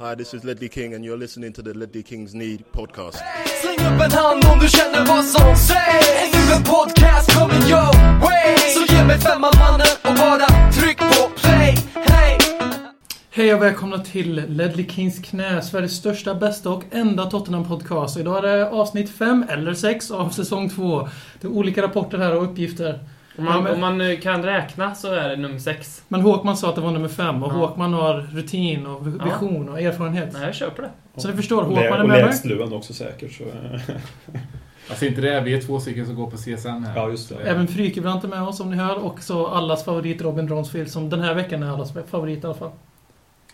[0.00, 3.18] Hi, this is Ledley King, and you're listening to the Ledley Kings Need podcast.
[3.62, 8.20] Släng upp en hand om du känner vad som sägs Nu en podcast coming your
[8.20, 12.38] way Så ge mig femman mannen och bara tryck på play Hey!
[13.30, 18.20] Hej och välkomna till Ledley Kings knä, Sveriges största, bästa och enda Tottenham-podcast.
[18.20, 21.08] Idag är det avsnitt 5 eller 6 av säsong 2.
[21.40, 22.98] Det är olika rapporter här och uppgifter.
[23.38, 26.02] Om man, Ja, om man eh, kan räkna så är det nummer sex.
[26.08, 27.56] Men Håkman sa att det var nummer 5 och Ja.
[27.56, 29.24] Håkman har rutin och Ja.
[29.24, 30.28] vision och erfarenhet.
[30.32, 30.90] Nej, jag köper det.
[31.20, 32.22] Så ni förstår, Håkman är och med mig.
[32.22, 33.32] lägst lön också säkert.
[33.32, 33.44] Så,
[34.90, 36.92] Alltså inte det, vi är två stycken som går på CSN här.
[36.96, 37.34] ja, just det.
[37.50, 41.10] Även Frykebrant är med oss som ni hör och så allas favorit Robin Dronsfield som
[41.10, 42.70] den här veckan är allas favorit i alla fall.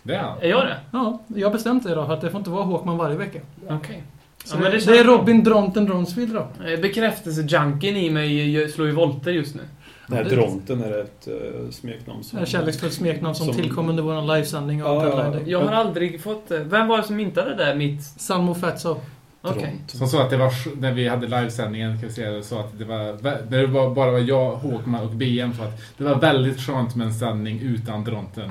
[0.02, 0.38] Det är han.
[0.40, 0.76] Är jag det?
[0.90, 3.38] Ja, jag har bestämt det idag att det får inte vara Håkman varje vecka.
[3.68, 4.02] Okej.
[4.12, 4.13] Så
[4.50, 5.04] Ja, men det, det är.
[5.04, 6.40] Robin Dronten Dronsfield då.
[6.68, 9.62] Eh, Bekräftelse-junkien i mig eh, slår ju volter just nu.
[10.06, 12.38] Det- Dronten är ett uh, smeknamn Det som...
[12.38, 15.40] här kärleksfullt smeknamn som, Som- tillkom under vår livesändning av Ja, ja.
[15.46, 16.58] Jag har aldrig fått det.
[16.64, 18.02] Vem var det som myntade det där mitt...
[18.02, 18.96] Salmo Fatso.
[19.42, 19.60] Okej.
[19.62, 19.90] Dront.
[19.90, 22.84] Som sa att det var, när vi hade livesändningen, kan vi säga, så att det
[22.84, 26.60] var, när det var, bara var jag, Håkman och BM, så att det var väldigt
[26.60, 28.50] skönt med en sändning utan Dronten.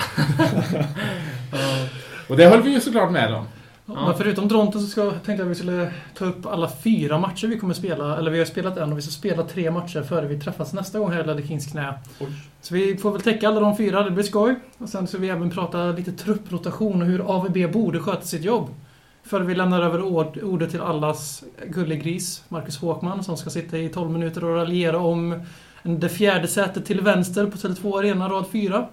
[2.28, 3.46] och det höll vi ju såklart med om.
[3.86, 4.06] Ja.
[4.06, 7.48] Men förutom Dronten så ska, tänkte jag att vi skulle ta upp alla fyra matcher
[7.48, 8.18] vi kommer spela.
[8.18, 11.00] Eller vi har spelat en och vi ska spela tre matcher före vi träffas nästa
[11.00, 11.94] gång här i Ledley Kings knä.
[12.20, 12.28] Oj.
[12.62, 14.56] Så vi får väl täcka alla de fyra, det blir skoj.
[14.78, 18.70] Och sen ska vi även prata lite trupprotation och hur AVB borde sköta sitt jobb.
[19.24, 23.90] Före vi lämnar över ord, ordet till allas gullegris, Marcus Håkman, som ska sitta i
[23.90, 25.46] 12 minuter och raljera om
[25.84, 28.88] det fjärde sätet till vänster på Tele2 Arena, rad 4.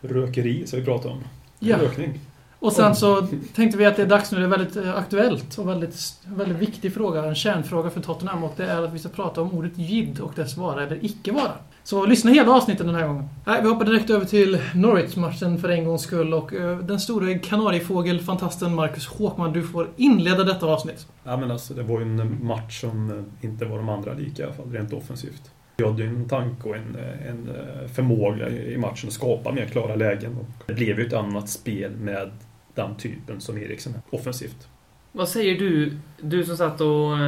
[0.00, 1.24] Rökeri, så vi pratar om.
[1.58, 1.78] Ja.
[1.78, 2.20] Rökning.
[2.60, 5.58] Och sen så tänkte vi att det är dags nu, det är väldigt eh, aktuellt
[5.58, 9.08] och väldigt, väldigt viktig fråga, en kärnfråga för Tottenham och det är att vi ska
[9.08, 11.52] prata om ordet jid och dess vara eller icke vara.
[11.82, 13.28] Så lyssna hela avsnittet den här gången.
[13.44, 17.38] Nej, vi hoppar direkt över till Norwich-matchen för en gångs skull och eh, den stora
[17.38, 21.06] kanariefågel, fantasten Marcus Håkman, du får inleda detta avsnitt.
[21.24, 24.42] Ja, men alltså, det var ju en match som eh, inte var de andra lika
[24.42, 25.50] i alla fall, rent offensivt.
[25.76, 29.12] Vi hade ju en tanke och en, eh, en eh, förmåga i i matchen att
[29.12, 30.36] skapa mer klara lägen.
[30.36, 32.30] Och det blev ju ett annat spel med
[32.74, 34.68] den typen som Eriksen är, offensivt.
[35.12, 37.18] Vad säger du, du som satt och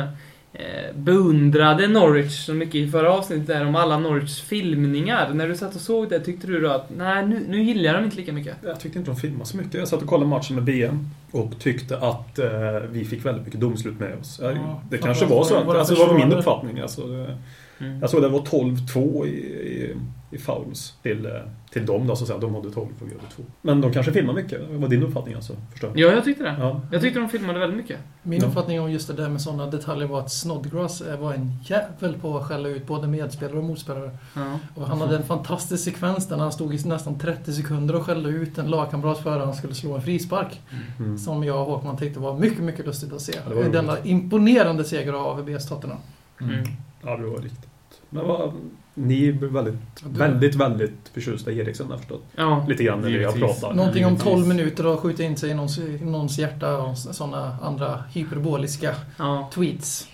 [0.52, 5.34] eh, beundrade Norwich så mycket i förra avsnittet där om alla Norwichs filmningar.
[5.34, 7.94] När du satt och såg det, tyckte du då att nej, nu, nu gillar jag
[7.94, 8.56] dem inte lika mycket?
[8.64, 9.74] Jag tyckte inte de filmade så mycket.
[9.74, 12.48] Jag satt och kollade matchen med BM och tyckte att eh,
[12.90, 14.38] vi fick väldigt mycket domslut med oss.
[14.42, 15.64] Ja, Ja, det kanske var så.
[15.64, 16.80] våra Alltså, det var min uppfattning.
[16.80, 17.38] Alltså, det,
[17.80, 18.00] Mm.
[18.00, 19.94] jag såg det var 12-2 i, i,
[20.32, 21.32] i fouls till, eh,
[21.70, 22.06] till dem.
[22.06, 22.38] Då, så att säga.
[22.40, 23.42] De hade 12 och vi hade 2.
[23.62, 24.60] Men de kanske filmar mycket.
[24.70, 25.52] Vad var din uppfattning alltså?
[25.70, 25.98] Förstår jag?
[25.98, 26.56] Ja, jag tyckte det.
[26.60, 26.80] Ja.
[26.92, 27.98] Jag tyckte de filmade väldigt mycket.
[28.22, 28.46] Min Ja.
[28.46, 32.36] uppfattning om just det där med sådana detaljer var att Snodgrass var en jävel på
[32.38, 34.10] att skälla ut både medspelare och motspelare.
[34.36, 34.58] Ja.
[34.74, 38.28] Och han hade en fantastisk sekvens där han stod i nästan 30 sekunder och skällde
[38.28, 40.60] ut en lagkamrat för att han skulle slå en frispark.
[40.98, 41.18] Mm.
[41.18, 43.32] Som jag och Håkman tyckte var mycket, mycket lustigt att se.
[43.50, 45.98] Ja, denna imponerande seger av AVBs Tottenham.
[46.40, 46.64] Mm.
[47.02, 47.68] Ja, det var riktigt.
[48.10, 48.52] Men vad,
[48.94, 52.24] ni är väldigt, Du- väldigt, väldigt förtjusta i Eriksen har jag förstått.
[52.36, 52.66] Ja.
[52.68, 53.60] Lite grann när vi har Givetvis.
[53.60, 53.76] pratat.
[53.76, 54.32] Någonting om givetvis.
[54.32, 59.50] 12 minuter och skjuta in sig i någons, någons hjärta och sådana andra hyperboliska ja.
[59.54, 60.08] tweets.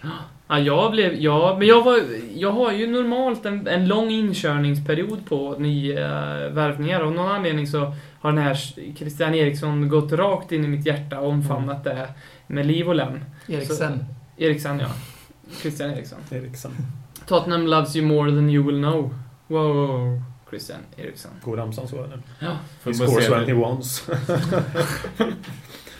[0.49, 1.15] Ja, jag blev...
[1.15, 2.01] Ja, men jag var...
[2.35, 7.01] Jag har ju normalt en, en lång inkörningsperiod på nya uh, värvningar.
[7.01, 8.55] Av någon anledning så har den här
[8.97, 12.09] Christian Eriksson gått rakt in i mitt hjärta och omfamnat det
[12.47, 13.21] med liv och lem.
[13.49, 14.05] Eriksen.
[14.37, 14.89] Eriksson, ja.
[15.61, 16.19] Christian Eriksson.
[16.31, 16.71] Eriksen.
[17.29, 19.11] Tottenham loves you more than you will know.
[19.49, 20.23] Wow.
[20.51, 21.31] Christian Eriksson.
[21.45, 22.19] Går ramsan så eller?
[22.41, 22.59] Ja.
[22.83, 23.55] Får He scores when he det.
[23.55, 24.09] wants.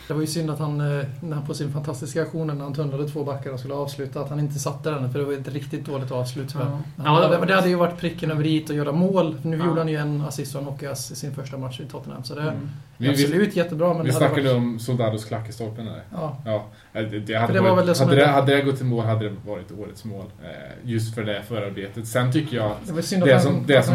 [0.09, 2.75] Det var ju synd att han, eh, när han på sin fantastiska aktion när han
[2.75, 5.13] tunnlade två backar och skulle avsluta, att han inte satte den.
[5.13, 6.55] För det var ett riktigt dåligt avslut.
[6.55, 6.81] Ja.
[6.97, 9.37] Men Ja, det var- det, hade ju varit pricken över i att göra mål.
[9.43, 9.67] Nu Ja.
[9.67, 12.25] gjorde han ju en assist och en hockeyass i sin första match i Tottenham.
[12.25, 12.69] Så det är Mm.
[12.97, 13.95] Vi, vi, absolut jättebra.
[13.95, 16.03] Men vi snackade varit, om Soldados klack i stolpen där.
[16.13, 19.73] Ja, Ja, det, det hade, det varit, hade, hade gått i mål hade det varit
[19.73, 20.25] årets mål.
[20.45, 20.49] Eh,
[20.91, 22.07] just för det förarbetet.
[22.07, 22.93] Sen tycker jag att det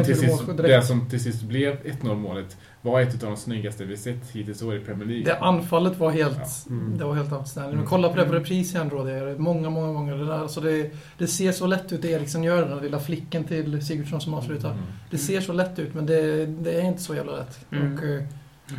[0.04, 4.32] till sist, som till sist blev 1-0 målet var ett av de snyggaste vi sett
[4.32, 5.24] hittills i år i Premier League.
[5.26, 6.74] Det anfallet var helt, Ja.
[6.76, 6.98] Mm.
[6.98, 7.70] det var helt outstanding.
[7.70, 7.90] Men Mm.
[7.90, 9.04] kolla på det på repris igen då.
[9.04, 10.16] Det är många, många gånger.
[10.18, 13.00] Det, där, alltså det, det ser så lätt ut det Eriksen gör, den där lilla
[13.00, 14.72] flicken till Sigurdsson som avslutar.
[14.72, 14.84] Mm.
[15.10, 17.66] Det ser så lätt ut, men det, det är inte så jävla lätt.
[17.72, 17.94] Mm.
[17.98, 18.24] Och, eh,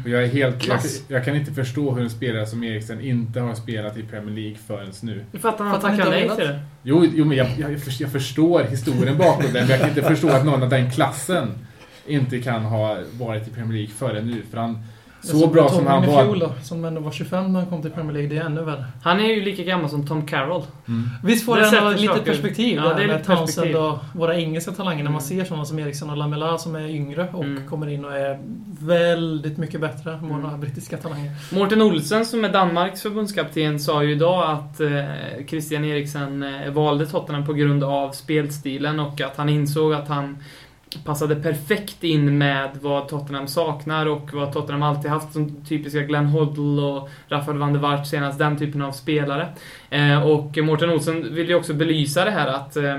[0.04, 0.54] Och jag är helt...
[0.54, 1.02] Jag, Klass.
[1.08, 4.56] jag kan inte förstå hur en spelare som Eriksen inte har spelat i Premier League
[4.66, 5.24] förrän nu.
[5.32, 6.60] Jag fattar han tackar inte nej till det.
[6.82, 10.28] Jo, jo men jag, jag, jag förstår historien bakom det, men jag kan inte förstå
[10.28, 11.48] att någon av den klassen
[12.06, 14.42] inte kan ha varit i Premier League före nu.
[14.50, 14.78] För han,
[15.22, 16.24] Så bra som han var.
[16.24, 18.62] fjol då, som ändå var 25 när han kom till Premier League, det är ännu
[18.62, 18.84] värre.
[19.02, 20.62] Han är ju lika gammal som Tom Carroll.
[20.88, 21.08] Mm.
[21.24, 23.76] Visst får Det det ändå lite saker- perspektiv Ja, där det är med lite Townsend
[23.76, 25.38] och våra engelska talanger när man Mm.
[25.38, 27.68] ser sådana som Eriksson och Lamela som är yngre och Mm.
[27.68, 28.38] kommer in och är
[28.80, 30.60] väldigt mycket bättre än våra Mm.
[30.60, 31.30] brittiska talanger.
[31.52, 34.90] Mårten Olsen som är Danmarks förbundskapten sa ju idag att eh,
[35.48, 40.36] Christian Eriksen eh, valde Tottenham på grund av spelstilen och att han insåg att han
[41.04, 46.26] passade perfekt in med vad Tottenham saknar och vad Tottenham alltid haft som typiska Glenn
[46.26, 49.48] Hoddle och Rafael van der Waart senast, den typen av spelare.
[49.90, 52.98] Eh, och Mårten Olsen vill ju också belysa det här att eh,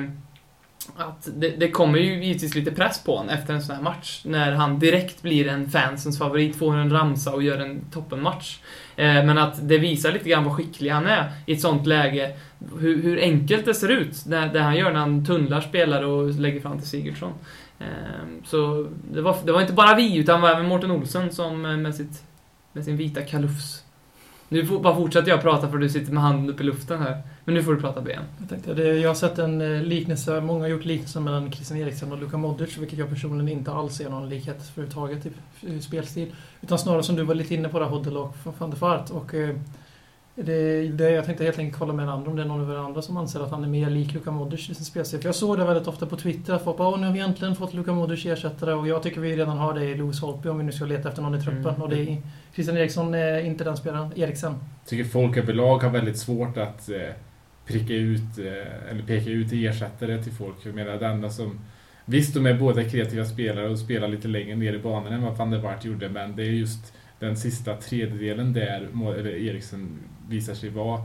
[0.98, 4.22] att det, det kommer ju givetvis lite press på honom efter en sån här match.
[4.26, 8.60] När han direkt blir en fansens favorit, får en ramsa och gör en toppenmatch.
[8.96, 12.38] Eh, men att det visar lite grann vad skicklig han är i ett sånt läge.
[12.80, 16.30] Hur, hur enkelt det ser ut, det, det han gör när han tunnlar spelare och
[16.30, 17.34] lägger fram till Sigurdsson.
[17.80, 21.66] Ehm, så det var, det var inte bara vi, utan var även Mårten Olsen som
[21.66, 22.24] eh, med, sitt,
[22.74, 23.82] med sin vita kalufs.
[24.50, 27.22] Nu får, bara fortsätter jag prata för du sitter med handen upp i luften här.
[27.46, 28.24] Men nu får du prata Ben.
[28.40, 31.80] Jag, tänkte, det, jag har sett en eh, liknelse, många har gjort liknelser mellan Christian
[31.80, 35.32] Eriksen och Luka Modric, vilket jag personligen inte alls ser någon likhet överhuvudtaget i,
[35.62, 36.36] i spelstil.
[36.62, 39.10] Utan snarare som du var lite inne på, där, Hoddle och van der Vaart.
[39.10, 39.56] Och, eh,
[40.36, 42.76] det, det, jag tänkte helt enkelt kolla med andra om det är någon av er
[42.76, 45.20] andra som anser att han är mer lik Luka Modric i sin spelstil.
[45.20, 47.20] För jag såg det väldigt ofta på Twitter, att folk bara "Åh, nu har vi
[47.20, 50.50] äntligen fått Luka Modric ersättare och jag tycker vi redan har det i Lewis Holtby
[50.50, 51.66] om vi nu ska leta efter någon i truppen.
[51.66, 51.82] Mm.
[51.82, 52.18] Och det är,
[52.54, 54.12] Christian Eriksson är inte den spelaren.
[54.16, 54.56] Eriksen.
[54.86, 56.98] tycker folk överlag har väldigt svårt att eh,
[57.66, 60.56] pricka ut eh, eller peka ut ersättare till folk.
[60.64, 61.60] Jag menar, det enda som...
[62.06, 65.38] Visst, de är båda kreativa spelare och spelar lite längre ner i banan än vad
[65.38, 68.88] van der Waart gjorde, men det är just den sista tredjedelen där
[69.20, 70.98] eller Eriksen visar sig vara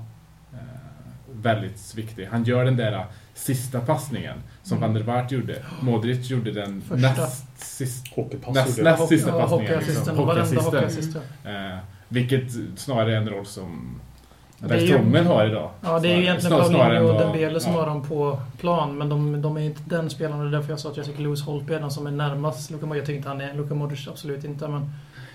[0.52, 0.58] eh,
[1.32, 2.26] väldigt viktig.
[2.30, 3.02] Han gör den där eh,
[3.34, 4.88] sista passningen som Mm.
[4.92, 5.56] van der Waart gjorde.
[5.82, 6.96] Modric gjorde den Första.
[6.96, 8.06] näst sist,
[8.54, 9.78] näst, näst sista Ja, passningen.
[9.78, 10.16] Liksom.
[10.18, 11.22] Hockeyassisten.
[11.44, 11.78] Eh,
[12.08, 14.00] vilket snarare är en roll som
[14.58, 15.70] Vertongen har idag.
[15.80, 17.78] Ja, det är ju egentligen Paulinho och Dembele som ja.
[17.78, 20.40] har dem på plan, men de, de är inte den spelaren.
[20.40, 22.70] Det är därför jag sa att jag tycker Lewis Holtby är den som är närmast
[22.70, 22.98] Luka Modric.
[23.00, 24.68] Jag tycker inte han är Luka Modric, absolut inte.
[24.68, 24.90] Men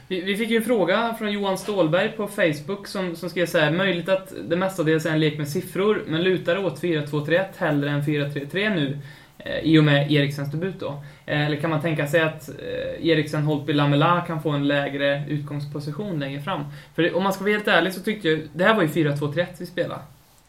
[0.08, 3.58] Vi, vi fick ju en fråga från Johan Stålberg på Facebook som, som skrev så
[3.60, 3.72] här.
[3.72, 8.02] Möjligt att det mestadels är en lek med siffror, men lutar åt 4-2-3-1 hellre än
[8.02, 8.98] 4-3-3 nu.
[9.38, 11.04] Eh, I och med Eriksens debut då.
[11.26, 15.24] Eh, eller kan man tänka sig att eh, Eriksen, Holtby, Lamela kan få en lägre
[15.30, 16.64] utgångsposition längre fram?
[16.96, 18.40] För det, om man ska vara helt ärlig så tyckte jag...
[18.54, 20.02] Det här var ju 4-2-3-1 vi spelade.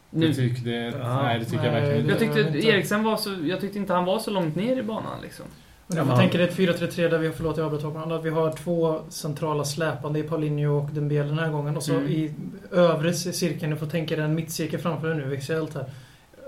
[0.09, 0.27] Nu.
[0.27, 1.21] Du tyckte, Ja.
[1.23, 2.25] nej, det tycker jag Nej, verkligen det- inte.
[2.25, 2.67] Jag tyckte inte.
[2.69, 3.35] Eriksen var så...
[3.45, 5.45] Jag tyckte inte han var så långt ner i banan liksom.
[5.87, 8.29] Men Ja, jag tänker ett 4-3-3 där vi har, förlåt jag avbröt Håkan, att vi
[8.29, 11.77] har två centrala släpande i Paulinho och Dembele den här gången.
[11.77, 12.07] Och så Mm.
[12.07, 12.33] i
[12.71, 15.85] övre cirkeln, du får tänka dig en mittcirkel framför dig nu, visuellt här.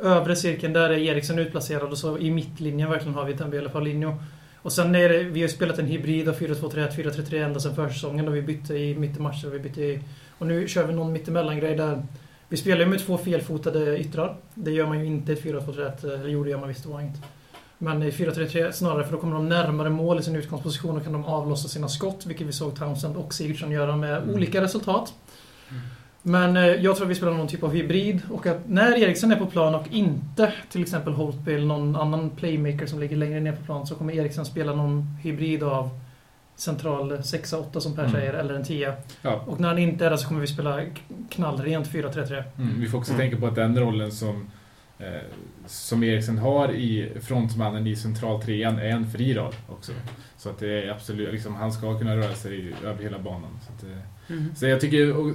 [0.04, 4.14] Övre cirkeln, där är Eriksen utplacerad och så i mittlinjen verkligen har vi Dembele Paulinho.
[4.62, 8.26] Och sen är det, vi har spelat en hybrid av 4-2-3-1, 4-3-3 ända sedan försäsongen
[8.26, 9.48] då vi bytte i mittematcher.
[9.48, 10.00] och Vi bytte i,
[10.38, 12.04] och nu kör vi någon mittemellan-grej där
[12.50, 14.36] vi spelar ju med två felfotade yttrar.
[14.54, 16.90] Det gör man ju inte i ett 4-2-3-1, eller jo det gör man visst, det
[16.90, 17.22] var inget.
[17.82, 21.14] Men i 4-3-3 snarare, för då kommer de närmare mål i sin utgångsposition och kan
[21.14, 24.36] de avlossa sina skott, vilket vi såg Townsend och Sigurdsson göra med Mm.
[24.36, 25.14] olika resultat.
[26.22, 29.32] Men eh, jag tror att vi spelar någon typ av hybrid och att när Eriksen
[29.32, 33.40] är på plan och inte till exempel Holtby eller någon annan playmaker som ligger längre
[33.40, 35.90] ner på plan så kommer Eriksen spela någon hybrid av
[36.56, 38.14] central 6-8 som Per Mm.
[38.16, 38.94] säger, eller en 10.
[39.22, 39.44] Ja.
[39.48, 40.82] Och när han inte är där så kommer vi spela
[41.30, 42.44] knallrent 4-3-3.
[42.58, 43.22] Mm, vi får också Mm.
[43.22, 44.50] tänka på att den rollen som,
[45.66, 49.92] som Eriksen har i frontmannen i centraltrean är en fri roll också.
[50.38, 53.60] Så att det är absolut, liksom, han ska kunna röra sig över hela banan.
[53.68, 53.98] Så, att, eh,
[54.38, 54.56] Mm.
[54.56, 55.32] så jag tycker, och,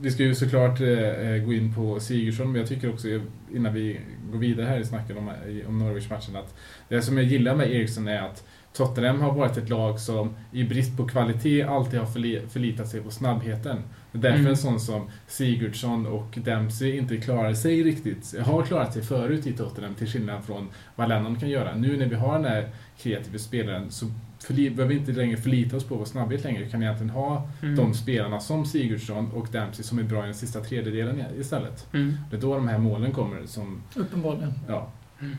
[0.00, 3.08] vi ska ju såklart eh, gå in på Sigurdsson, men jag tycker också
[3.54, 4.00] innan vi
[4.32, 5.30] går vidare här i snacket om,
[5.68, 6.54] om Norwich-matchen att
[6.88, 10.64] det som jag gillar med Eriksson är att Tottenham har varit ett lag som i
[10.64, 13.76] brist på kvalitet alltid har förli- förlitat sig på snabbheten.
[14.20, 14.50] Det är därför Mm.
[14.50, 19.52] en sån som Sigurdsson och Dempsey inte klarar sig riktigt, har klarat sig förut i
[19.52, 21.74] Tottenham till skillnad från vad Lennon kan göra.
[21.76, 24.06] Nu när vi har den här kreativa spelaren så
[24.48, 26.64] behöver vi inte längre förlita oss på vår snabbhet längre.
[26.64, 27.76] Vi kan egentligen ha Mm.
[27.76, 31.86] de spelarna som Sigurdsson och Dempsey som är bra i den sista tredjedelen istället.
[31.94, 32.16] Mm.
[32.30, 34.52] Det är då de här målen kommer som, Uppenbarligen.
[34.68, 34.90] ja.
[35.20, 35.36] Mm.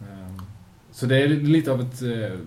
[0.00, 0.40] Ehm,
[0.92, 2.38] Så det är lite av ett eh,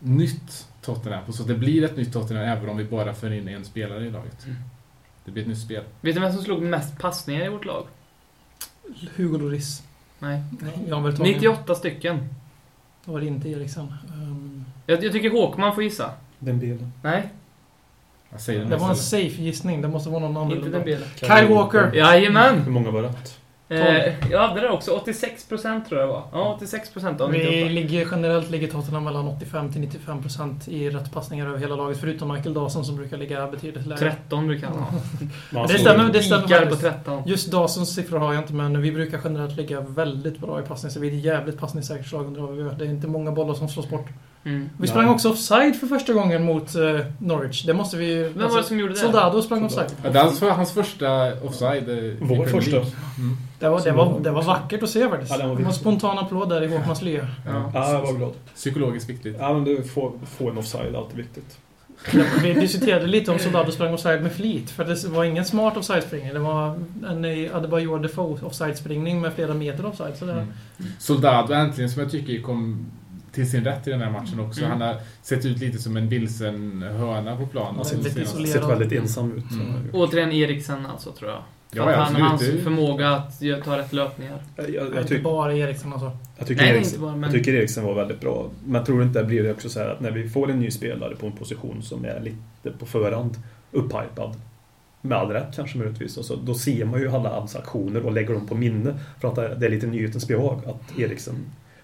[0.00, 1.32] nytt Tottenham.
[1.32, 4.10] Så det blir ett nytt Tottenham även om vi bara för in en spelare i
[4.10, 4.44] laget.
[4.46, 4.56] Mm.
[5.28, 5.84] Det blir ett nytt spel.
[6.00, 7.86] Vet du vem som slog mest passningar i vårt lag?
[9.16, 9.82] Hugo Lloris.
[10.18, 10.42] Nej.
[10.60, 11.32] Nej, Jan Vertongen.
[11.32, 12.28] 98 stycken.
[13.04, 13.94] Då var det inte Eriksen.
[14.14, 16.10] Um, Jag, jag tycker Håkman får gissa.
[16.38, 16.92] Den bilden.
[17.02, 17.28] Nej,
[18.30, 19.82] Jag säger det det var en safe gissning.
[19.82, 20.72] Det måste vara någon inte annan.
[20.72, 21.08] den bilden.
[21.16, 21.86] Kyle Walker.
[21.86, 22.72] Hur Jajamän!
[22.72, 23.38] många var rätt?
[23.70, 25.02] Eh, jag hade det också.
[25.06, 26.22] 86% tror jag det var.
[26.32, 27.68] Ja, 86% av Vi 98.
[27.68, 31.98] ligger, generellt ligger Tottenham mellan 85 till 95% i rätt passningar över hela laget.
[32.00, 33.98] Förutom Michael Dawson som brukar ligga betydligt lägre.
[34.28, 35.66] 13 brukar han ha.
[35.66, 36.82] Det stämmer, det stämmer Ikar på faktiskt.
[37.04, 37.22] 13.
[37.26, 40.92] Just Dawsons siffror har jag inte, men vi brukar generellt ligga väldigt bra i passning.
[40.92, 42.78] Så vi är ett jävligt passningssäkert slag under AVV.
[42.78, 44.06] Det är inte många bollar som slås bort.
[44.44, 44.70] Mm.
[44.78, 45.14] Vi sprang Nej.
[45.14, 46.82] också offside för första gången mot eh,
[47.18, 47.62] Norwich.
[47.62, 48.24] Det måste vi...
[48.24, 48.98] alltså, Vem var det som gjorde det?
[48.98, 49.92] Soldado sprang offside.
[50.04, 51.88] Ja, Det är hans, första offside.
[51.88, 52.76] eh, Vår första.
[52.76, 53.36] Mm.
[53.58, 55.30] Det var, det var, det var vackert att se faktiskt.
[55.32, 55.74] Ja, var det var viktig.
[55.74, 57.28] spontan applåd där i Håkmans lya.
[57.46, 57.70] Ja.
[57.74, 58.32] Ja, jag var glad.
[58.54, 59.36] Psykologiskt viktigt.
[59.40, 61.58] Ja, men du får få en offside, alltid viktigt.
[62.42, 64.70] Vi diskuterade lite om Soldado sprang offside med flit.
[64.70, 66.32] För det var ingen smart offside-springning.
[66.32, 67.24] Det var en
[67.54, 70.16] Adebayor Defoe offside-springning med flera meter offside.
[70.16, 70.46] Så det, Mm.
[70.98, 72.86] Soldado äntligen, som jag tycker kom
[73.32, 74.60] till sin rätt i den här matchen också.
[74.60, 74.70] Mm.
[74.70, 77.74] Han har sett ut lite som en vilsen höna på planen.
[77.76, 78.48] Han isolerad.
[78.48, 79.50] Sett väldigt ensam ut.
[79.50, 79.90] Mm.
[79.92, 81.42] Återigen Eriksen alltså, tror jag.
[81.72, 84.38] För Ja, att ja, han, hans förmåga att ta rätt löpningar.
[84.56, 86.10] Jag, jag, inte tyck, bara Eriksson alltså.
[86.38, 88.50] jag, tycker Nej, Eriksen, inte bara, men- jag tycker Eriksen var väldigt bra.
[88.66, 90.60] Men tror du inte det blir det också så här att när vi får en
[90.60, 93.36] ny spelare på en position som är lite på förhand
[93.72, 94.36] upphypad
[95.00, 96.16] med all rätt kanske möjligtvis.
[96.16, 98.94] Och så, då ser man ju alla hans aktioner och lägger dem på minne.
[99.20, 101.34] För att det det är lite nyhetens behag att Eriksen...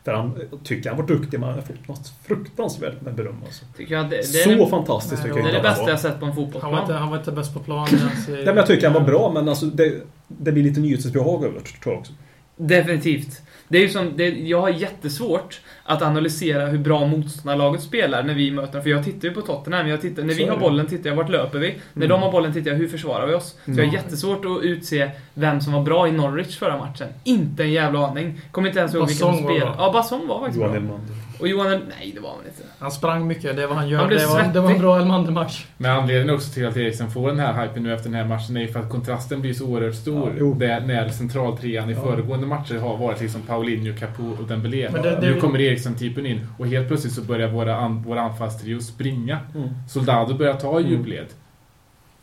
[0.04, 3.64] För han tycker han var duktig men han har fått något fruktansvärt med beröm alltså.
[3.76, 5.68] Tycker jag det, det, Så är, det, fantastiskt Nej, tycker det är jag det inte
[5.68, 5.90] han bästa var.
[5.90, 6.99] jag sett på en Han var inte, fotbollsplan.
[7.02, 7.88] han var inte bäst på plan.
[7.88, 9.94] ens i- Nej, men jag tycker han var bra men alltså det,
[10.28, 12.12] det blir lite nyhetens behag över det tror jag också.
[12.56, 13.42] Definitivt.
[13.68, 18.34] Det är ju som, det, jag har jättesvårt att analysera hur bra motståndarlaget spelar när
[18.34, 18.82] vi möter dem.
[18.82, 19.88] För jag tittar ju på Tottenham.
[19.88, 21.68] Jag tittar, när vi har bollen tittar jag vart löper vi.
[21.92, 22.08] När Mm.
[22.08, 23.56] de har bollen tittar jag hur försvarar vi oss.
[23.64, 27.08] Så jag har jättesvårt att utse vem som var bra i Norwich förra matchen.
[27.24, 28.40] Inte en jävla aning.
[28.50, 29.72] Kommer inte ens ihåg vilka som spelade.
[29.78, 30.80] Ja, Basson var faktiskt Johan bra.
[30.80, 31.14] Elmander.
[31.40, 32.63] Och Johan Nej, det var han inte.
[32.78, 33.98] Han sprang mycket, det är vad han gör.
[33.98, 35.66] Han det, var, det var en bra Elmander-match.
[35.76, 38.56] Men anledningen också till att Eriksen får den här hypen nu efter den här matchen
[38.56, 40.32] är ju för att kontrasten blir så oerhört stor.
[40.38, 42.00] Ja, där, när centraltrean i Ja.
[42.02, 44.88] föregående matcher har varit liksom Paulinho, Capo och Dembélé.
[44.88, 48.80] Det- det- nu kommer Eriksen-typen in och helt plötsligt så börjar våra, an, våra anfallstrio
[48.80, 49.38] springa.
[49.54, 49.68] Mm.
[49.88, 50.90] Soldado börjar ta Mm.
[50.90, 51.26] djupled.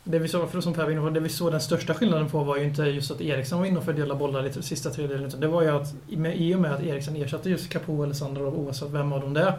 [0.04, 2.28] Det vi såg, för som Per var inne på, det vi såg den största skillnaden
[2.28, 5.24] på var ju inte just att Eriksson var inne och fördelade bollar lite sista tredjedelen.
[5.28, 8.02] utan Det var ju att i- med, i och med att Eriksson ersatte just Capo
[8.04, 9.54] eller Sandro, oavsett vem av dem det är,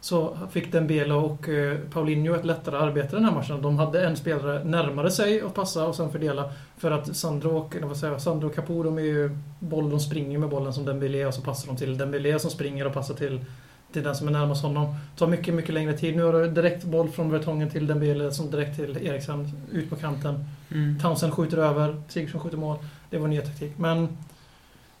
[0.00, 3.62] så fick Dembele och eh, Paulinho ett lättare arbete den här matchen.
[3.62, 6.50] De hade en spelare närmare sig att passa och sen fördela.
[6.76, 10.00] För att Sandro och, vad säger jag, Sandro och Capo, de är ju boll, de
[10.00, 13.14] springer med bollen som Dembele och så passar de till Dembele som springer och passar
[13.14, 13.44] till
[13.92, 14.94] till den som är närmast honom.
[15.16, 16.16] tar mycket, mycket längre tid.
[16.16, 19.96] Nu har du direkt boll från Vertongen till Dembele som direkt till Eriksen, ut på
[19.96, 20.44] kanten.
[20.70, 20.98] Mm.
[20.98, 22.76] Townsend skjuter över, Sigurdsson skjuter mål.
[23.10, 23.72] Det var nya taktik.
[23.76, 24.08] Men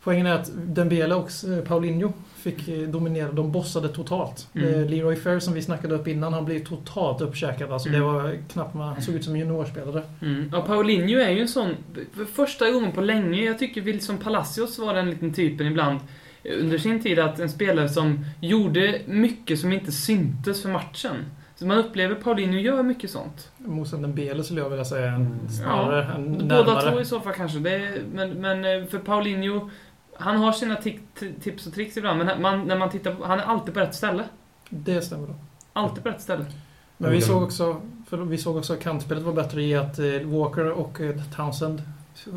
[0.06, 3.32] poängen är att Dembele och eh, Paulinho fick eh, dominera.
[3.32, 4.48] De bossade totalt.
[4.54, 4.74] Mm.
[4.74, 7.72] Eh, Leroy Fair som vi snackade upp innan, han blev totalt uppkäkad.
[7.72, 8.00] Alltså Mm.
[8.00, 10.02] det var knappt man han såg ut som en juniorspelare.
[10.22, 10.50] Mm.
[10.52, 11.70] Ja, Paulinho är ju en sån...
[12.16, 16.00] För första gången på länge, jag tycker Wilson Palacios var den liten typen ibland
[16.60, 21.14] under sin tid, att en spelare som gjorde mycket som inte syntes för matchen.
[21.58, 23.50] Så man upplever Paulinho gör mycket sånt.
[23.58, 25.22] Mot Dembele skulle jag vilja säga Mm.
[25.22, 26.90] en snarare än Båda närmare.
[26.92, 27.58] två i så fall kanske.
[27.58, 29.70] Är, men, men för Paulinho,
[30.18, 30.76] han har sina
[31.42, 33.94] tips och tricks ibland, men man, när man tittar på, han är alltid på rätt
[33.94, 34.24] ställe.
[34.68, 35.34] Det stämmer då.
[35.72, 36.44] Alltid på rätt ställe.
[36.96, 40.04] Men vi såg också, för vi såg också att kantspelet var bättre i att eh,
[40.24, 41.82] Walker och eh, Townsend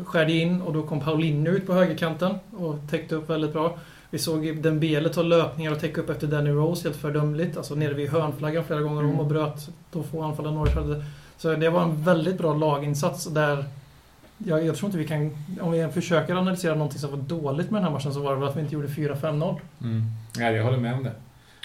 [0.04, 3.78] skärde in och då kom Paulinho ut på högerkanten och täckte upp väldigt bra.
[4.10, 7.56] Vi såg Dembele ta löpningar och täcka upp efter Danny Rose helt fördömligt.
[7.56, 9.20] Alltså nere vid hörnflaggan flera gånger om Mm.
[9.20, 11.04] och bröt de få anfallen Norwich hade.
[11.36, 13.64] Så det var en väldigt bra laginsats där
[14.44, 15.36] jag, jag tror inte vi kan...
[15.60, 18.40] Om vi försöker analysera någonting som var dåligt med den här matchen så var det
[18.40, 19.56] väl att vi inte gjorde 4-5-0.
[19.82, 20.02] Mm.
[20.38, 21.12] Ja, jag håller med om det.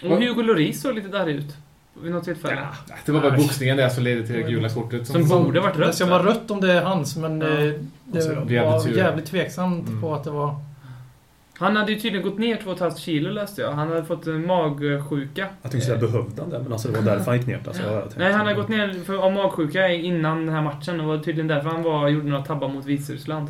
[0.10, 1.56] Och Hugo Lloris såg lite där ut.
[2.04, 2.68] Vid något tillfälle.
[3.06, 5.08] Det var bara boxningen där som ledde till det gula kortet.
[5.08, 5.88] Som borde varit rött.
[5.88, 7.48] Det ska vara rött om det är hans men Ja.
[7.48, 7.74] eh,
[8.06, 10.02] det Alltså, var jävligt tveksamt Mm.
[10.02, 10.56] på att det var...
[11.58, 13.72] Han hade ju tydligen gått ner 2,5 kilo läste jag.
[13.72, 15.48] Han hade fått en magsjuka.
[15.62, 17.62] Jag tänkte säga behövde han det men alltså det var därför han gick ner.
[17.68, 21.08] Alltså, jag Nej, han har gått ner för, av magsjuka innan den här matchen och
[21.08, 23.50] var tydligen därför han var, gjorde några tabbar mot Vitryssland.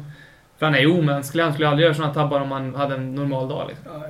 [0.57, 3.15] För han är ju omänsklig, han skulle aldrig göra sådana tabbar om han hade en
[3.15, 3.85] normal dag liksom.
[3.93, 4.05] Ja,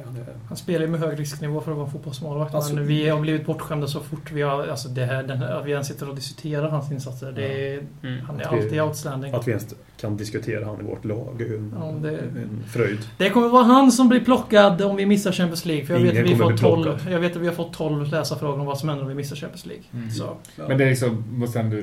[0.48, 2.56] han spelar ju med hög risknivå för att vara fotbollsmålvakt.
[2.56, 4.68] Alltså- men vi har blivit bortskämda så fort vi har...
[4.68, 7.32] Alltså det här, den här, vi ens sitter och diskuterar hans insatser.
[7.32, 8.22] Det är, Mm.
[8.26, 9.34] Han är Att vi- alltid outstanding.
[9.34, 13.00] Att vi ens kan diskutera han i vårt lag är en, Ja, det- en fröjd.
[13.18, 15.86] Det kommer vara han som blir plockad om vi missar Champions League.
[15.86, 17.12] För jag, vet Ingen att, vi får bli 12, plockad.
[17.14, 19.36] jag vet att vi har fått 12 läsarfrågor om vad som händer om vi missar
[19.36, 19.84] Champions League.
[19.94, 20.12] Mm.
[20.12, 20.38] Så.
[20.68, 21.78] Men det är liksom, måste ändå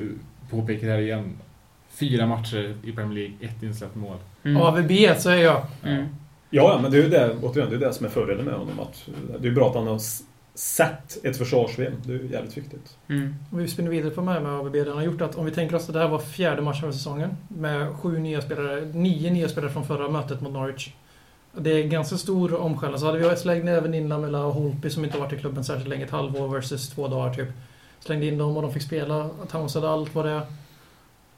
[0.49, 1.33] påpeka det här igen.
[1.93, 4.17] Fyra matcher i Premier League, ett insläppt mål.
[4.43, 4.61] Mm.
[4.61, 5.65] AVB säger jag.
[5.83, 6.05] Mm.
[6.49, 8.53] Ja, ja, men det är ju det, återigen, det är det som är fördelen med
[8.53, 8.79] honom.
[8.79, 9.09] Att
[9.39, 10.23] det är bra att han har s-
[10.55, 11.93] Sätt ett försvarsspel.
[12.05, 12.97] Det är ju jävligt viktigt.
[13.09, 13.35] Mm.
[13.51, 15.51] Om vi spinner vidare på det här med ABB, den har gjort att om vi
[15.51, 19.31] tänker oss att det här var fjärde matchen av säsongen med sju nya spelare, nio
[19.31, 20.89] nya spelare från förra mötet mot Norwich.
[21.57, 22.99] Det är ganska stor omskällning.
[22.99, 25.63] Så hade vi slängt även in Lamela och Holtby som inte har varit i klubben
[25.63, 27.47] särskilt länge, ett halvår versus två dagar typ.
[27.99, 30.41] Slängde in dem och de fick spela, Townsend allt vad det är.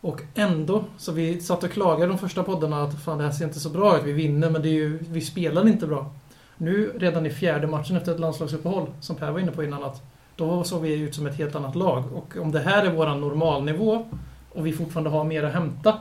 [0.05, 3.45] Och ändå, så vi satt och klagade de första poddarna att fan det här ser
[3.45, 6.11] inte så bra ut, vi vinner men det är ju, vi spelar inte bra.
[6.57, 10.01] Nu, redan i fjärde matchen efter ett landslagsuppehåll, som Per var inne på innan, att
[10.35, 12.03] då såg vi ut som ett helt annat lag.
[12.13, 14.05] Och om det här är vår normalnivå
[14.49, 15.97] och vi fortfarande har mer att hämta,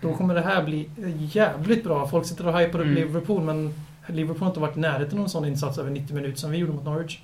[0.00, 0.90] då kommer det här bli
[1.32, 2.08] jävligt bra.
[2.08, 2.94] Folk sitter och hypar upp Mm.
[2.94, 3.74] Liverpool, men
[4.06, 6.58] Liverpool har inte varit i närheten av en sån insats över 90 minuter som vi
[6.58, 7.18] gjorde mot Norwich.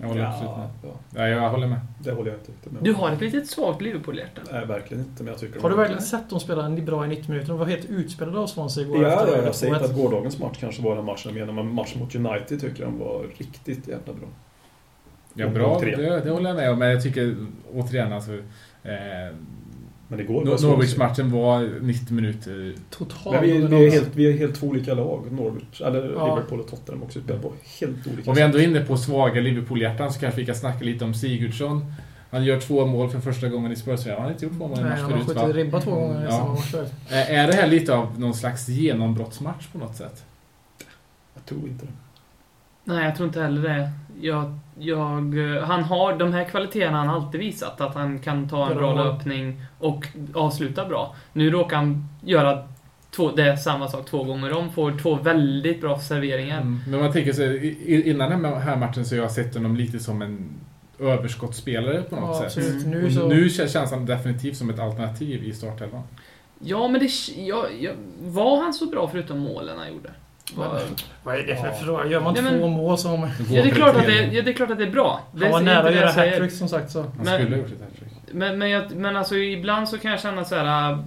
[0.00, 0.68] Jag håller absolut med.
[0.82, 1.80] ja, Ja, jag håller med.
[1.98, 4.42] det håller jag inte riktigt med Du har ett litet svagt Liverpool-hjärta.
[4.52, 5.22] Nej, verkligen inte.
[5.22, 7.48] Men jag tycker Har du verkligen sett dem spela bra i 90 minuter?
[7.48, 9.02] De var helt utspelade av Swansea igår.
[9.02, 9.90] Ja, ja, jag säger inte 2-1.
[9.90, 12.90] att gårdagens match kanske var den matchen jag menar, men matchen mot United tycker jag
[12.90, 14.28] var riktigt jävla bra.
[15.34, 16.78] Ja, bra, det, det håller jag med om.
[16.78, 17.36] Men jag tycker
[17.74, 18.32] återigen alltså...
[18.82, 19.34] Eh,
[20.10, 22.74] Men var Nor- Swansea- Norwich-matchen var 90 minuter.
[22.90, 25.32] Total Men vi, vi, är helt, vi är helt två olika lag.
[25.32, 26.34] Norwich, eller Ja.
[26.34, 29.40] Liverpool och Tottenham också spelar på helt olika Om vi ändå är inne på svaga
[29.40, 31.92] Liverpool-hjärtan så kanske vi kan snacka lite om Sigurdsson.
[32.30, 34.78] Han gör två mål för första gången i spurs Han har inte gjort två mål
[34.78, 35.52] i en Nej, match han har förut skjutit va?
[35.52, 36.30] ribba två gånger i Ja.
[36.30, 36.70] samma match.
[36.70, 36.92] förut.
[37.10, 40.24] Är det här lite av någon slags genombrottsmatch på något sätt?
[41.34, 41.92] Jag tror inte det.
[42.84, 43.90] Nej, jag tror inte heller det.
[44.20, 45.06] Jag, jag,
[45.66, 47.80] han har de här kvaliteterna han alltid visat.
[47.80, 48.94] Att han kan ta en Bra.
[48.94, 51.14] bra löpning och avsluta bra.
[51.32, 52.68] Nu råkar han göra
[53.10, 54.72] två, det är samma sak två gånger om.
[54.72, 56.60] Får två väldigt bra serveringar.
[56.60, 56.80] Mm.
[56.88, 60.22] Men man tänker i- innan den här matchen så har jag sett honom lite som
[60.22, 60.50] en
[60.98, 62.66] överskottsspelare på något Ja, sätt.
[62.84, 62.90] Mm.
[62.90, 63.28] Nu så...
[63.28, 66.02] nu kän- känns han definitivt som ett alternativ i startelvan.
[66.58, 67.10] Ja, men det...
[67.36, 67.90] Ja, ja,
[68.22, 70.10] var han så bra förutom målen han gjorde?
[71.22, 72.06] Vad är det för fråga?
[72.06, 73.20] Gör man Nej, två men- mål som...
[73.22, 75.20] Han ja, det är klart att det, ja, det är klart att det är bra.
[75.32, 77.00] Det var är nära att det göra hattrick som sagt så.
[77.02, 78.12] Han Men- skulle ha gjort ett hattrick.
[78.32, 80.92] Men, men, jag, men alltså ibland så kan jag känna så här.
[80.92, 80.98] äh,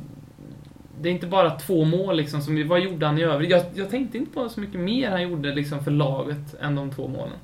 [1.01, 2.41] Det är inte bara två mål liksom.
[2.41, 3.49] Som, vad gjorde han i övrigt?
[3.49, 6.91] Jag, jag tänkte inte på så mycket mer han gjorde liksom för laget än de
[6.91, 7.37] två målen.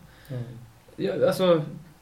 [0.95, 1.61] Jag, alltså,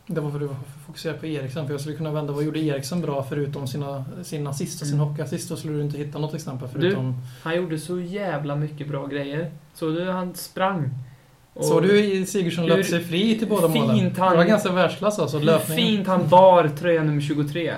[0.10, 1.66] Det var för att du var fokuserad på Eriksen.
[1.66, 2.34] För jag skulle kunna vända.
[2.34, 5.08] Vad gjorde Eriksen bra förutom sina, sin assist och sin Mm.
[5.08, 5.50] hockeyassist?
[5.50, 7.16] Då skulle du inte hitta något exempel förutom...
[7.44, 9.52] han gjorde så jävla mycket bra grejer.
[9.74, 10.90] Så du, han sprang.
[11.62, 14.12] Såg du i Sigurdsson löpte sig fri till båda fint målen?
[14.18, 15.86] han- Det var ganska världsklass alltså, löpningen.
[15.88, 17.74] fint han bar tröja nummer 23.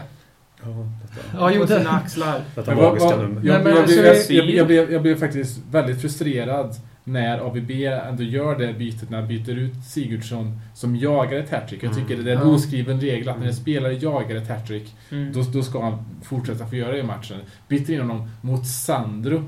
[1.33, 2.41] Ja, jo, på sina axlar.
[2.55, 4.91] detta magiska nummer.
[4.91, 7.71] Jag blev faktiskt väldigt frustrerad när ABB
[8.07, 11.83] ändå gör det bytet, när han byter ut Sigurdsson som jagar ett hattrick.
[11.83, 15.33] Jag tycker det är en oskriven regel att när en spelare jagar ett hattrick, Mm.
[15.33, 17.37] då, då ska han fortsätta få göra det i matchen.
[17.67, 19.43] Byter in honom mot Sandro.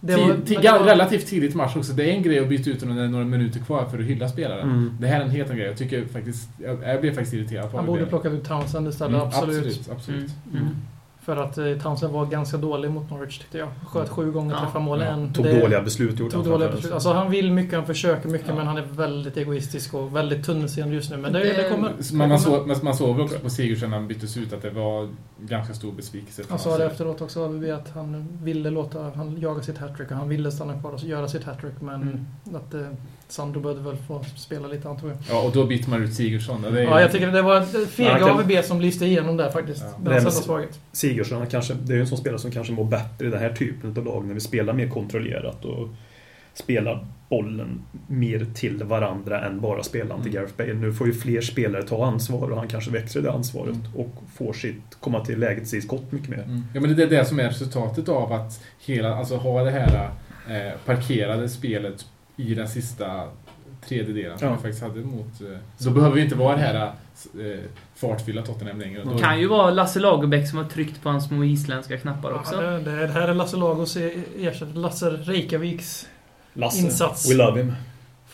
[0.00, 1.92] Det Ti- var, ti- men det var- Relativt tidigt i match också.
[1.92, 3.98] Det är en grej att byta ut honom när det är några minuter kvar för
[3.98, 4.70] att hylla spelaren.
[4.70, 4.96] Mm.
[5.00, 5.66] Det här är en helt annan grej.
[5.68, 6.48] Jag tycker faktiskt...
[6.64, 9.66] Jag, jag blev faktiskt irriterad på Han borde plockat ut Townsend istället, Mm, absolut.
[9.66, 10.30] Absolut, absolut.
[11.24, 13.68] För att eh, Townsend var ganska dålig mot Norwich tyckte jag.
[13.86, 14.60] Sköt sju gånger, Ja.
[14.60, 15.06] träffade mål Ja.
[15.06, 15.32] en.
[15.32, 16.92] Tog Det- dåliga beslut gjorde Tog han dåliga beslut.
[16.92, 18.54] Alltså han vill mycket, han försöker mycket Ja.
[18.54, 21.16] men han är väldigt egoistisk och väldigt tunnelseende just nu.
[21.16, 21.92] Men det, det, Det- kommer.
[22.12, 24.62] Man, man, det såg, men man såg också på Sigurdsson när han byttes ut att
[24.62, 25.08] det var
[25.40, 26.42] ganska stor besvikelse.
[26.48, 30.16] Han sa det efteråt också, ABB, att han ville låta han jaga sitt hattrick och
[30.16, 32.26] han ville stanna kvar och göra sitt hattrick men Mm.
[32.54, 32.80] att eh,
[33.28, 35.16] Sandro behövde väl få spela lite antar jag.
[35.30, 36.62] Ja, och då byter man ut Sigurdsson.
[36.62, 39.04] Det är ju- Ja, jag tycker det var ett Ja, fega kan- ABB som lyste
[39.06, 39.82] igenom där faktiskt.
[39.82, 40.00] Ja.
[40.04, 40.10] Ja.
[40.20, 40.78] Den svaghet.
[40.92, 43.52] Sigurdsson, kanske, det är ju en sån spelare som kanske mår bättre i den här
[43.52, 45.88] typen av lag när vi spelar mer kontrollerat och
[46.54, 50.32] spelar bollen mer till varandra än bara spela till Mm.
[50.32, 50.74] Gareth Bale.
[50.74, 53.86] Nu får ju fler spelare ta ansvar och han kanske växer det ansvaret Mm.
[53.96, 56.42] och får sitt, komma till läget i skott mycket mer.
[56.42, 56.62] Mm.
[56.74, 60.10] Ja, men det är det som är resultatet av att hela, alltså ha det här
[60.48, 63.28] eh, parkerade spelet i den sista
[63.88, 64.54] tredjedelen som Ja.
[64.54, 65.40] vi faktiskt hade mot...
[65.40, 65.46] Eh,
[65.78, 67.60] så då behöver vi inte vara det här eh,
[67.94, 69.04] fartfylla Tottenham längre.
[69.04, 72.54] Det kan ju vara Lasse Lagerbäck som har tryckt på hans små isländska knappar också.
[72.62, 74.78] Ja, det, det, det här är Lasse Lagos e- ersättare.
[74.78, 76.08] Lasse Reykjaviks
[76.52, 77.30] Lasse, Insats.
[77.30, 77.72] we love him.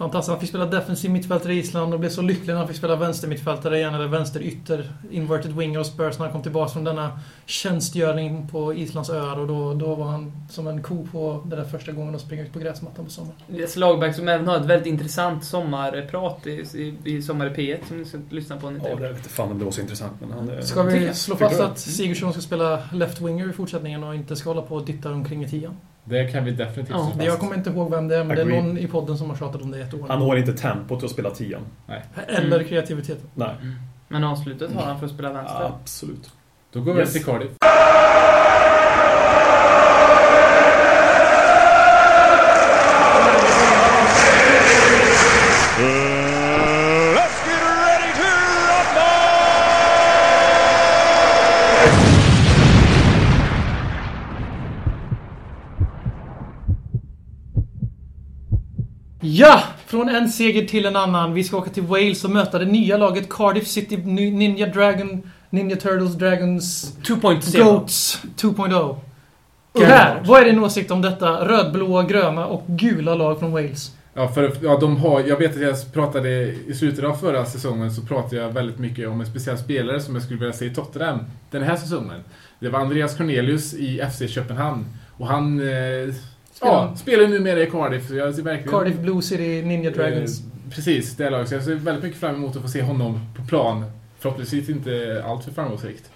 [0.01, 0.31] Fantastiskt.
[0.31, 2.97] Han fick spela defensiv mittfältare i Island och blev så lycklig när han fick spela
[2.97, 8.49] vänstermittfältare igen, eller vänsterytter, inverted winger och Spurs när han kom tillbaka från denna tjänstgöring
[8.49, 11.93] på Islands öar och då, då var han som en ko på den där första
[11.93, 13.37] gången och springa ut på gräsmattan på sommaren.
[13.47, 17.79] Lasse Lagerbäck som även har ett väldigt intressant sommarprat i, i, i Sommar i P1
[17.89, 20.13] som ni ska lyssna på Ja, inte det vet fan om det var så intressant
[20.21, 20.63] men han.
[20.63, 24.63] Ska vi slå fast att Sigurdsson ska spela left-winger i fortsättningen och inte ska hålla
[24.63, 25.77] på och ditta omkring i tian?
[26.11, 28.43] Det kan vi definitivt Ja, Det- Jag kommer inte ihåg vem det är, men det
[28.43, 30.07] är någon i podden som har tjatat om det ett år.
[30.09, 31.61] Han har inte tempot att spela tian.
[32.29, 32.69] Eller Mm.
[32.69, 33.27] kreativiteten.
[33.35, 33.55] Nej,
[34.09, 35.63] Men avslutet har han för att spela vänster.
[35.83, 36.31] absolut.
[36.73, 37.13] Då går vi Yes.
[37.13, 37.51] till Cardiff.
[59.41, 59.63] Ja!
[59.87, 61.35] Från en seger till en annan.
[61.35, 65.31] Vi ska åka till Wales och möta det nya laget Cardiff City Ni- Ninja Dragon...
[65.51, 66.97] Ninja Turtles Dragons...
[67.03, 67.63] 2.0.
[67.65, 68.97] Goats 2.0.
[69.73, 73.95] Och här, vad är din åsikt om detta rödblåa, gröna och gula lag från Wales?
[74.15, 76.31] Ja, för ja, de har, jag vet att jag pratade
[76.67, 80.15] i slutet av förra säsongen så pratade jag väldigt mycket om en speciell spelare som
[80.15, 81.19] jag skulle vilja se i Tottenham
[81.51, 82.25] den här säsongen.
[82.59, 84.85] Det var Andreas Cornelius i FC Köpenhamn.
[85.17, 86.15] Och han eh,
[86.61, 88.09] ja, spelar numera i Cardiff.
[88.09, 90.41] så Jag ser verkligen, Cardiff Blue City Ninja Dragons.
[90.41, 91.49] Eh, precis, det laget.
[91.49, 93.85] Så jag ser väldigt mycket fram emot att få se honom på plan.
[94.19, 96.11] Förhoppningsvis inte allt för framgångsrikt.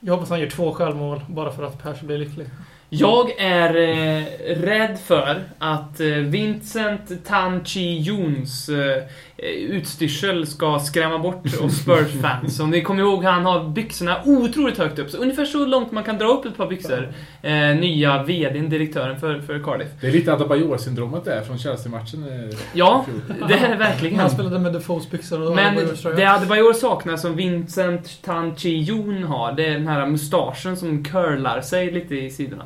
[0.00, 2.46] Jag hoppas han gör två självmål bara för att Per ska bli lycklig.
[2.90, 4.24] Jag är eh,
[4.56, 9.02] rädd för att eh, Vincent Tanchi Jons eh,
[9.42, 12.60] utstyrsel ska skrämma bort oss Spurs-fans.
[12.60, 15.10] Om ni kommer ihåg, han har byxorna otroligt högt upp.
[15.10, 17.12] Så ungefär så långt man kan dra upp ett par byxor.
[17.42, 19.88] Eh, nya VDn, direktören för, för Cardiff.
[20.00, 22.48] Det är lite Adebayor-syndromet där från Chelsea-matchen.
[22.50, 23.04] eh, Ja,
[23.48, 24.18] det är det verkligen.
[24.20, 25.74] Han spelade med Defoes byxor och Men
[26.16, 31.60] det Adebayor saknar som Vincent Tanchi Jon har, det är den här mustaschen som curlar
[31.60, 32.64] sig lite i sidorna.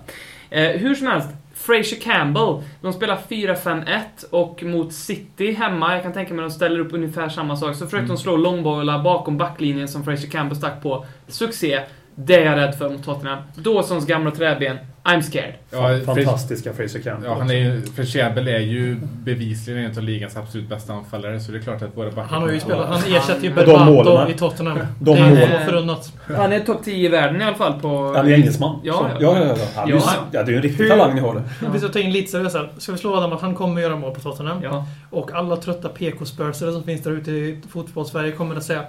[0.51, 6.13] Eh, hur som helst, Fraser Campbell, de spelar 4-5-1 och mot City hemma, jag kan
[6.13, 9.39] tänka mig att de ställer upp ungefär samma sak, så försökte de slå långbollar bakom
[9.39, 11.07] backlinjen som Fraser Campbell stack på.
[11.29, 11.81] Succé.
[12.15, 13.39] Det är jag rädd för mot Tottenham.
[13.55, 14.79] Dawsons gamla träben.
[15.05, 15.55] I'm scared.
[15.71, 17.31] Ja, Fantastiska Fraser Campbell.
[17.31, 21.41] Ja, han är ju, för Käbel är ju bevisligen en av ligans absolut bästa anfallare,
[21.41, 22.31] så det är klart att våra backar...
[22.31, 24.31] Han har ju spelat, han ersätter ju målen.
[24.31, 24.79] i Tottenham.
[25.01, 26.13] De det är förunnat.
[26.37, 28.13] Han är topp 10 i världen i alla fall på...
[28.17, 28.81] Han är engelsman.
[28.83, 29.39] Ja, ja.
[29.39, 29.57] ja, ja.
[29.77, 29.89] Han
[30.31, 31.43] det är ju en riktig talang ni har det.
[31.73, 32.73] Vi ska ta in lite seriöst här.
[32.79, 34.63] Ska vi slå Adam att han kommer göra mål på Tottenham?
[34.63, 34.87] Ja.
[35.11, 38.83] Och alla trötta PK-spursare som finns där ute i fotbollssverige kommer att säga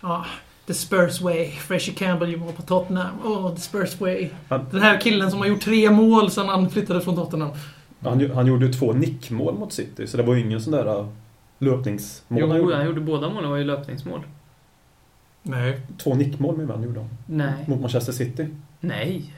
[0.00, 0.24] ah,
[0.70, 1.46] The Spurs way.
[1.50, 3.20] Fraser Campbell mål på Tottenham.
[3.24, 4.30] Oh, the Spurs way.
[4.48, 7.50] Han- Den här killen som har gjort tre mål sedan han flyttade från Tottenham.
[8.00, 10.98] Han, han gjorde ju två nickmål mot City, så det var ju ingen sån där
[11.00, 11.06] äh,
[11.58, 12.76] löpningsmål han Jo, gjorde.
[12.76, 14.20] han gjorde båda målen, det var ju löpningsmål.
[15.42, 15.80] Nej.
[15.98, 17.08] Två nickmål med vem gjorde han?
[17.26, 17.64] Nej.
[17.66, 18.46] Mot Manchester City.
[18.80, 19.34] Nej.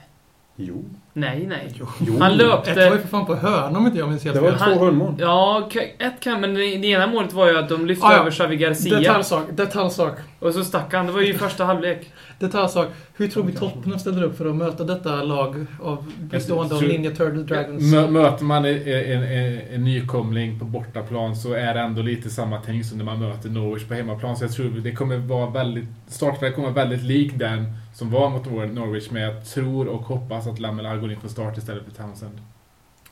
[0.57, 0.85] Jo.
[1.13, 1.73] Nej, nej.
[1.75, 1.87] Jo.
[1.87, 2.75] Han Ett var ju löpte...
[2.75, 4.59] för fan på hörna om inte jag minns helt Det var fel.
[4.75, 5.15] två hörnmål.
[5.19, 8.19] Ja, ett kan, men det, ena målet var ju att de lyfte Ah, ja.
[8.21, 8.99] över Xavi Garcia.
[8.99, 9.45] Detaljsak.
[9.53, 10.13] Detaljsak.
[10.39, 11.07] Och så stack han.
[11.07, 12.11] Det var ju första halvlek.
[12.39, 12.89] Detaljsak.
[13.17, 17.11] Hur tror vi Tottenham ställer upp för att möta detta lag av bestående av Ninja
[17.11, 17.93] Turtle Dragons?
[17.93, 22.31] Mö, möter man en, en, en, en nykomling på bortaplan så är det ändå lite
[22.31, 24.37] samma tänk som när man möter Norwich på hemmaplan.
[24.37, 25.89] Så jag tror det kommer vara väldigt...
[26.09, 29.11] Startfältet kommer vara väldigt lik den som var mot Nor- Norwich.
[29.11, 32.39] Men jag tror och hoppas att Lamela går in på start istället för Townsend.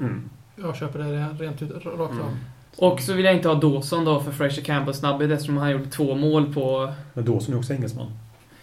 [0.01, 0.31] Mm.
[0.57, 2.11] Jag köper det rent ut, rakt av.
[2.11, 2.37] Mm.
[2.77, 5.87] Och så vill jag inte ha Dawson då för Fraser Campbell snabbhet eftersom han gjorde
[5.87, 6.93] två mål på...
[7.15, 8.13] Men Dawson är också engelsman.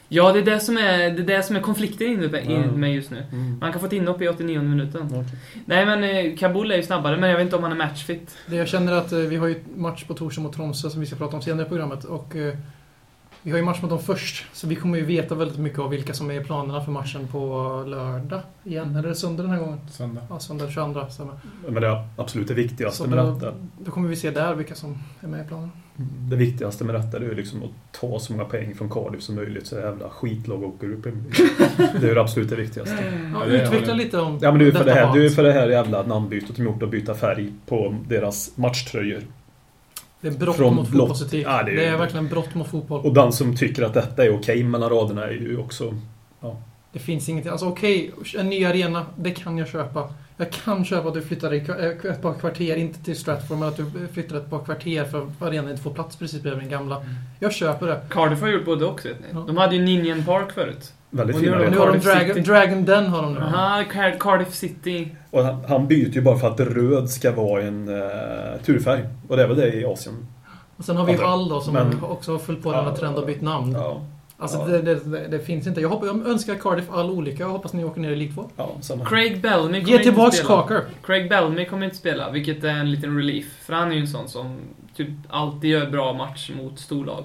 [0.10, 2.94] Ja, det är det som är, det är, det som är konflikten inne med, med
[2.96, 3.24] just nu.
[3.32, 3.58] Mm.
[3.60, 5.02] Man kan få ett inhopp i 89 minuten.
[5.02, 5.26] Okej.
[5.66, 8.38] Nej men eh, Kabul är ju snabbare, men jag vet inte om han är matchfit.
[8.48, 11.06] Det jag känner att eh, vi har ju match på torsdag mot Tromsö som vi
[11.06, 12.04] ska prata om senare i programmet.
[12.04, 12.54] Och eh,
[13.48, 14.46] vi har ju match mot dem först.
[14.54, 17.28] Så vi kommer ju veta väldigt mycket av vilka som är i planerna för matchen
[17.32, 17.38] på
[17.88, 18.90] lördag igen.
[18.90, 19.80] Eller är det söndag den här gången?
[19.92, 20.22] Söndag.
[20.30, 21.06] Ja, söndag den 22.
[21.10, 21.34] stämmer.
[21.68, 24.76] Men det absolut det viktigaste Så med då, detta, då kommer vi se där vilka
[24.76, 25.72] som är med i planen.
[26.30, 29.36] det viktigaste med detta är ju liksom att ta så många poäng från Cardiff som
[29.36, 31.04] möjligt så jävla skitlag åker upp.
[31.04, 31.10] Det
[32.04, 32.96] är ju det absolut det viktigaste.
[33.34, 35.06] Ja, Ja, det utveckla lite om Ja men det är ju för det detta här,
[35.06, 35.16] hat.
[35.16, 38.52] det är ju för det här jävla namnbytet de gjort att byta färg på deras
[38.56, 39.22] matchtröjor.
[40.22, 41.08] Det är brott från mot blått.
[41.08, 41.46] fotbollsetik.
[41.48, 43.06] Ja, det det, är är ju- verkligen brott mot fotboll.
[43.06, 45.94] Och den som tycker att detta är okej mellan raderna är ju också...
[46.94, 47.52] Det finns ingenting.
[47.52, 50.10] Alltså okej, en ny arena, det kan jag köpa.
[50.38, 53.78] Jag kan köpa att du flyttar eh, ett par kvarter, inte till Stratford, men att
[53.78, 57.06] du flyttar ett par kvarter för att arenan inte får plats precis bredvid den gamla.
[57.40, 58.02] Jag köper det.
[58.10, 59.26] Cardiff har gjort både och, vet ni.
[59.34, 59.44] Ja.
[59.48, 60.94] De hade ju Ninian Park förut.
[61.10, 62.44] Väldigt Och nu fina Nu har de Dragon.
[62.44, 63.40] Dragon Den har de nu.
[63.40, 65.16] Aha, Car- Cardiff City.
[65.32, 68.02] Och han, han byter ju bara för att röd ska vara en uh,
[68.66, 69.06] turfärg.
[69.28, 70.28] Och det är väl det i Asien.
[70.78, 71.14] Och sen har vi.
[71.14, 72.96] Hall då som Men- också har följt på denna Ja.
[72.96, 73.72] trend och bytt namn.
[73.74, 74.02] Ja,
[74.40, 74.66] Alltså Ja.
[74.68, 75.82] det, det, det, det finns inte.
[75.82, 78.50] Jag, hoppas, jag önskar Cardiff all olycka och hoppas ni åker ner i League 2.
[78.58, 79.06] ja samma.
[79.06, 80.56] Craig Bellamy kommer Ge inte tillbaks spela.
[80.62, 80.82] Kaker.
[81.04, 83.46] Craig Bellamy kommer inte spela, vilket är en liten relief.
[83.66, 84.58] För han är ju en sån som
[84.96, 87.24] typ alltid gör bra match mot storlag.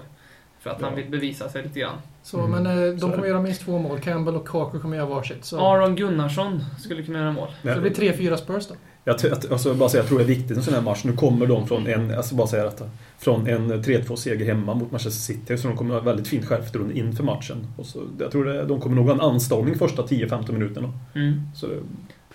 [0.60, 1.96] För att han vill bevisa sig lite grann.
[2.22, 2.50] Så, Mm.
[2.62, 4.00] Men eh, de kommer göra minst två mål.
[4.00, 5.44] Campbell och Kaker kommer göra varsitt.
[5.44, 7.48] Så, Aron Gunnarsson skulle kunna göra mål.
[7.62, 8.74] så det blir 3-4 Spurs då.
[9.04, 9.16] Jag,
[9.50, 11.04] alltså, bara säga, jag tror det är viktigt en sån här match.
[11.04, 12.84] Nu kommer de från en, alltså bara säga detta,
[13.18, 15.58] från en 3-2-seger hemma mot Manchester City.
[15.58, 17.66] Så de kommer ha väldigt fint självförtroende inför matchen.
[17.76, 20.92] Och så, jag tror det, de kommer nog ha en anstormning första 10-15 minuterna.
[21.14, 21.40] Mm.
[21.54, 21.78] Så det,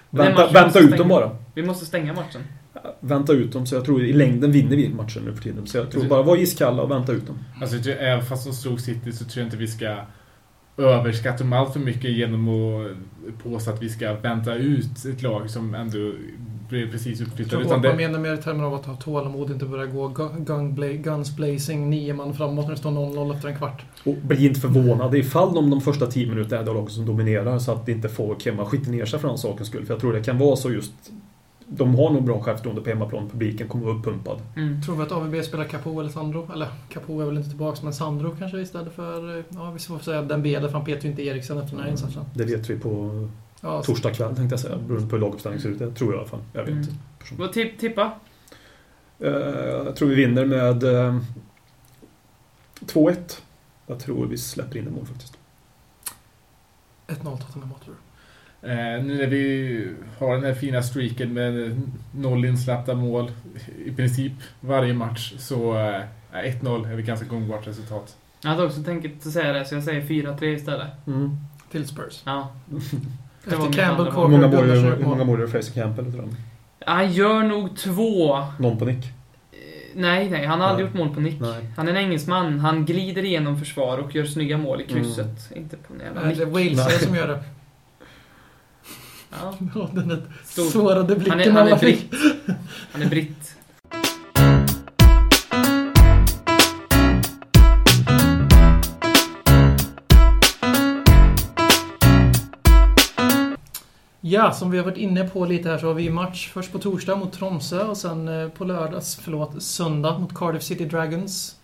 [0.10, 1.32] vänta vänta ut dem bara.
[1.54, 2.42] Vi måste stänga matchen.
[3.00, 5.68] Vänta ut dem, så jag tror i längden vinner vi matchen nu för tiden.
[5.68, 7.40] Så jag tror bara var iskalla och vänta ut dem.
[7.62, 9.98] Alltså, även fast de slog City så tror jag inte vi ska
[10.78, 15.50] överskatta dem allt för mycket genom att påstå att vi ska vänta ut ett lag
[15.50, 16.12] som ändå
[16.70, 19.52] blir precis tror Utan att man det, menar mer i termer av att ha tålamod,
[19.52, 20.08] inte börja gå
[20.40, 23.86] gun guns blazing, nio man framåt när det står 0-0 efter en kvart.
[24.04, 27.60] Och bli inte förvånad ifall om de första 10 minuterna är det laget som dominerar
[27.60, 29.86] så att inte folk hemma skiter ner sig för den sakens skull.
[29.86, 30.94] För jag tror det kan vara så just...
[31.70, 33.30] De har nog bra självförtroende på hemmaplan.
[33.30, 34.42] Publiken kommer vara uppumpad.
[34.56, 34.82] Mm.
[34.82, 36.50] Tror vi att AVB spelar Capo eller Sandro?
[36.54, 39.44] Eller Capo är väl inte tillbaka, men Sandro kanske istället för...
[39.50, 42.24] Ja, vi får säga Dembele, för han petar ju inte Eriksen efter den här insatsen.
[42.34, 43.28] Det vet vi på
[43.62, 44.78] Ja, torsdag kväll tänkte jag säga.
[44.78, 45.80] Beroende på hur laguppställningen ser ut.
[45.80, 46.40] Det tror jag i alla fall.
[46.54, 46.84] Jag vet Mm.
[46.84, 46.94] inte.
[47.38, 48.12] Vad tipp, tippa?
[49.20, 49.30] Eh,
[49.86, 51.18] Jag tror vi vinner med eh,
[52.86, 53.42] 2-1.
[53.88, 55.38] Jag tror vi släpper in en mål faktiskt.
[57.08, 57.94] 1-0 Tottenham Hotspur.
[57.94, 57.98] eh,
[58.62, 59.88] nu när vi
[60.20, 61.82] har den här fina streaken med
[62.16, 63.32] noll insläppta mål
[63.86, 66.02] i princip varje match så eh,
[66.34, 68.16] 1-0 är vi ganska gångbart resultat.
[68.42, 70.88] Jag hade också tänkt säga det, så jag säger 4-3 istället.
[71.72, 72.22] Till Spurs.
[72.26, 72.52] Ja.
[73.46, 74.28] Efter Campbell, Hur
[75.08, 76.28] många mål gör- Fraser Campbell tror du?
[76.86, 78.44] Han gör nog två.
[78.60, 79.06] Någon på nick?
[79.06, 79.10] Eh,
[79.96, 80.96] Nej, nej, han har aldrig Nej.
[80.96, 81.40] gjort mål på nick.
[81.42, 81.66] Nej.
[81.78, 82.60] Han är en engelsman.
[82.60, 85.52] Han glider igenom försvar och gör snygga mål i krysset.
[85.56, 86.38] Inte på en jävla Nej, nick.
[86.38, 87.00] det är Nej.
[87.00, 87.44] som gör det.
[89.30, 89.54] Ja.
[89.76, 90.64] Ja, den där Stor.
[90.66, 92.12] sårade Han är, blicken han är alla fick.
[92.12, 92.22] britt.
[92.92, 93.54] Han är britt.
[104.22, 106.80] Ja, som vi har varit inne på lite här så har vi match först på
[106.80, 111.56] torsdag mot Tromsö och sen eh, på lördags, förlåt, söndag mot Cardiff City Dragons.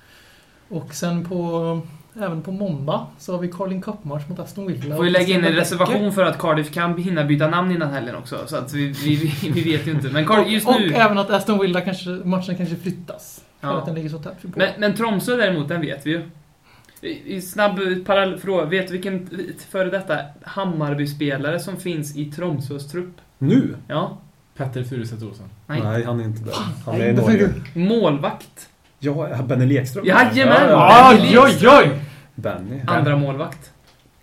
[0.69, 1.81] Och sen på,
[2.15, 4.95] även på måndag så har vi Carling Cup-match mot Aston Villa.
[4.95, 8.15] Får Och lägga in en reservation för att Cardiff kan hinna byta namn innan helgen
[8.15, 8.37] också.
[8.45, 10.09] Så att vi, vi, vi, vi vet ju inte.
[10.09, 10.87] Men Cardiff, just och, nu...
[10.87, 13.43] och även att Aston Villa kanske, matchen kanske flyttas.
[13.61, 13.77] För Ja.
[13.77, 14.47] att den ligger så tätt på.
[14.55, 16.21] Men, men Tromsö däremot, den vet vi ju.
[17.25, 18.65] I, snabb parallell fråga.
[18.65, 19.29] Vet du vilken
[19.69, 23.21] före detta Hammarby-spelare som finns i Tromsös trupp?
[23.37, 23.75] Nu?
[23.87, 24.17] Ja.
[24.55, 25.49] Petter Furuset Olsson.
[25.67, 26.03] Nej.
[26.03, 26.53] han är inte där.
[26.85, 27.49] Han Nej, är i Norge.
[27.73, 28.69] Målvakt.
[29.03, 30.05] Ja, Benny Lekström.
[30.05, 30.69] Jajamän!
[30.69, 31.17] Ja, ja.
[31.21, 31.89] Oj, oj, oj!
[32.35, 32.81] Benny.
[32.87, 33.71] Andra målvakt.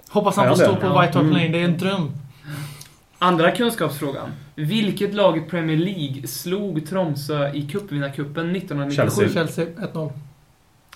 [0.09, 0.89] Hoppas han får stå på.
[0.89, 1.31] White Hart Mm.
[1.33, 2.11] Lane, det är en dröm.
[3.19, 4.29] Andra kunskapsfrågan.
[4.55, 8.97] Vilket lag i Premier League slog Tromsö i cupvinnarcupen 1997?
[9.29, 9.47] Chelsea.
[9.47, 10.13] Chelsea 1-0.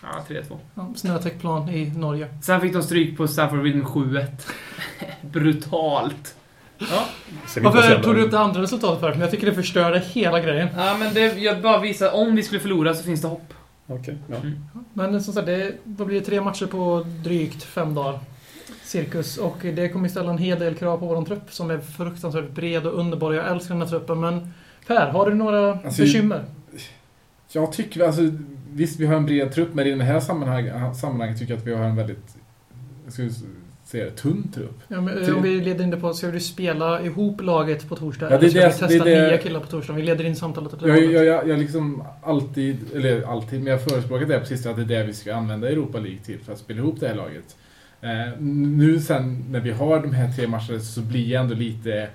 [0.03, 0.43] Ja, 3-2.
[0.75, 2.29] Ja, Snötäckt plan i Norge.
[2.43, 4.27] Sen fick de stryk på Stamford Bridge med 7-1.
[5.21, 6.35] Brutalt.
[6.79, 7.05] Ja.
[7.61, 9.11] Varför tog du upp det andra resultatet för?
[9.11, 10.69] Men jag tycker det förstörde hela grejen.
[10.77, 13.55] ja, men det, jag bara visar, om vi skulle förlora så finns det hopp.
[13.87, 14.37] Okej, ja.
[14.93, 18.21] Men som sagt, det, då blir det tre matcher på drygt fem dagar.
[18.83, 19.37] Cirkus.
[19.37, 22.87] Och det kommer ställa en hel del krav på vår trupp som är fruktansvärt bred
[22.87, 23.33] och underbar.
[23.33, 24.21] Jag älskar den här truppen.
[24.21, 24.53] Men
[24.87, 26.45] Per, har du några Alltså, bekymmer?
[27.53, 28.23] Jag tycker, alltså,
[28.73, 31.67] visst vi har en bred trupp, men i det här sammanhang, sammanhanget tycker jag att
[31.67, 32.37] vi har en väldigt,
[33.85, 34.81] säga tunn trupp.
[34.89, 37.97] Ja, men, Till- om vi leder in det på, ska du spela ihop laget på
[37.97, 38.27] torsdag?
[38.31, 39.93] Ja, det eller ska det- vi testa det nya killar på torsdag?
[39.93, 43.71] Vi leder in samtalet åt det Jag, jag, jag, jag liksom alltid, eller alltid, men
[43.73, 46.53] jag förespråkat det precis att det är det vi ska använda Europa League till för
[46.53, 47.57] att spela ihop det här laget.
[48.01, 52.09] Eh, nu sen när vi har de här tre matcherna så blir jag ändå lite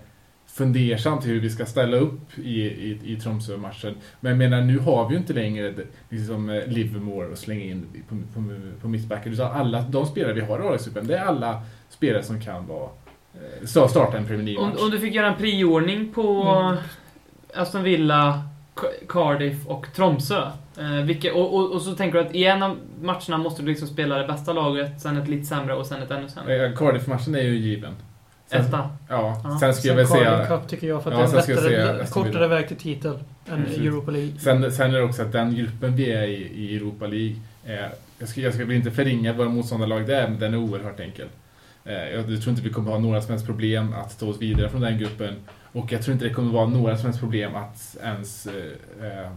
[0.64, 3.96] fundersam till hur vi ska ställa upp i, i, i Tromsö-matchen.
[4.20, 5.74] Men jag menar, nu har vi ju inte längre
[6.10, 8.44] liksom, eh, Livermore att slänga in på, på,
[8.82, 9.34] på mittbacken.
[9.34, 12.90] Utan alla de spelare vi har i A-lagsgruppen, det är alla spelare som kan vara
[13.34, 14.84] eh, sta- starta en Premier Om, League-match.
[14.84, 16.78] om du fick göra en priordning på Mm.
[17.56, 18.44] Aston Villa,
[18.76, 20.42] Ca- Cardiff och Tromsö.
[20.80, 23.68] Eh, vilka, och, och, och så tänker du att i en av matcherna måste du
[23.68, 26.66] liksom spela det bästa laget, sen ett lite sämre och sen ett ännu sämre.
[26.68, 27.94] Eh, Cardiff-matchen är ju given.
[28.52, 28.90] Sen- Etta.
[29.10, 29.58] Ja, Ja.
[29.60, 30.46] sen skulle jag väl säga...
[30.48, 32.06] Cup tycker jag för att Ja, det är en Villa.
[32.08, 33.20] kortare väg till titel
[33.52, 33.80] än Precis.
[33.80, 34.32] Europa League.
[34.40, 37.36] Sen, sen är det också att den gruppen vi är i, i Europa League,
[37.66, 41.00] är, jag, ska, jag ska väl inte förringa våra motståndarlag där, men den är oerhört
[41.00, 41.28] enkel.
[41.86, 44.70] Eh, jag tror inte vi kommer ha några som helst problem att ta oss vidare
[44.70, 45.36] från den gruppen.
[45.72, 49.32] Och jag tror inte det kommer vara några som helst problem att ens eh, eh,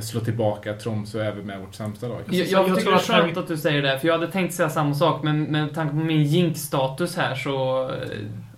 [0.00, 2.20] slå tillbaka Tromsö även med vårt sämsta lag.
[2.26, 4.54] Jag, jag, jag tycker det är skönt att du säger det, för jag hade tänkt
[4.54, 7.82] säga samma sak, men med tanke på min jink-status här så...
[7.90, 7.96] eh,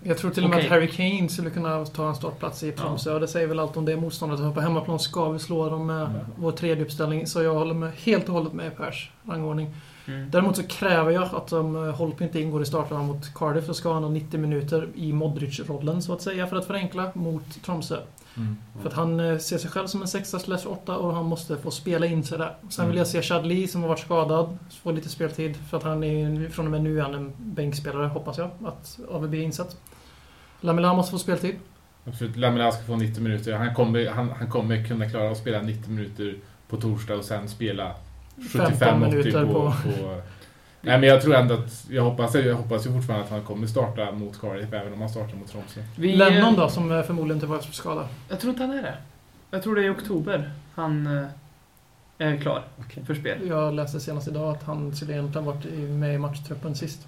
[0.03, 0.67] Jag tror till och med Okej.
[0.67, 3.13] att Harry Kane skulle kunna ta en startplats i Tromsö.
[3.13, 4.53] Och det säger väl allt om det motståndet.
[4.55, 6.15] På hemmaplan ska vi slå dem med Mm.
[6.35, 7.27] vår tredje uppställning.
[7.27, 9.75] Så jag håller med, helt och hållet med i Pers rangordning.
[10.07, 10.31] Mm.
[10.31, 13.73] Däremot så kräver jag att om eh, Holp inte ingår i starten mot Cardiff så
[13.73, 17.97] ska han ha 90 minuter i Modric-rollen så att säga för att förenkla mot Tromsö.
[18.37, 18.57] Mm.
[18.81, 21.57] För att han eh, ser sig själv som en sexa slash åtta och han måste
[21.57, 22.55] få spela in sig där.
[22.69, 25.55] Sen vill jag se Chad Lee som har varit skadad få lite speltid.
[25.69, 28.99] För att han är från och med nu är han en bänkspelare hoppas jag att
[29.11, 29.77] AVB insett.
[30.61, 31.55] Lamela måste få speltid.
[32.19, 33.53] För att Lamela ska få 90 minuter.
[33.53, 36.35] Han kommer, han, han kommer kunna klara att spela 90 minuter
[36.69, 37.91] på torsdag och sen spela
[38.51, 40.21] 15 75-80 minuter på, på- på...
[40.85, 41.85] Nej men jag tror ändå att...
[41.89, 45.09] Jag hoppas, jag hoppas ju fortfarande att han kommer starta mot Cardiff även om han
[45.09, 45.79] startar mot Tromsö.
[45.97, 48.07] Vi, Lennon eh, då som eh, förmodligen inte var skadad.
[48.29, 48.93] Jag tror inte han är det.
[49.51, 53.03] Jag tror det är i oktober han eh, är klar Okej.
[53.05, 53.37] för spel.
[53.47, 57.07] Jag läste senast idag att han skulle egentligen varit i- med i matchtruppen sist.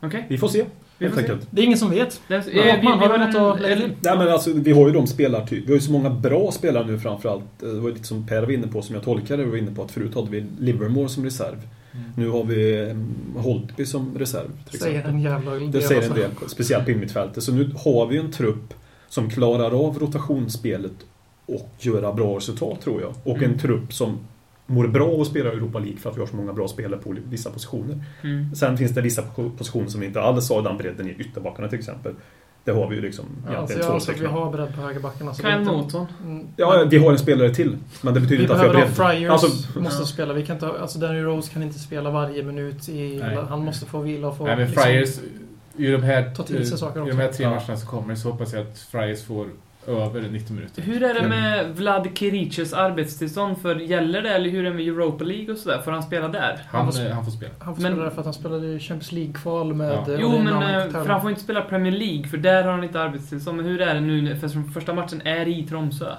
[0.00, 0.26] Okej?
[0.28, 0.64] Vi får se,
[0.98, 1.32] Vi får se.
[1.50, 2.20] Det är ingen som vet.
[2.28, 3.92] Det, vi, har du har något en- att lägga till?
[4.00, 5.64] Nej men alltså, vi har ju de spelartyp.
[5.64, 7.44] Vi har ju så många bra spelare nu framförallt.
[7.60, 9.58] Det var ju lite som Per var inne på, som jag tolkade det, vi var
[9.58, 11.56] inne på att förut hade vi Livermore som reserv.
[12.16, 14.48] Nu har vi mm, Holtby som reserv.
[14.70, 15.14] Till Säger exempel.
[15.14, 16.28] en jävla Det del, säger en alltså.
[16.40, 17.42] del, speciellt på innermittfältet.
[17.42, 18.74] Så nu har vi en trupp
[19.08, 20.92] som klarar av rotationsspelet
[21.46, 23.14] och göra bra resultat tror jag.
[23.24, 23.52] Och Mm.
[23.52, 24.18] en trupp som
[24.66, 26.68] mår bra av att spela i Europa League för att vi har så många bra
[26.68, 28.04] spelare på vissa positioner.
[28.24, 28.54] Mm.
[28.54, 31.68] Sen finns det vissa po- positioner som vi inte alls har den bredden i ytterbackarna
[31.68, 32.12] till exempel.
[32.66, 35.34] Det har vi ju liksom Ja, alltså två anser att vi har bredd på högerbackarna.
[35.34, 36.06] så Kyle Norton.
[36.24, 37.76] Mm, Ja, vi har en spelare till.
[38.02, 38.88] Men det betyder Vi inte att vi har bredd.
[38.88, 40.06] Friars, Alltså, måste Ja.
[40.06, 40.32] spela.
[40.32, 42.88] Vi kan inte, alltså Danny Rose kan inte spela varje minut.
[42.88, 43.38] I, Nej.
[43.48, 44.44] han måste få vila och få...
[44.46, 45.18] Nej, men liksom- Friars,
[45.76, 47.50] i de här, Ta till sig saker i de här tre Ja.
[47.50, 49.46] matcherna som kommer så hoppas jag att Friars får
[49.88, 50.82] över 90 minuter.
[50.82, 53.58] Hur är det med Vlad Kiriches arbetstillstånd?
[53.62, 55.78] För gäller det, eller hur är det med Europa League och sådär?
[55.82, 56.58] Får han spela där?
[56.68, 57.52] Han, Han får- eh, han får spela.
[57.58, 59.92] Han får Men- spela där för att han spelade i Champions League-kval med...
[59.92, 60.04] Ja.
[60.06, 62.84] det Jo, men eh, för han får inte spela Premier League, för där har han
[62.84, 63.56] inte arbetstillstånd.
[63.56, 64.36] Men hur är det nu?
[64.36, 66.12] För första matchen är i Tromsö.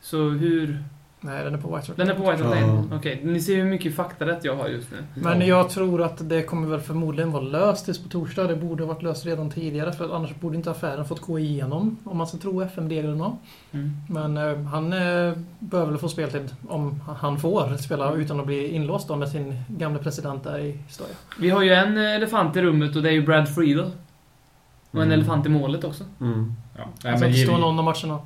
[0.00, 0.82] Så hur...
[1.26, 1.96] Nej, den är på White Sox.
[1.96, 2.66] Den är på White Hart Ja.
[2.66, 2.82] Lane?
[2.96, 4.96] Okej, ni ser hur mycket faktarätt jag har just nu.
[5.22, 8.44] Men jag tror att det kommer väl förmodligen vara löst tills på torsdag.
[8.46, 11.96] Det borde ha varit löst redan tidigare för annars borde inte affären fått gå igenom
[12.04, 13.32] om man ska tro FM-reglerna.
[13.72, 13.92] Mm.
[14.08, 18.68] Men eh, han eh, behöver väl få speltid om han får spela utan att bli
[18.68, 21.10] inlåst då med sin gamla president där i Stoja.
[21.38, 23.90] Vi har ju en elefant i rummet och det är ju Brad Friedel.
[24.90, 25.12] Och en Mm.
[25.20, 26.04] elefant i målet också.
[26.20, 26.52] Mm.
[26.76, 26.82] Ja.
[27.04, 28.18] Nej, men inte stå giv- någon av matcherna.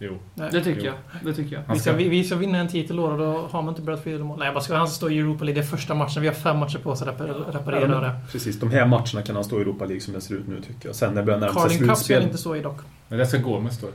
[0.00, 0.18] Jo.
[0.34, 0.48] Nej.
[0.52, 0.86] Det tycker Jo.
[0.86, 1.24] jag.
[1.24, 1.74] Det tycker jag.
[1.74, 4.00] Vi ska, vi, vi ska vinna en titel då och då har man inte Brad
[4.00, 4.38] Friedel i mål.
[4.38, 5.62] Nej, jag bara ska, han stå i Europa League.
[5.62, 6.22] Det är första matchen.
[6.22, 8.14] Vi har fem matcher på oss att reparera, reparera det.
[8.32, 10.60] Precis, de här matcherna kan han stå i Europa League som det ser ut nu
[10.60, 10.94] tycker jag.
[10.96, 12.22] Sen när det börjar närma sig Carling Cup ska slutspel.
[12.22, 12.78] inte stå i dock.
[13.08, 13.86] Men det ska Gomes stå.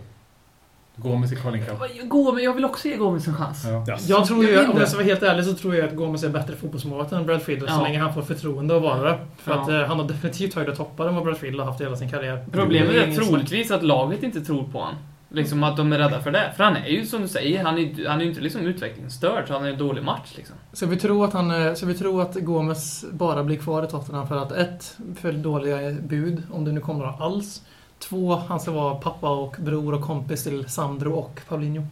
[0.96, 2.10] Gomes i Carling Cup.
[2.10, 3.64] Gå, men jag vill också ge Gomes en chans.
[3.68, 3.84] Ja.
[3.88, 3.98] Ja.
[4.08, 6.30] Jag tror ju, om jag ska vara helt ärlig, så tror jag att Gomes är
[6.30, 7.82] bättre fotbollsmålvakt än Brad Friedel så Ja.
[7.84, 9.20] länge han får förtroende att vara det.
[9.38, 9.62] För Ja.
[9.62, 11.96] att eh, han har definitivt högre toppar än vad Brad Friedel har haft i hela
[11.96, 12.46] sin karriär.
[12.52, 14.96] Problemet är troligtvis att laget inte tror på honom.
[15.36, 16.54] Liksom att de är rädda för det.
[16.58, 19.48] För han är ju som du säger, han är, han är ju inte liksom utvecklingsstörd,
[19.48, 20.56] så han är en dålig match liksom.
[20.74, 24.28] Så vi tror att han, så vi tror att Gomes bara blir kvar i Tottenham
[24.28, 27.62] för att ett, för dåliga bud, om det nu kommer några alls.
[28.00, 31.84] Två, han ska vara pappa och bror och kompis till Sandro och Paulinho.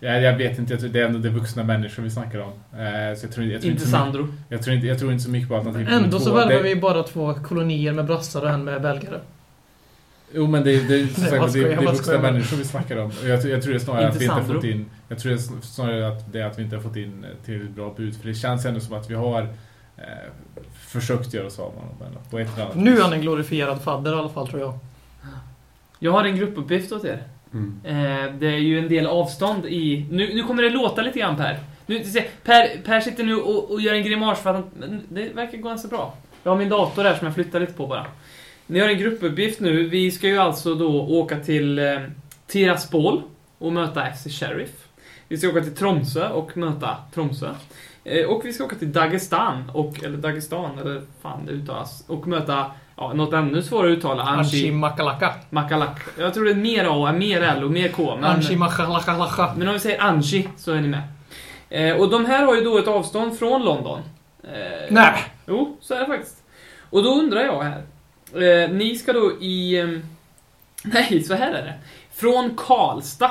[0.00, 2.52] Ja, jag vet inte, det är ändå det vuxna människor vi snackar om.
[2.80, 4.28] Eh, så jag tror, jag tror Inte Sandro.
[4.48, 6.76] Jag tror, inte, jag tror inte så mycket på alternativ Ändå så värvar Det- vi
[6.76, 9.18] bara två kolonier med brassar och en med belgare.
[10.34, 13.12] Jo men det, det, som sagt, det, det är vuxna människor vi snackar om.
[13.24, 14.90] Jag, tror- jag tror det är snarare att vi inte har fått in...
[15.08, 17.44] Jag tror det är snarare att det är att vi inte har fått in eh,
[17.44, 18.16] tillräckligt bra bud.
[18.20, 19.42] För det känns ändå som att vi har
[19.96, 20.04] eh,
[20.86, 23.20] försökt göra oss av med honom eller på ett eller annat Nu är han en
[23.20, 24.78] glorifierad fadder i alla fall tror jag.
[25.98, 27.22] Jag har en gruppuppgift åt er.
[27.52, 27.80] Mm.
[27.84, 30.06] Eh, det är ju en del avstånd i...
[30.10, 31.58] Nu, nu kommer det låta lite grann Per.
[31.86, 35.28] Nu, se, per, per sitter nu och, och gör en grimas för att han, det
[35.34, 36.14] verkar gå ganska bra.
[36.42, 38.06] Jag har min dator här som jag flyttar lite på bara.
[38.66, 39.88] Ni har en gruppuppgift nu.
[39.88, 42.00] Vi ska ju alltså då åka till eh,
[42.46, 43.22] Tiraspol
[43.58, 44.70] och möta FC Sheriff.
[45.28, 47.50] Vi ska åka till Tromsö och möta Tromsö.
[48.04, 52.26] Eh, och vi ska åka till Dagestan, och, eller Dagestan, eller fan det uttalas, och
[52.26, 54.22] möta ja, något ännu svårare att uttala.
[54.22, 55.34] Anshi Anshi Makalaka.
[55.50, 56.00] Makalak.
[56.18, 58.16] Jag tror det är mer A, mer L och mer K.
[58.16, 59.54] Men, Anshi Makalaka.
[59.56, 61.02] men om vi säger Anshi så är ni med.
[61.70, 64.00] Eh, och de här har ju då ett avstånd från London.
[64.44, 64.50] Eh,
[64.90, 65.24] Nej!
[65.46, 66.42] Jo, så är det faktiskt.
[66.90, 67.82] Och då undrar jag här.
[68.34, 69.80] Eh, ni ska då i...
[69.80, 70.02] ehm,
[70.84, 71.74] nej, så här är det.
[72.12, 73.30] Från Karlstad.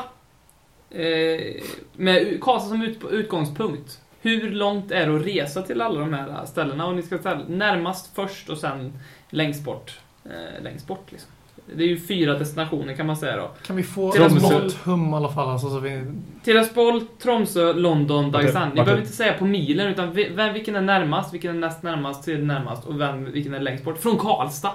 [0.90, 1.62] Eh,
[1.94, 4.00] med Karlstad som ut, utgångspunkt.
[4.22, 6.88] Hur långt är det att resa till alla de här ställena?
[6.88, 8.94] Och ni ska ställa närmast först och sen
[9.30, 10.00] längst bort.
[10.26, 11.32] Eh, längst bort liksom.
[11.76, 13.52] Det är ju fyra destinationer kan man säga då.
[13.66, 14.60] Kan vi få Tromsö.
[14.60, 15.50] något hum i alla fall?
[15.50, 16.06] Alltså, så vi...
[16.44, 18.70] Tiraspol, Tromsö, London, Dagestan.
[18.70, 22.26] Ni behöver inte säga på milen, utan vem, vilken är närmast, vilken är näst närmast,
[22.26, 23.98] tredje närmast och vem, vilken är längst bort.
[23.98, 24.74] Från Karlstad.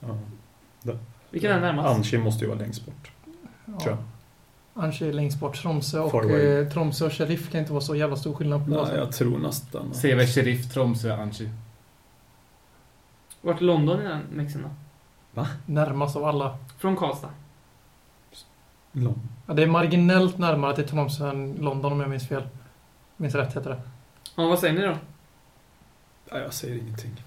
[0.00, 0.16] Ja.
[1.30, 1.88] Vilken är närmast?
[1.88, 3.12] Anchi måste ju vara längst bort.
[3.82, 3.98] Tror jag.
[4.84, 5.56] Anshi är längst bort.
[5.62, 8.78] Tromsö och, eh, Tromsö och Sheriff kan inte vara så jävla stor skillnad på Nej,
[8.78, 8.96] basen.
[8.98, 9.90] jag tror nästan.
[10.02, 11.50] CV Sheriff, Tromsö, Anchi.
[13.40, 14.62] Vart är London i den mixen
[15.34, 15.46] då?
[15.66, 16.58] Närmast av alla.
[16.78, 17.30] Från Karlstad.
[18.92, 19.18] Lång.
[19.46, 22.48] Ja, det är marginellt närmare till Tromsö än London om jag minns fel.
[23.16, 23.80] Minns rätt heter det.
[24.36, 24.96] Ja, vad säger ni då?
[26.32, 27.24] Nej, jag säger ingenting.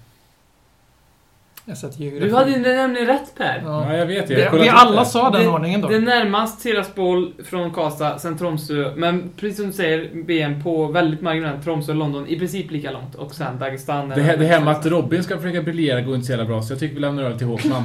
[1.64, 2.28] Jag sätter geografi.
[2.28, 3.62] Du hade ju nämligen rätt Per.
[3.64, 3.86] Ja.
[3.92, 4.30] Ja, jag vet.
[4.30, 5.06] Jag kollat vi alla det.
[5.06, 5.88] sa den Det- ordningen då.
[5.88, 8.92] Det är närmast Tiraspol från Karlstad, sen Tromsö.
[8.96, 11.64] Men precis som du säger, BM på väldigt marginellt.
[11.64, 13.14] Tromsö och London i princip lika långt.
[13.14, 14.08] Och sen Dagestan.
[14.08, 16.62] Det här, det här med att Robin ska försöka briljera går inte så jävla bra,
[16.62, 17.82] så jag tycker vi lämnar över till Håkman.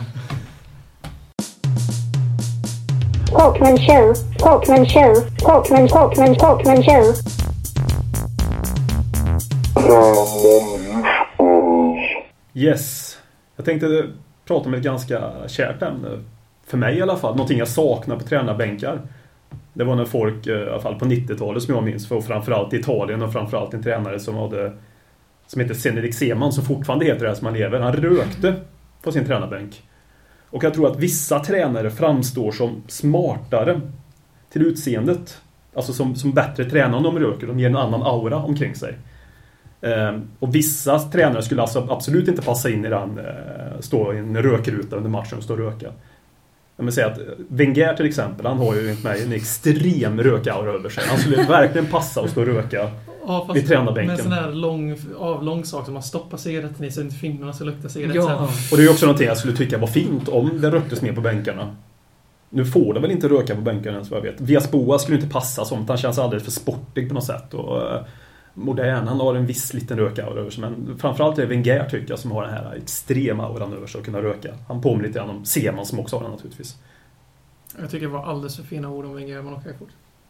[3.32, 4.14] Talkman show.
[4.40, 5.16] Talkman show.
[5.40, 7.14] Talkman, Talkman, Talkman show.
[12.54, 13.07] Yes.
[13.58, 14.08] Jag tänkte
[14.46, 16.08] prata om ett ganska kärt ämne.
[16.66, 17.36] För mig i alla fall.
[17.36, 19.02] Någonting jag saknar på tränarbänkar.
[19.74, 22.74] Det var när folk, eh, i alla fall på 90-talet som jag minns, för framförallt
[22.74, 24.74] i Italien och framförallt en tränare som hade
[25.48, 27.80] som heter Senerik Seman, som fortfarande heter det här som han lever.
[27.80, 28.56] Han rökte
[29.02, 29.84] på sin tränarbänk.
[30.50, 33.82] Och jag tror att vissa tränare framstår som smartare
[34.50, 35.42] till utseendet.
[35.74, 37.48] Alltså som, som bättre tränare om de röker.
[37.48, 38.98] De ger en annan aura omkring sig.
[39.82, 44.18] Eh, och vissa tränare skulle alltså absolut inte passa in i den, eh, stå i
[44.18, 45.92] en rökruta under matchen och stå och röka.
[46.78, 50.90] Jag vill säga att Wenger till exempel, han har ju mig en extrem rökaura över
[50.90, 51.04] sig.
[51.08, 52.92] Han skulle verkligen passa att stå och röka
[53.28, 54.08] Ja, vid tränarbänken.
[54.08, 57.54] med en sån här lång, avlång sak som man stoppar cigaretten i så inte fingrarna
[57.54, 58.50] ska lukta cigarett Ja.
[58.72, 61.22] Och det är också någonting jag skulle tycka var fint om det röktes mer på
[61.22, 61.76] bänkarna.
[62.50, 64.42] Nu får det väl inte röka på bänkarna ens vad jag vet.
[64.42, 65.90] Vias Boa skulle inte passa sånt.
[65.90, 67.54] Han känns alldeles för sportig på något sätt.
[67.54, 68.02] Och, eh,
[68.58, 70.62] modern, han har en viss liten rökaura över sig.
[70.62, 74.00] Men framförallt är det Wenger tycker jag som har den här extrema auran över sig
[74.00, 74.54] att kunna röka.
[74.68, 76.76] Han påminner lite grann om Seman som också har den naturligtvis.
[77.80, 79.90] Jag tycker det var alldeles för fina ord om Wenger man åker fort.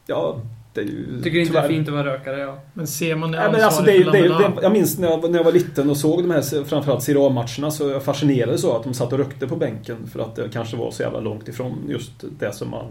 [0.10, 0.42] Ja,
[0.74, 1.22] det är ju...
[1.24, 2.60] Tycker inte det är fint att vara rökare, ja.
[2.74, 4.98] Men ser man det Nej, men alltså, det, är- för det, är- det, jag minns
[5.00, 8.04] när jag, när jag var liten och såg de här framförallt Serie A-matcherna så jag
[8.04, 11.04] fascinerades av att de satt och rökte på bänken för att det kanske var så
[11.04, 12.86] jävla långt ifrån just det som man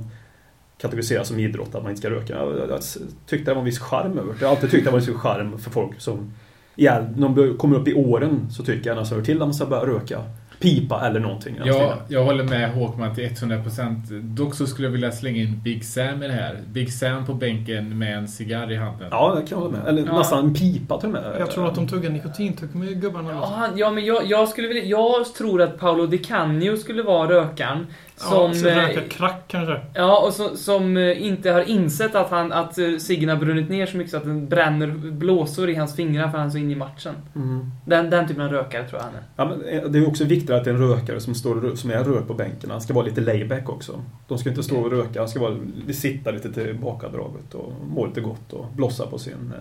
[0.81, 2.35] kategoriserar som idrott, att man inte ska röka.
[2.35, 2.81] Jag, jag
[3.27, 4.39] tyckte det var en viss charm över det.
[4.41, 6.33] Jag har alltid tyckt det var en viss charm för folk som
[6.75, 9.55] ja, när de kommer upp i åren så tycker jag nästan hör till att man
[9.55, 10.23] ska börja röka
[10.61, 11.57] pipa eller någonting.
[11.65, 14.21] Ja, jag håller med Håkman till 100%.
[14.23, 16.59] Dock så skulle jag vilja slänga in Big Sam i det här.
[16.73, 19.09] Big Sam på bänken med en cigarr i handen.
[19.11, 19.87] ja, det kan jag hålla med.
[19.89, 20.19] Eller Ja.
[20.19, 21.37] nästan en pipa till och med.
[21.39, 23.31] Jag tror att de tuggar nikotintugg med gubbarna.
[23.31, 27.03] Ja, han- ja men jag, jag skulle vilja, Jag tror att Paolo Di Canio skulle
[27.03, 27.87] vara rökaren.
[28.17, 28.53] Som...
[28.53, 29.81] ja, så eh, röka crack kanske.
[29.95, 33.71] Ja, och så, som eh, inte har insett att, han, att eh, ciggen har brunnit
[33.71, 36.59] ner så mycket så att den bränner blåsor i hans fingrar för han är så
[36.59, 37.15] inne i matchen.
[37.35, 37.71] Mm.
[37.85, 39.23] Den, den typen av rökare tror jag han är.
[39.37, 42.05] Ja, men det är också viktigt att det är en rökare som, står, som är
[42.05, 42.71] rök på bänken.
[42.71, 44.01] Han ska vara lite layback också.
[44.29, 45.57] De ska inte stå och röka, han ska vara,
[45.93, 49.53] sitta lite tillbakadraget och må lite gott och blossa på sin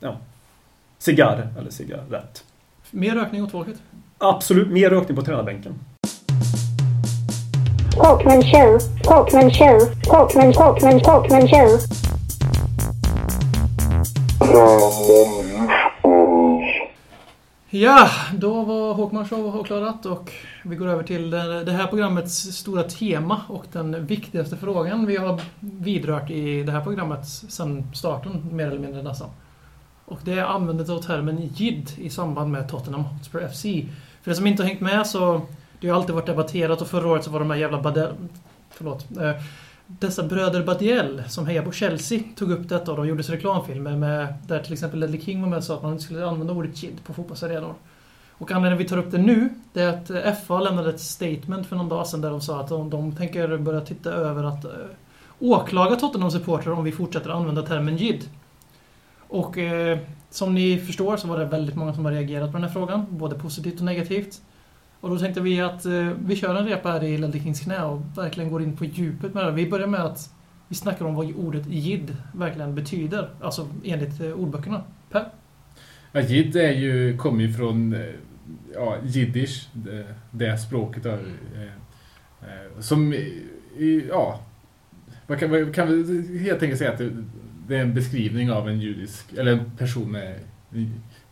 [0.00, 0.16] ja,
[0.98, 2.44] cigarr eller cigarett.
[2.90, 3.76] Mer rökning åt folket.
[4.18, 5.74] Absolut, mer rökning på tränarbänken.
[7.90, 8.78] Talkman show.
[9.02, 9.78] Talkman show.
[10.02, 11.78] Talkman, Talkman, Talkman show.
[17.70, 20.32] Ja, då var Håkman show avklarat och
[20.64, 25.40] vi går över till det här programmets stora tema och den viktigaste frågan vi har
[25.60, 29.28] vidrört i det här programmet sedan starten, mer eller mindre nästan.
[30.04, 33.62] Och det är användandet av termen JID i samband med Tottenham Hotspur FC.
[34.22, 35.40] För er som inte har hängt med så
[35.80, 38.14] det har ju alltid varit debatterat och förra året så var de här jävla Badel...
[38.70, 39.06] Förlåt.
[39.20, 39.32] Eh,
[39.98, 44.34] dessa bröder Badiel som hejar på Chelsea tog upp detta och de gjorde reklamfilmer med,
[44.46, 46.82] där till exempel Ledley King var med och sa att man inte skulle använda ordet
[46.82, 47.74] JID på fotbollsarenor.
[48.32, 51.66] Och anledningen vi tar upp det nu, det är att eh, FA lämnade ett statement
[51.66, 54.64] för någon dag sedan där de sa att de, de tänker börja titta över att
[54.64, 54.70] äh,
[55.38, 58.28] åklaga Tottenham-supportrar om vi fortsätter använda termen JID.
[59.28, 59.98] Och eh,
[60.30, 63.06] som ni förstår så var det väldigt många som har reagerat på den här frågan,
[63.10, 64.40] både positivt och negativt.
[65.00, 68.02] Och då tänkte vi att eh, vi kör en repa här i Kings knä och
[68.16, 69.50] verkligen går in på djupet med det.
[69.52, 70.34] Vi börjar med att
[70.68, 74.82] vi snackar om vad ordet jid verkligen betyder, alltså enligt eh, ordböckerna.
[75.10, 75.24] Per?
[76.12, 78.00] Ja, jid är ju, kommer ju från eh,
[78.74, 81.02] ja, jiddisch, det, det språket.
[81.02, 81.16] Då, eh,
[82.42, 84.40] eh, som, i- ja,
[85.26, 85.88] man kan, man kan
[86.40, 87.10] helt enkelt säga att det,
[87.68, 90.34] det är en beskrivning av en judisk, eller en person med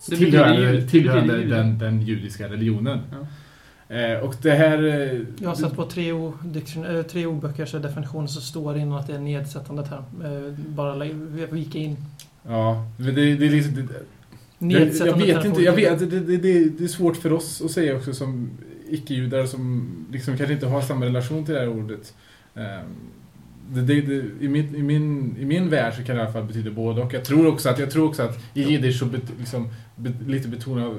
[0.09, 3.01] tillhörande, tillhörande den, den judiska religionen.
[3.89, 4.85] Eh, och det här...
[4.85, 8.99] eh, Jag har sett på tre, eh, tre ordböcker så definitioner så står det innan
[8.99, 10.05] att det är en nedsättande term.
[10.25, 11.05] Eh, bara
[11.51, 11.97] vika in.
[12.49, 13.75] Ja, men det, det är liksom...
[13.75, 13.87] Det,
[14.59, 17.71] Nedsättande jag, vet inte, jag vet, det, det, det, det är svårt för oss att
[17.71, 18.51] säga också som
[18.91, 22.15] icke-judar som liksom kanske inte har samma relation till det här ordet.
[22.55, 22.85] Ehm,
[23.71, 26.33] Det, det, det, i, min, i, min, I min värld så kan det i alla
[26.33, 27.15] fall betyda både och.
[27.15, 30.49] Jag tror också att, jag tror också att i jiddisch så bet, liksom, bet, lite
[30.49, 30.95] betona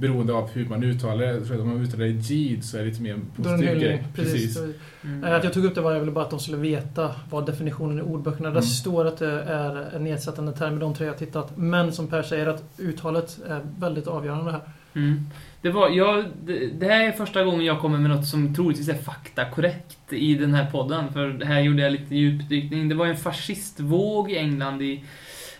[0.00, 1.36] beroende av hur man uttalar det.
[1.54, 3.58] Att om man uttalar det jid så är det lite mer Då är det en
[3.58, 3.84] positiv hyllning.
[3.84, 4.04] grej.
[4.14, 4.58] Precis.
[5.04, 5.24] Mm.
[5.24, 7.46] Eh, Att jag tog upp det var jag ville bara att de skulle veta vad
[7.46, 8.48] definitionen i ordböckerna.
[8.48, 8.62] Där Mm.
[8.62, 11.56] står att det är en nedsättande term i de tre jag har tittat.
[11.56, 14.60] Men som Per säger att uttalet är väldigt avgörande här.
[14.94, 15.26] Mm.
[15.62, 18.88] Det, var, jag, det, det här är första gången jag kommer med något som troligtvis
[18.88, 21.12] är faktakorrekt i den här podden.
[21.12, 22.88] För här gjorde jag lite djupdykning.
[22.88, 25.04] Det var en fascistvåg i England i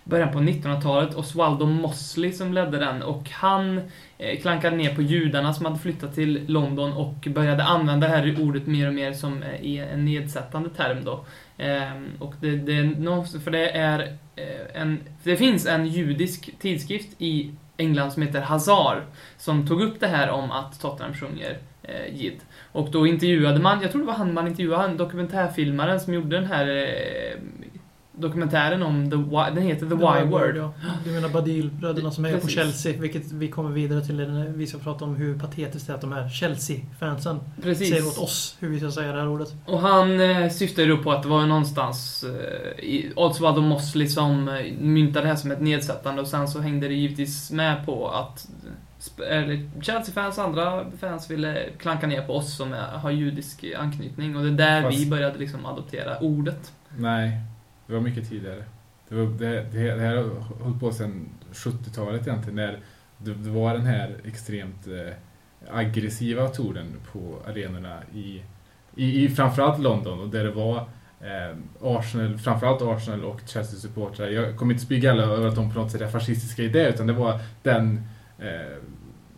[0.04, 1.14] början på 1900-talet.
[1.14, 3.80] Oswaldo Mosley som ledde den och han
[4.18, 8.40] eh, klankade ner på judarna som hade flyttat till London och började använda det här
[8.40, 11.24] ordet mer och mer som eh, en nedsättande term då.
[11.58, 12.94] Ehm, och det, det,
[13.44, 14.00] för det är
[14.36, 19.04] eh, en, det finns en judisk tidskrift i England som heter Hazar
[19.36, 22.40] som tog upp det här om att Tottenham sjunger eh, Jid.
[22.72, 26.36] Och då intervjuade man, jag tror det var han man intervjuade, han dokumentärfilmaren som gjorde
[26.36, 27.40] den här eh,
[28.20, 30.56] dokumentären om The Why, den heter The, Why Word.
[30.56, 30.72] ja.
[31.04, 32.54] Du menar Badil-bröderna som är på Precis.
[32.54, 35.94] Chelsea, vilket vi kommer vidare till när vi ska prata om hur patetiskt det är
[35.94, 37.88] att de här Chelsea-fansen Precis.
[37.88, 39.54] säger åt oss hur vi ska säga det här ordet.
[39.66, 44.48] Och han eh, syftade då på att det var någonstans eh, i Oswaldo Mosley som
[44.48, 48.08] eh, myntade det här som ett nedsättande och sen så hängde det givetvis med på
[48.08, 48.48] att
[49.82, 54.42] Chelsea-fans och andra fans ville klanka ner på oss som är, har judisk anknytning och
[54.42, 56.72] det är där Fast- vi började liksom adoptera ordet.
[56.96, 57.40] Nej,
[57.90, 58.64] det var mycket tidigare.
[59.08, 60.24] Det, var, det, det, det här har
[60.64, 62.78] hållit på sedan 70-talet egentligen, när
[63.18, 65.14] det, det var den här extremt eh,
[65.70, 68.42] aggressiva tonen på arenorna i,
[68.94, 70.76] i, i framförallt London och där det var
[71.20, 74.28] eh, Arsenal, framförallt Arsenal och Chelsea-supportrar.
[74.28, 76.88] Jag kommer inte spy alla över att de på något sätt är fascistiska i det,
[76.88, 78.02] utan det var den
[78.38, 78.76] eh,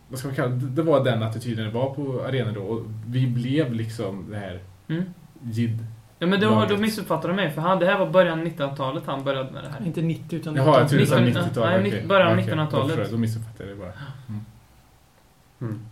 [0.09, 0.69] vad ska man kalla det?
[0.69, 4.59] Det var den attityden det var på arenan då och vi blev liksom det här
[4.87, 5.03] Mm.
[6.19, 6.79] Ja men då, då Laget.
[6.79, 9.69] missuppfattade de mig för han, det här var början av 1900-talet han började med det
[9.69, 9.85] här.
[9.85, 11.69] Inte 90 utan Jaha, jag trodde du sa 19 90-tal.
[11.69, 12.05] nej, okej.
[12.07, 12.97] början av Okej, 1900-talet.
[12.97, 13.93] Då, då missuppfattade jag det bara.
[15.61, 15.85] Mm.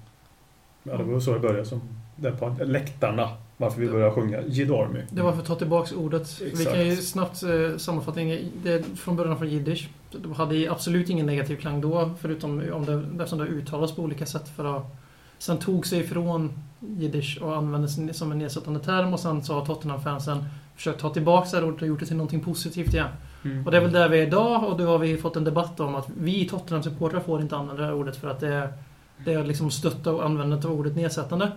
[0.84, 1.66] Ja, det var så det började.
[1.66, 1.82] Som
[2.16, 3.30] där på läktarna.
[3.58, 5.00] Varför vi började sjunga Jid Army.
[5.10, 6.42] Det var för att ta tillbaks ordet.
[6.42, 6.72] Vi Exakt.
[6.72, 8.20] kan ju snabbt eh, sammanfatta.
[8.64, 9.90] Det är från början från jiddisch.
[10.12, 14.26] Det hade absolut ingen negativ klang då, förutom om det, eftersom det uttalas på olika
[14.26, 14.50] sätt.
[14.56, 14.84] För att,
[15.42, 19.66] sen tog sig ifrån jiddisch och användes som en nedsättande term och sen så har
[19.66, 23.08] Tottenham-fansen försökt ta tillbaks det här ordet och gjort det till någonting positivt igen.
[23.44, 23.66] Mm.
[23.66, 25.80] Och det är väl där vi är idag och då har vi fått en debatt
[25.80, 28.74] om att vi Tottenham-supportrar får inte använda det här ordet för att det är,
[29.26, 31.52] det är liksom stötta och användandet av ordet nedsättande.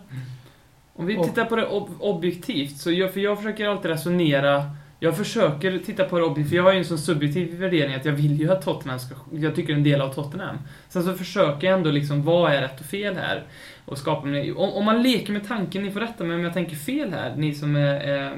[0.95, 4.65] Om vi tittar på det ob objektivt, så jag, för jag försöker alltid resonera
[5.05, 8.05] jag försöker titta på det objektivt, för jag har ju en sån subjektiv värdering att
[8.05, 9.15] jag vill ju att Tottenham ska...
[9.33, 10.59] Jag tycker en del av Tottenham.
[10.89, 13.45] Sen så försöker jag ändå liksom, vad är rätt och fel här?
[13.85, 14.29] Och skapa.
[14.57, 17.35] Om, om man leker med tanken, ni får rätta mig om jag tänker fel här,
[17.37, 18.33] ni som är, eh,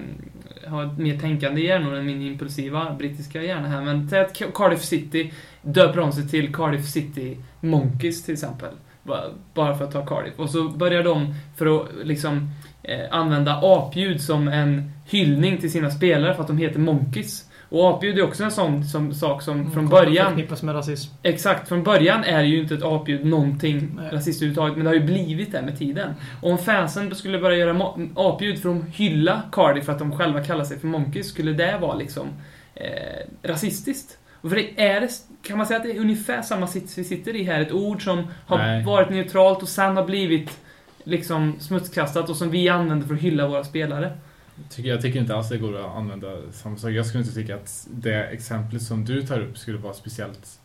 [0.71, 4.83] har ett mer tänkande hjärnor än min impulsiva brittiska hjärna här, men säg att Cardiff
[4.83, 5.33] City
[5.63, 8.71] döper om sig till Cardiff City Monkeys till exempel.
[9.55, 10.39] Bara för att ta Cardiff.
[10.39, 12.51] Och så börjar de, för att liksom
[12.83, 17.46] eh, använda apljud som en hyllning till sina spelare för att de heter Monkeys.
[17.69, 20.27] Och apljud är också en sån som, sak som från början...
[20.27, 21.15] Förknippas med rasism.
[21.23, 24.11] Exakt, från början är ju inte ett apljud någonting Nej.
[24.13, 26.15] rasistiskt överhuvudtaget, men det har ju blivit det med tiden.
[26.43, 30.45] Och om fansen skulle börja göra apljud för att hylla Cardiff för att de själva
[30.45, 32.29] kallar sig för Monkeys, skulle det vara liksom
[32.75, 34.19] eh, rasistiskt?
[34.41, 35.09] Och för det är det,
[35.43, 38.05] kan man säga att det är ungefär samma sits vi sitter i här, ett ord
[38.05, 38.85] som har Nej.
[38.85, 40.59] varit neutralt och sen har blivit
[41.05, 44.13] liksom smutskastat och som vi använder för att hylla våra spelare.
[44.77, 46.91] Jag tycker inte alls det går att använda samma sak.
[46.91, 50.61] Jag skulle inte tycka att det exemplet som du tar upp skulle vara speciellt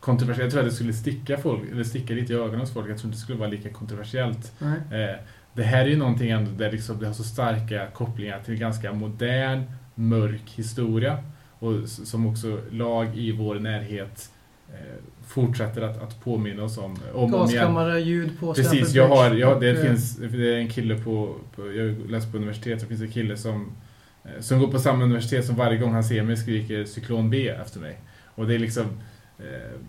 [0.00, 0.44] kontroversiellt.
[0.44, 2.90] Jag tror att det skulle sticka, folk, eller sticka lite i ögonen hos folk.
[2.90, 4.52] Jag tror inte det skulle vara lika kontroversiellt.
[4.62, 5.20] Eh,
[5.52, 8.92] det här är ju någonting ändå där liksom det har så starka kopplingar till ganska
[8.92, 9.62] modern,
[9.94, 11.18] mörk historia.
[11.58, 14.30] Och som också lag i vår närhet
[15.26, 16.98] fortsätter att, att påminna oss om.
[17.14, 17.30] om.
[17.30, 19.46] Gaskammare, ljud på Precis, jag har, Bridge.
[19.46, 22.80] ja, det Och, eh, finns, det är en kille på, på jag läser på universitet,
[22.80, 23.72] så finns en kille som,
[24.24, 27.48] eh, som går på samma universitet som varje gång han ser mig skriker cyklon B
[27.48, 27.98] efter mig.
[28.34, 28.84] Och det är liksom,
[29.38, 29.80] eh,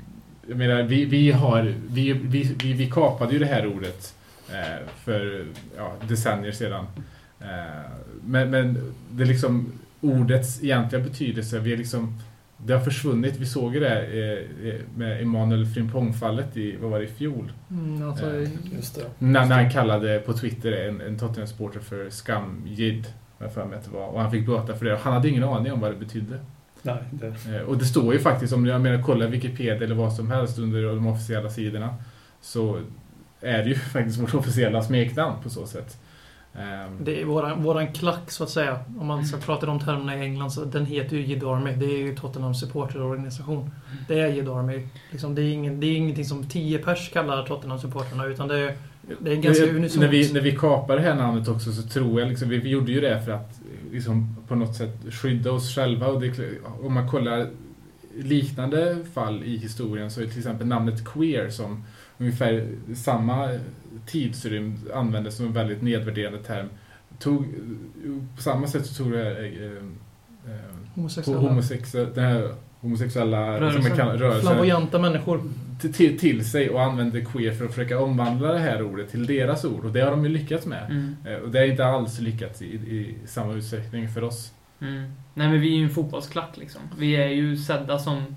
[0.47, 4.15] jag menar, vi, vi har, vi, vi, vi, vi kapade ju det här ordet
[4.51, 5.45] eh, för
[5.77, 6.85] ja, decennier sedan.
[7.39, 7.91] Eh,
[8.25, 9.71] men, men det är liksom
[10.01, 12.19] ordets egentliga betydelse, vi är liksom
[12.57, 13.35] det har försvunnit.
[13.37, 17.51] Vi såg ju det eh, eh, med Emanuel Frimpong-fallet i, vad var det, i fjol?
[17.71, 19.05] Mm, alltså, Eh, Just det.
[19.19, 23.07] När, när han kallade på Twitter en, en Tottenham-supporter för skamjid.
[23.93, 24.97] Och han fick böta för det.
[24.97, 26.39] Han hade ingen aning om vad det betydde.
[26.81, 30.13] Nej, det, Eh, Och det står ju faktiskt, om jag menar kolla Wikipedia eller vad
[30.13, 31.95] som helst under de officiella sidorna.
[32.41, 32.79] Så
[33.41, 35.97] är det ju faktiskt vårt officiella smeknamn på så sätt.
[36.57, 38.79] Ehm, det är våran, våran klack så att säga.
[38.99, 41.71] Om man ska prata de termerna i England så den heter ju Jid Army.
[41.71, 43.71] Det är ju Tottenhams supporterorganisation.
[44.07, 44.87] Det är Jid Army.
[45.11, 48.57] Liksom, det, är ingen, det är ingenting som 10 pers kallar Tottenham supporterna utan det
[48.57, 48.77] är,
[49.19, 50.01] det är ganska unisont.
[50.01, 52.91] när, vi, när vi kapar det här namnet också så tror jag liksom, vi, gjorde
[52.91, 53.59] ju det för att
[53.91, 56.07] liksom, på något sätt skydda oss själva.
[56.07, 56.33] Och det,
[56.83, 57.47] om man kollar
[58.15, 61.83] liknande fall i historien så är till exempel namnet queer som
[62.17, 63.49] ungefär samma
[64.05, 66.69] tidsrymd användes som en väldigt nedvärderande term.
[67.19, 67.45] Tog,
[68.35, 70.61] på samma sätt så tog det eh, eh,
[70.95, 71.41] Homosexuella.
[71.41, 74.29] homosexuella, den här homosexuella Rörelser.
[74.31, 75.41] som Flamboyanta människor.
[75.93, 79.65] till, till, sig och använder queer för att försöka omvandla det här ordet till deras
[79.65, 79.85] ord.
[79.85, 80.85] Och det har de ju lyckats med.
[80.91, 81.15] Mm.
[81.25, 84.51] Eh, Och det är inte alls lyckats i, i samma utsträckning för oss.
[84.81, 85.11] Mm.
[85.33, 86.81] Nej men vi är ju en fotbollsklack liksom.
[86.97, 88.35] Vi är ju sedda som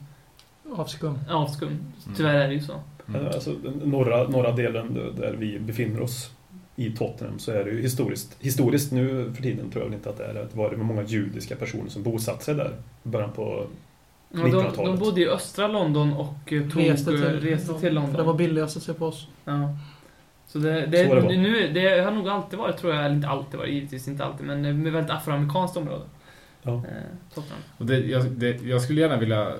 [0.76, 1.18] Avskum.
[1.30, 1.78] avskum.
[2.16, 2.80] Tyvärr är det ju så.
[3.14, 3.26] Mm.
[3.26, 6.30] Alltså, den norra, norra delen där vi befinner oss
[6.76, 10.10] i Tottenham så är det ju historiskt, historiskt nu för tiden tror jag väl inte
[10.10, 10.40] att det är det.
[10.52, 12.72] Det var det många judiska personer som bosatte sig där
[13.04, 13.66] i början på
[14.32, 15.00] Ja, de, de 1900-talet.
[15.00, 18.26] bodde i östra London och eh, tog, Reste till, reste till För det London.
[18.26, 19.28] var billigast att se på oss.
[19.44, 19.76] Ja.
[20.46, 23.28] Så det, det, Så det nu, det har nog alltid varit, tror jag, eller inte
[23.28, 26.04] alltid varit, givetvis inte alltid, men eh, med väldigt afroamerikanskt område.
[26.62, 26.74] Ja.
[26.74, 26.82] Eh,
[27.34, 27.60] Tottenham.
[27.78, 29.52] Och det, jag, det, jag skulle gärna vilja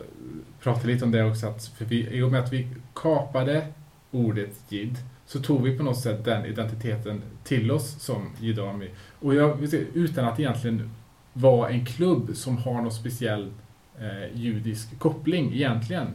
[0.62, 1.46] prata lite om det också.
[1.46, 3.66] Att, för vi, I och med att vi kapade
[4.10, 4.96] ordet jid
[5.26, 8.90] så tog vi på något sätt den identiteten till oss som Jid Army.
[9.20, 10.90] Och jag, utan att egentligen
[11.32, 13.50] vara en klubb som har någon speciell
[13.98, 16.06] eh, judisk koppling egentligen.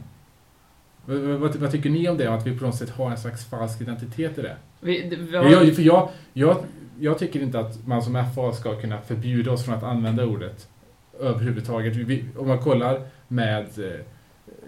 [1.04, 2.34] Vad, vad, vad tycker ni om det?
[2.34, 4.56] Att vi på något sätt har en slags falsk identitet i det?
[4.80, 6.56] Vi, det, vi har, Jag, för jag, jag,
[6.98, 10.68] jag tycker inte att man som FA ska kunna förbjuda oss från att använda ordet
[11.20, 11.96] överhuvudtaget.
[11.96, 14.00] Vi, om man kollar med eh,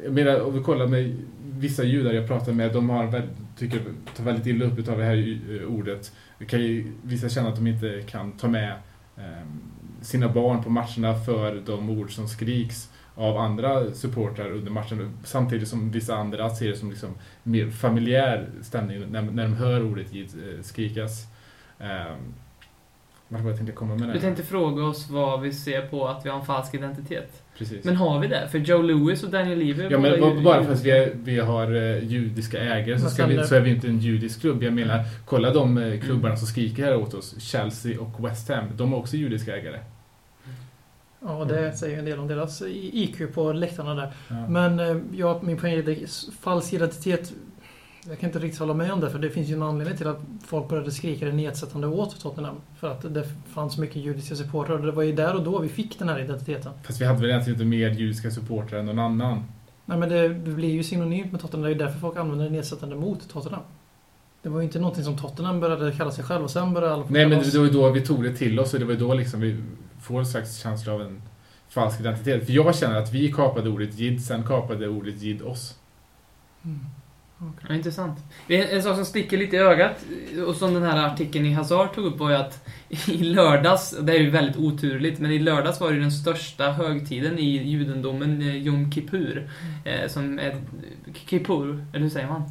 [0.05, 3.81] jag menar, om vi kollar med vissa judar jag pratar med, de har väldigt, tycker,
[4.17, 6.13] tar väldigt illa upp av det här eh, ordet.
[6.39, 8.73] Det kan ju, vissa känna att de inte kan ta med
[9.17, 9.47] eh,
[10.03, 15.19] sina barn på matcherna för de ord som skriks av andra supportrar under matchen.
[15.25, 19.83] Samtidigt som vissa andra ser det som liksom mer familjär stämning när, när de hör
[19.83, 21.27] ordet eh, skrikas.
[21.79, 22.15] Eh,
[23.29, 24.13] vart jag tänkte komma med det?
[24.13, 27.43] Du tänkte fråga oss vad vi ser på att vi har en falsk identitet.
[27.59, 27.85] Precis.
[27.85, 28.49] Men har vi det?
[28.51, 31.39] För Joe Lewis och Daniel Levy Ja, men bara- bara för att vi, är, vi
[31.39, 34.63] har eh, judiska ägare så, vi, så är vi inte en judisk klubb.
[34.63, 37.41] Jag menar, kolla de eh, klubbarna som skriker här åt oss.
[37.41, 38.65] Chelsea och West Ham.
[38.77, 39.79] De har också judiska ägare.
[41.21, 44.13] Ja, det säger en del om deras IQ på läktarna där.
[44.29, 44.49] Ja.
[44.49, 47.33] Men eh, ja, min poäng är att falsk identitet.
[48.09, 50.07] Jag kan inte riktigt hålla med om det, för det finns ju en anledning till
[50.07, 52.57] att folk började skrika det nedsättande åt Tottenham.
[52.77, 55.69] För att det fanns mycket judiska supportrar och det var ju där och då vi
[55.69, 56.73] fick den här identiteten.
[56.83, 59.45] Fast vi hade väl egentligen inte mer judiska supportrar än någon annan.
[59.85, 62.45] Nej men det, det blir ju synonymt med Tottenham, det är ju därför folk använder
[62.45, 63.63] det nedsättande mot Tottenham.
[64.43, 67.05] Det var ju inte någonting som Tottenham började kalla sig själv och sen började alla
[67.09, 68.99] Nej, men det var ju då vi tog det till oss och det var ju
[68.99, 69.57] då liksom vi
[70.01, 71.23] får en slags känsla av en
[71.69, 72.47] falsk identitet.
[72.47, 75.79] För jag känner att vi kapade ordet jid, sen kapade ordet jid oss.
[76.65, 76.81] Mm.
[77.69, 78.19] Ja, intressant.
[78.49, 80.05] En sak som sticker lite i ögat,
[80.47, 82.69] och som den här artikeln i Hazard tog upp, var ju att
[83.09, 86.71] i lördags, det är ju väldigt oturligt, men i lördags var det ju den största
[86.71, 89.51] högtiden i judendomen, eh, Yom Kippur.
[89.85, 90.57] Eh, som är...
[91.15, 92.43] Kippur, eller hur säger man?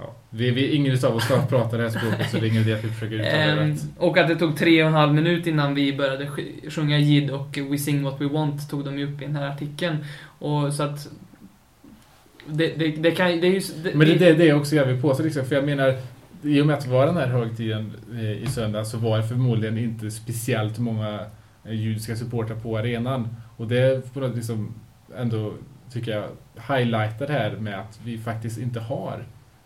[0.00, 0.14] Ja.
[0.30, 2.72] Vi, vi, ingen utav oss ska prata det här språket så det är ingen idé
[2.74, 3.80] att vi försöker uttala det Ehm, rätt.
[3.98, 7.30] och att det tog tre och en halv minut innan vi började sj- sjunga Jid
[7.30, 9.96] och We Sing What We Want tog de ju upp i den här artikeln.
[10.38, 11.08] Och så att...
[12.50, 13.60] Det, det, det kan det är ju...
[13.82, 15.94] Det, Men det är det, det också jag vill påstå liksom, för jag menar
[16.42, 19.28] i och med att det var den här högtiden eh, i söndag så var det
[19.28, 21.26] förmodligen inte speciellt många
[21.64, 23.28] eh, judiska supportrar på arenan.
[23.56, 24.74] Och det får liksom
[25.16, 25.54] ändå,
[25.92, 26.28] tycker jag,
[26.76, 29.24] highlightar det här med att vi faktiskt inte har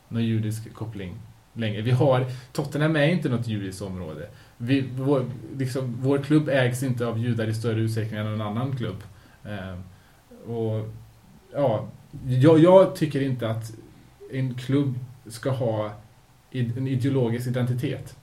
[0.09, 1.15] någon judisk koppling
[1.53, 1.83] längre.
[1.83, 4.29] Vi har, Tottenham är inte något judiskt område.
[4.57, 5.25] Vi, vår,
[5.59, 9.03] liksom, vår klubb ägs inte av judar i större utsträckning än någon annan klubb.
[9.45, 9.79] Eh,
[10.51, 10.89] och
[11.53, 11.89] ja,
[12.27, 13.73] jag, jag tycker inte att
[14.33, 14.95] en klubb
[15.27, 15.93] ska ha
[16.51, 18.17] en ideologisk identitet.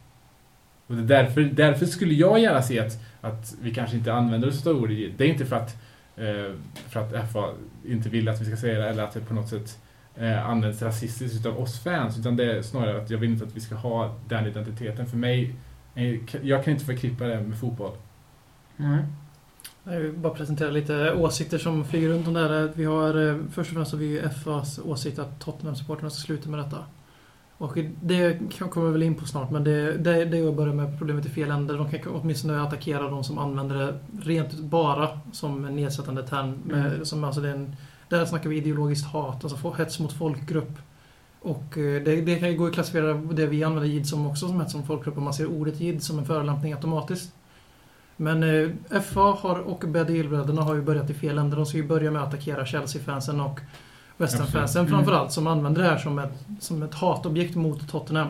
[0.87, 4.67] Och det därför, därför skulle jag gärna se att, att vi kanske inte använder oss
[4.67, 5.17] av ordet.
[5.17, 5.77] Det är inte för att,
[6.17, 6.53] eh,
[6.89, 7.53] för att FA
[7.85, 9.79] inte vill att vi ska säga det eller att det på något sätt
[10.15, 12.19] eh, används rasistiskt utav oss fans.
[12.19, 15.07] Utan det är snarare att jag vill inte att vi ska ha den identiteten.
[15.07, 15.55] För mig,
[15.95, 17.93] eh, jag kan inte förknippa det med fotboll.
[18.77, 18.99] Nej.
[19.91, 22.71] Jag vill bara presentera lite åsikter som flyger runt om det här.
[22.75, 26.59] Vi har, eh, först och främst har vi FAs åsikt att Tottenham-supportrarna ska sluta med
[26.59, 26.77] detta.
[27.57, 30.73] Och det kommer vi väl in på snart, men det, det, det är att börja
[30.73, 31.73] med problemet i fel ände.
[31.73, 36.59] De kan åtminstone attackera de som använder det rent bara som en nedsättande term.
[36.63, 37.05] Med, Mm.
[37.05, 37.75] som, alltså det är en,
[38.09, 40.77] där snackar vi ideologiskt hat, alltså hets mot folkgrupp.
[41.41, 44.47] Och eh, det, det kan ju gå att klassifiera det vi använder jid som också
[44.47, 47.33] som hets mot folkgrupp om man ser ordet jid som en förolämpning automatiskt.
[48.21, 51.55] Men eh, FA har, och Badil-bröderna har ju börjat i fel ände.
[51.55, 53.59] De ska ju börja med att attackera Chelsea-fansen och
[54.17, 54.89] West Ham-fansen Absolut.
[54.89, 58.27] framförallt som använder det här som ett, som ett hatobjekt mot Tottenham.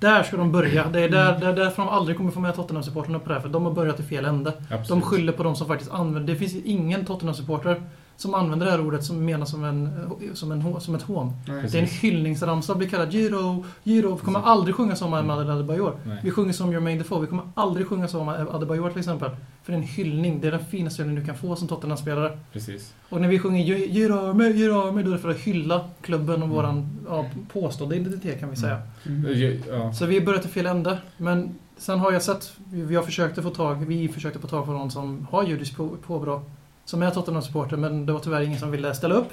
[0.00, 0.88] Där ska de börja.
[0.88, 3.48] Det är där, där, därför de aldrig kommer få med Tottenham-supportrarna på det här, för
[3.48, 4.52] de har börjat i fel ände.
[4.58, 4.88] Absolut.
[4.88, 6.32] De skyller på de som faktiskt använder...
[6.32, 7.82] Det finns ingen Tottenham-supporter
[8.22, 9.90] som använder det här ordet som menas som, en,
[10.34, 11.32] som, en, som ett hån.
[11.48, 11.68] Nej.
[11.72, 14.14] Det är en hyllningsramsa, blir kallad Giro, Giro.
[14.14, 15.94] Vi kommer aldrig sjunga så om Ahmad Adebayor.
[16.06, 16.18] Nej.
[16.22, 19.30] Vi sjunger som Jermaine Defoe, vi kommer aldrig sjunga så om Adebayor till exempel.
[19.62, 22.38] För det är en hyllning, det är den finaste hyllning du kan få som Tottenham-spelare.
[22.52, 22.94] Precis.
[23.08, 25.84] Och när vi sjunger Ge- Giro Army, Giro Army, då är det för att hylla
[26.00, 28.82] klubben och våran ja, påstådda identitet kan vi säga.
[29.06, 29.58] Mm.
[29.68, 29.92] Ja.
[29.92, 30.98] Så vi har börjat i fel ände.
[31.16, 34.64] Men sen har jag sett, vi vi har försökt få tag, vi försökte få tag
[34.64, 36.42] på någon som har judiskt på- påbrå.
[36.84, 39.28] Som är Tottenham-supporter, men det var tyvärr ingen som ville ställa upp.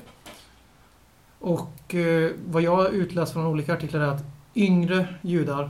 [1.39, 4.24] Och eh, vad jag har utläst från olika artiklar är att
[4.56, 5.70] yngre judar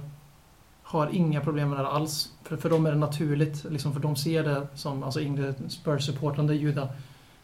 [0.83, 2.29] har inga problem med det här alls.
[2.43, 6.53] För, för dem är det naturligt, liksom för de ser det som, alltså yngre Spurs-supportande
[6.53, 6.87] judar,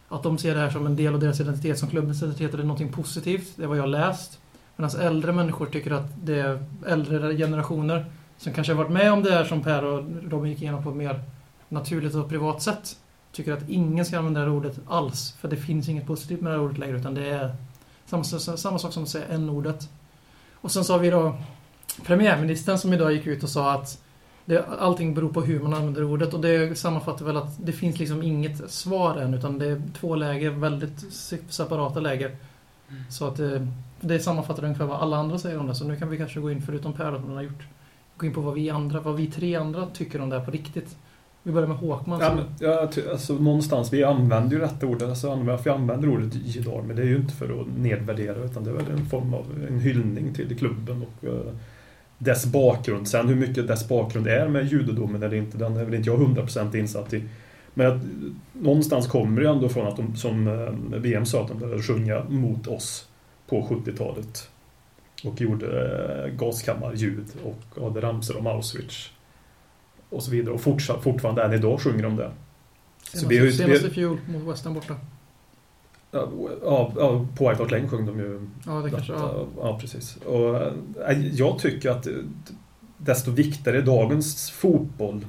[0.10, 2.58] att de ser det här som en del av deras identitet, som klubbens identitet, och
[2.58, 3.54] det är någonting positivt.
[3.56, 4.40] Det är vad jag har läst.
[4.76, 8.06] Medan äldre människor tycker att det är äldre generationer
[8.38, 10.90] som kanske har varit med om det här som Per och Robin gick igenom på
[10.90, 11.24] ett mer
[11.70, 12.98] naturligt och privat sätt.
[13.36, 15.32] Tycker att ingen ska använda det här ordet alls.
[15.40, 17.56] För det finns inget positivt med det här ordet längre utan det är
[18.06, 19.90] samma, samma sak som att säga n-ordet.
[20.54, 21.36] Och sen så har vi då
[22.06, 24.02] premiärministern som idag gick ut och sa att
[24.46, 28.00] det, allting beror på hur man använder ordet och det sammanfattar väl att det finns
[28.00, 32.38] liksom inget svar än utan det är två läger, väldigt se- separata läger.
[33.10, 33.68] Så att det,
[34.02, 35.76] det sammanfattar ungefär vad alla andra säger om det.
[35.76, 37.68] Så nu kan vi kanske gå in, förutom Per då, som har gjort,
[38.18, 40.52] gå in på vad vi andra, vad vi tre andra tycker om det här på
[40.52, 40.98] riktigt.
[41.46, 42.20] Vi börjar med Håkman.
[42.20, 45.02] Ja, men, ja, alltså, någonstans, vi använder ju rätt ord.
[45.02, 48.64] Alltså, varför jag använder ordet jidar, men det är ju inte för att nedvärdera utan
[48.64, 51.54] det är väl en form av en hyllning till klubben och eh,
[52.18, 53.08] dess bakgrund.
[53.08, 56.20] Sen hur mycket dess bakgrund är med judodomen eller inte, den är väl inte jag
[56.20, 57.24] 100% insatt i.
[57.74, 58.02] Men att,
[58.54, 62.24] någonstans kommer det ändå från att de, som eh, VM sa, att de började sjunga
[62.30, 63.08] mot oss
[63.50, 64.50] på 70-talet.
[65.24, 65.66] Och gjorde
[66.26, 69.12] eh, gaskammarljud och hade ramsor om Auschwitz.
[70.16, 70.54] Och så vidare.
[70.54, 72.32] Och fortsatt, fortfarande än idag sjunger de det.
[73.04, 74.96] Så senast, vi har ju- senast vi- fjol mot West Ham borta.
[76.12, 76.30] Ja,
[76.96, 79.14] ja, på White Hart Lane sjöng de ju Ja, det kanske...
[79.14, 79.46] Ja.
[79.58, 80.16] Ja, precis.
[80.18, 80.56] Och,
[81.10, 82.14] äh, jag tycker att eh,
[82.98, 85.26] desto viktigare dagens fotboll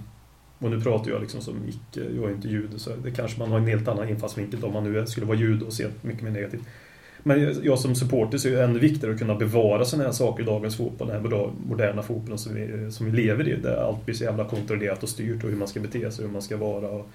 [0.58, 3.50] och nu pratar jag liksom som icke, jag är inte jude så det kanske man
[3.50, 6.30] har en helt annan infallsvinkel om man nu skulle vara jude och se mycket mer
[6.30, 6.62] negativt.
[7.26, 10.46] Men jag- som supporter ser ju ännu viktigare att kunna bevara sådana här saker i
[10.46, 14.14] dagens fotboll, den här moderna fotbollen som vi, som vi lever i, där allt blir
[14.14, 16.88] så jävla kontrollerat och styrt och hur man ska bete sig, hur man ska vara.
[16.88, 17.08] Och,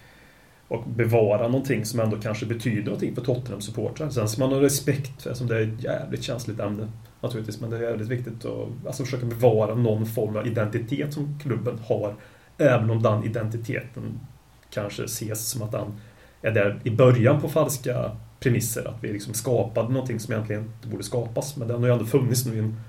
[0.68, 4.10] och bevara någonting som ändå kanske betyder någonting för Tottenham-supportrar.
[4.10, 6.88] Sen ska man ha respekt, eftersom det är ett jävligt känsligt ämne
[7.22, 11.40] naturligtvis, men det är jävligt viktigt att alltså, försöka bevara någon form av identitet som
[11.44, 12.16] klubben har,
[12.58, 14.20] även om den identiteten
[14.70, 15.88] kanske ses som att den
[16.42, 20.88] är där i början på falska premisser, att vi liksom skapade någonting som egentligen inte
[20.88, 22.80] borde skapas, men den har ju ändå funnits nu i en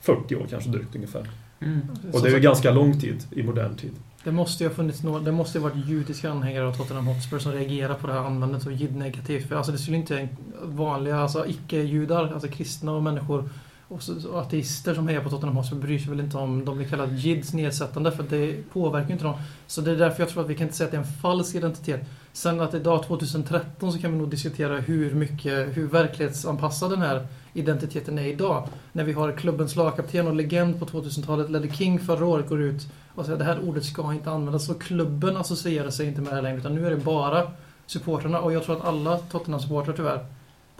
[0.00, 1.30] 40 år kanske drygt ungefär.
[1.60, 1.80] Mm.
[2.12, 3.92] Och det är ju ganska lång tid i modern tid.
[4.24, 7.06] Det måste ju ha funnits några, det måste ju ha varit judiska anhängare av Tottenham
[7.06, 9.48] Hotspur som reagerar på det här användandet jid negativt.
[9.48, 10.28] För alltså det skulle inte
[10.62, 13.50] vanliga, alltså icke-judar, alltså kristna och människor
[13.88, 16.76] och så, och ateister som hejar på Tottenham Hotspur bryr sig väl inte om de
[16.76, 19.34] blir kallade jids nedsättande för det påverkar ju inte dem.
[19.66, 21.12] Så det är därför jag tror att vi kan inte säga att det är en
[21.22, 22.00] falsk identitet.
[22.32, 27.26] Sen att idag 2013 så kan vi nog diskutera hur mycket, hur verklighetsanpassad den här
[27.52, 28.68] identiteten är idag.
[28.92, 32.88] När vi har klubbens lagkapten och legend på 2000-talet, Ledder King förra året går ut
[33.14, 34.66] och säger att det här ordet ska inte användas.
[34.66, 37.50] Så klubben associerar sig inte med det här längre utan nu är det bara
[37.86, 40.26] supportrarna och jag tror att alla Tottenham-supportrar tyvärr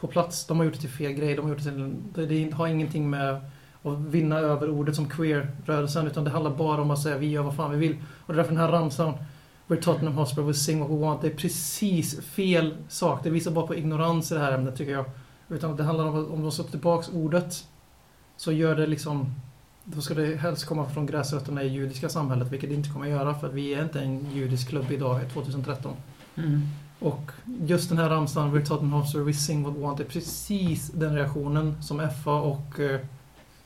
[0.01, 1.35] på plats, de har gjort det till fel grej.
[1.35, 3.41] De har gjort det till, det, det har ingenting med
[3.83, 7.43] att vinna över ordet som queer-rörelsen utan det handlar bara om att säga vi gör
[7.43, 7.97] vad fan vi vill.
[8.27, 9.15] Och det är därför den här ramsan
[9.67, 11.23] We're Tottenham Hotspur, we sing what we want.
[11.23, 13.25] Det är precis fel sak.
[13.25, 15.05] Det visar bara på ignorans i det här ämnet tycker jag.
[15.49, 17.65] Utan det handlar om att om de sätter tillbaks ordet
[18.37, 19.35] så gör det liksom
[19.85, 23.13] då ska det helst komma från gräsrötterna i judiska samhället, vilket det inte kommer att
[23.13, 25.93] göra för att vi är inte en judisk klubb idag, 2013.
[26.37, 26.63] Mm.
[27.01, 27.31] Och
[27.67, 31.15] just den här ramsan, We're Tottenham Hotspur, We Sing What We Want, är precis den
[31.15, 33.01] reaktionen som FA och eh,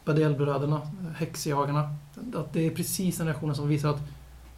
[0.05, 1.97] Badelbröderna, eh, häxjagarna,
[2.35, 4.01] att det är precis den reaktionen som visar att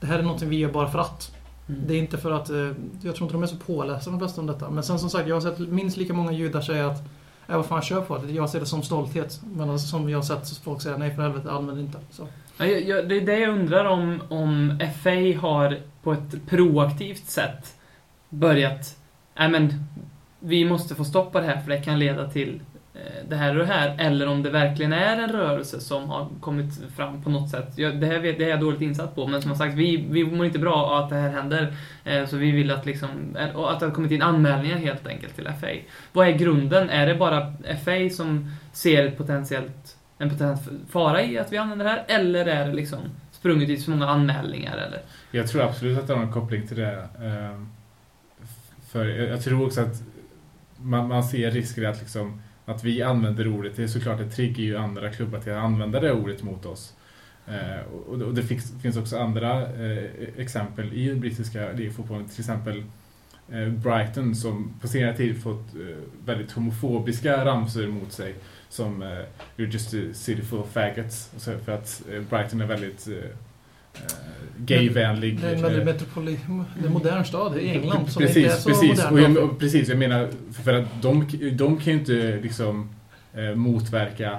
[0.01, 1.35] det här är någonting vi gör bara för att.
[1.69, 1.81] Mm.
[1.87, 2.73] Det är inte för att, eh,
[3.03, 4.71] jag tror inte de är så pålästa de flesta om detta.
[4.71, 7.03] Men sen som sagt, jag har sett minst lika många judar säga att
[7.47, 8.33] Ja, vad fan, kör på det.
[8.33, 9.41] Jag ser det som stolthet.
[9.57, 11.99] Men alltså, som jag har sett folk säga, nej för helvete, använd inte.
[12.11, 12.29] Så.
[12.57, 17.27] Ja, jag, jag, det är det jag undrar om, om FA har på ett proaktivt
[17.27, 17.75] sätt
[18.35, 18.97] börjat,
[19.37, 19.73] nej men,
[20.45, 22.61] vi måste få stoppa det här för det kan leda till
[22.95, 23.97] eh, det här och det här.
[23.99, 27.73] Eller om det verkligen är en rörelse som har kommit fram på något sätt.
[27.77, 30.25] Jag, det, här vet, det är jag dåligt insatt på, men som sagt, vi, vi
[30.25, 31.75] mår inte bra av att det här händer.
[32.05, 35.35] Eh, så vi vill att liksom, eh, att det har kommit in anmälningar helt enkelt
[35.35, 35.69] till FA.
[36.13, 36.91] Vad är grunden?
[36.91, 37.55] Är det bara
[37.85, 42.05] FA som ser ett potentiellt, en potentiell fara i att vi använder det här?
[42.09, 43.01] Eller är det liksom
[43.33, 44.77] sprunget i så många anmälningar?
[44.77, 45.01] Eller?
[45.31, 47.09] Jag tror absolut att det har en koppling till det.
[47.23, 47.69] ehm,
[48.95, 50.03] för jag jag tror också att
[50.77, 53.77] man, man ser risker att, liksom, att vi använder ordet.
[53.77, 56.95] Det är såklart det triggar ju andra klubbar till att använda det ordet mot oss.
[57.47, 60.05] Eh, och, och det finns, finns också andra eh,
[60.37, 62.29] exempel i den brittiska ligafotbollen.
[62.29, 62.85] Till exempel
[63.49, 68.35] eh, Brighton som på senare tid fått eh, väldigt homofobiska ramsor mot sig.
[68.69, 69.09] Som eh,
[69.57, 71.31] You're just a city full of faggots.
[71.65, 73.31] För att eh, Brighton är väldigt eh,
[74.57, 75.41] gayvänlig.
[75.41, 76.39] Det är en väldigt Eh, metropoli...
[76.81, 79.05] Det är modern stad i England som precis, inte är så precis.
[79.05, 79.35] Och modern.
[79.35, 80.29] jag, och precis, jag menar,
[80.65, 82.89] för att de, de kan ju inte liksom
[83.35, 84.31] eh, motverka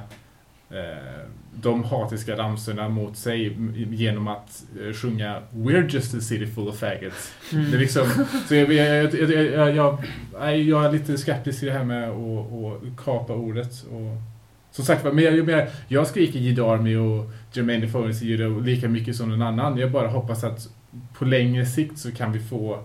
[0.69, 1.29] eh,
[1.61, 3.57] de hatiska ramsorna mot sig
[3.91, 7.33] genom att eh, sjunga We're just a city full of faggots.
[7.53, 7.71] Mm.
[7.71, 8.05] Det är liksom,
[8.47, 9.99] så jag, jag, jag, jag, jag,
[10.59, 13.85] jag, är lite skeptisk i det här med att kapa ordet.
[13.91, 14.21] Och,
[14.71, 17.25] som sagt men jag, jag, jag skriker Jid Army och
[17.57, 19.77] Jermaine Defoe Judo lika mycket som någon annan.
[19.77, 20.69] Jag bara hoppas att
[21.13, 22.79] på längre sikt så kan vi få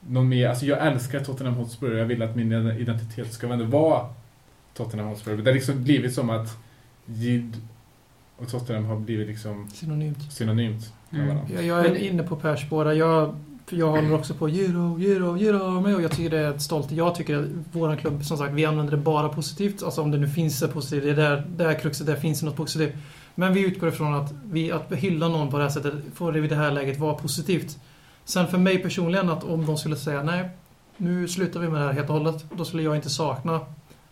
[0.00, 4.06] någon mer, alltså jag älskar Tottenham Hotspur jag vill att min identitet ska ändå vara
[4.74, 5.36] Tottenham Hotspur.
[5.36, 6.56] Det har liksom blivit som att
[7.06, 7.56] Jid
[8.36, 10.32] och Tottenham har blivit liksom Synonymt.
[10.32, 11.38] synonymt Mm.
[11.54, 12.92] Jag, jag är inne på Pers spår.
[12.92, 13.34] Jag,
[13.66, 16.92] för jag håller också på Euro, Euro, Euro och jag tycker det är ett stolt.
[16.92, 19.82] Jag tycker att vår klubb, som sagt, vi använder det bara positivt.
[19.82, 21.02] Alltså om det nu finns det positivt.
[21.02, 22.94] Det är där, där kruxet, där finns något positivt.
[23.38, 26.38] Men vi utgår ifrån att, vi, att hylla någon på det här sättet får det
[26.38, 27.78] i det här läget vara positivt.
[28.24, 30.48] Sen för mig personligen, att om de skulle säga nej,
[30.96, 32.44] nu slutar vi med det här helt och hållet.
[32.56, 33.60] Då skulle jag inte sakna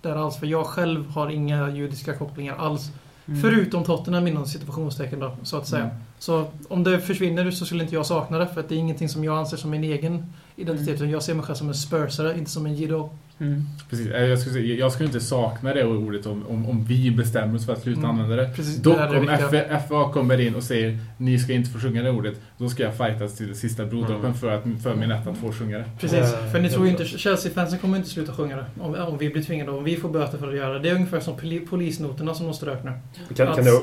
[0.00, 0.36] det här alls.
[0.36, 2.90] För jag själv har inga judiska kopplingar alls.
[3.26, 3.42] Mm.
[3.42, 5.84] Förutom Tottenham inom situationstecken då, så att säga.
[5.84, 5.96] Mm.
[6.18, 9.08] Så om det försvinner så skulle inte jag sakna det för att det är ingenting
[9.08, 11.00] som jag anser som min egen identitet.
[11.00, 11.10] Mm.
[11.10, 13.10] Jag ser mig själv som en spursare, inte som en jiddo.
[13.40, 13.62] Mm.
[13.90, 17.10] Precis, eh, jag skulle, säga, jag skulle inte sakna det ordet om, om, om vi
[17.10, 18.10] bestämmer oss för att sluta Mm.
[18.10, 18.48] använda det.
[18.56, 19.26] Precis, Dock det om.
[19.50, 22.82] FA, FA kommer in och säger ni ska inte få sjunga det ordet, då ska
[22.82, 24.34] jag fightas till det sista bloddroppen Mm.
[24.34, 25.84] för, att, för min rätt att få sjunga det.
[26.00, 28.64] Precis, för ni tror inte, Chelsea-fansen kommer inte sluta sjunga det.
[28.80, 30.78] Om, om vi blir tvingade, om vi får böter för att göra det.
[30.78, 32.92] Det är ungefär som poli, polisnoterna som de strök nu.
[33.36, 33.80] Kan, Att- kan, det,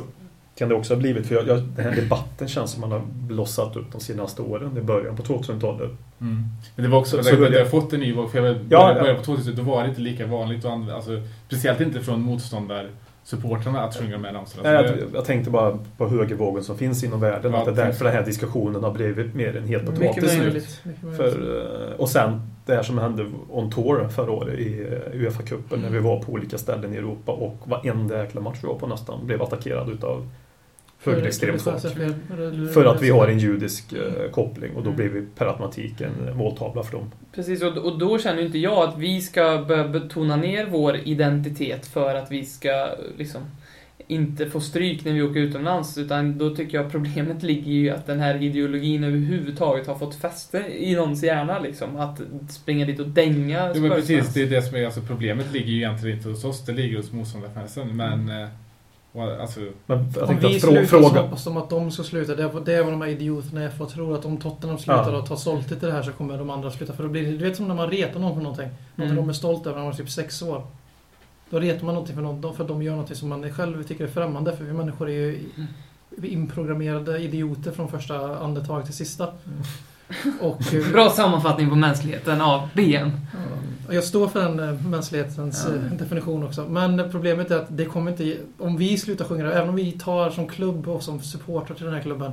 [0.56, 3.02] kan det också ha blivit, för jag, jag, den här debatten känns som man har
[3.16, 5.90] blossat upp de senaste åren, i början på 2000-talet.
[6.22, 6.44] Mm.
[6.76, 7.60] Men det var också, Så- det, det.
[7.60, 10.02] har fått en ny våg, för jag Ja, började på 2000 då var det inte
[10.02, 14.72] lika vanligt att använda, alltså, speciellt inte från motståndarsupportrarna att sjunga här ramsorna.
[14.72, 17.82] Nej, Så jag, jag tänkte bara på högervågen som finns inom världen, Ja, att det
[17.82, 20.40] är därför den här diskussionen har blivit mer än helt automatiskt nu.
[20.44, 20.82] möjligt.
[21.18, 21.58] För,
[21.92, 25.90] eh, och sen det här som hände on tour förra året i eh, Uefa-cupen när
[25.90, 29.26] vi var på olika ställen i Europa och varenda jäkla match vi var på nästan
[29.26, 30.30] blev attackerad utav
[31.06, 31.82] högerextremt folk.
[32.74, 34.96] För att vi har en judisk eh, koppling och då Mm.
[34.96, 37.12] blir vi per automatik en måltavla för dem.
[37.36, 41.86] Precis, och, och då känner inte jag att vi ska börja betona ner vår identitet
[41.86, 43.42] för att vi ska liksom
[44.08, 47.90] inte få stryk när vi åker utomlands, utan då tycker jag problemet ligger ju i
[47.90, 51.96] att den här ideologin överhuvudtaget har fått fäste i någons hjärna liksom.
[51.98, 55.54] Att springa dit och dänga Jo, men precis, det är det som är, alltså problemet
[55.54, 57.98] ligger ju egentligen inte hos oss, det ligger hos motståndarfansen.
[57.98, 58.50] Men, eh, och,
[59.22, 61.30] alltså, Men jag Om tänkte vi att slutar fråga...
[61.46, 62.36] de att de ska sluta.
[62.36, 64.16] Det är, det är vad de här idioterna i FA tror.
[64.16, 65.18] Att om Tottenham slutar Ja.
[65.20, 66.94] och tar stolthet i det här så kommer de andra sluta.
[66.94, 68.68] För då blir det, du vet som när man retar någon för någonting.
[68.96, 69.16] Någonting Mm.
[69.16, 70.68] de är stolta över när de är typ sex år.
[71.50, 74.04] Då retar man någonting för, någon, för att de gör någonting som man själv tycker
[74.04, 74.58] är främmande.
[74.58, 75.40] För vi människor är ju
[76.24, 79.28] inprogrammerade idioter från första andetag till sista.
[80.42, 83.12] Och, eh, Bra sammanfattning på mänskligheten av BM.
[83.34, 83.40] Ja,
[83.90, 85.76] Jag står för den eh, mänsklighetens Ja.
[85.76, 86.66] eh, definition också.
[86.70, 88.38] Men problemet är att det kommer inte...
[88.58, 91.86] Om vi slutar sjunga det, även om vi tar som klubb och som supportrar till
[91.86, 92.32] den här klubben,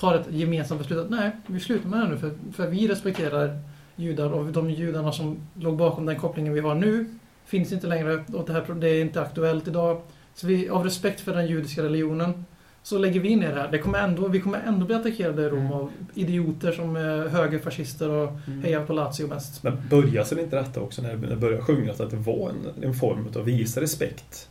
[0.00, 3.60] tar ett gemensamt beslut att nej, vi slutar med det nu för, för vi respekterar
[3.96, 7.14] judar och de judarna som låg bakom den kopplingen vi har nu
[7.46, 10.00] finns inte längre och det, här, det är inte aktuellt idag.
[10.34, 12.44] Så vi, av respekt för den judiska religionen
[12.88, 13.68] så lägger vi ner det här.
[13.70, 15.72] Det kommer ändå, vi kommer ändå bli attackerade i Rom Mm.
[15.72, 18.30] av idioter som är högerfascister och
[18.62, 19.62] hejar på Lazio mest.
[19.62, 22.94] Men började sig inte detta också när det började sjungas att det var en, en
[22.94, 24.48] form av att visa respekt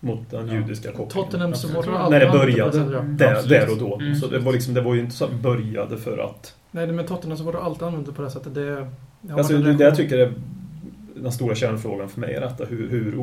[0.00, 0.54] mot den Ja.
[0.54, 1.24] judiska kopplingen?
[1.30, 2.78] Tottenham supportrar När alltid det började.
[2.78, 3.02] det.
[3.02, 3.94] Där, där och då.
[4.00, 4.14] Mm.
[4.14, 6.54] Så det var, liksom, det var ju inte så att vi började för att...
[6.70, 8.54] Nej, men Tottenham supportrar alltid använt det på det sättet.
[8.54, 8.86] Det,
[9.20, 10.04] det har Alltså, det en det jag reaktion.
[10.04, 10.32] tycker är
[11.22, 13.14] den stora kärnfrågan för mig är detta, hur, hur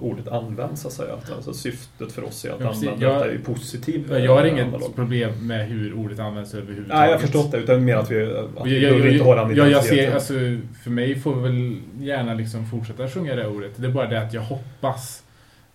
[0.00, 0.82] ordet används.
[0.82, 1.14] Så att säga.
[1.36, 4.52] Alltså, syftet för oss är att Ja, använda Jag- detta i positiv jag har eh,
[4.52, 4.94] inget analog.
[4.94, 6.98] problem med hur ordet används överhuvudtaget.
[6.98, 7.58] Nej, jag har förstått det.
[7.58, 9.68] Utan mer att vi, att Och vi jag, jag, behöver jag, inte ha den jag
[9.70, 10.06] identiteten.
[10.06, 10.34] ser, alltså,
[10.82, 13.72] för mig får vi väl gärna liksom fortsätta sjunga det ordet.
[13.76, 15.22] Det är bara det att jag hoppas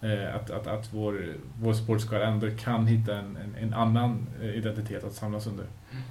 [0.01, 1.19] eh, att, att, att vår,
[1.61, 5.65] vår sportskara ändå kan hitta en, en, en annan eh, identitet att samlas under.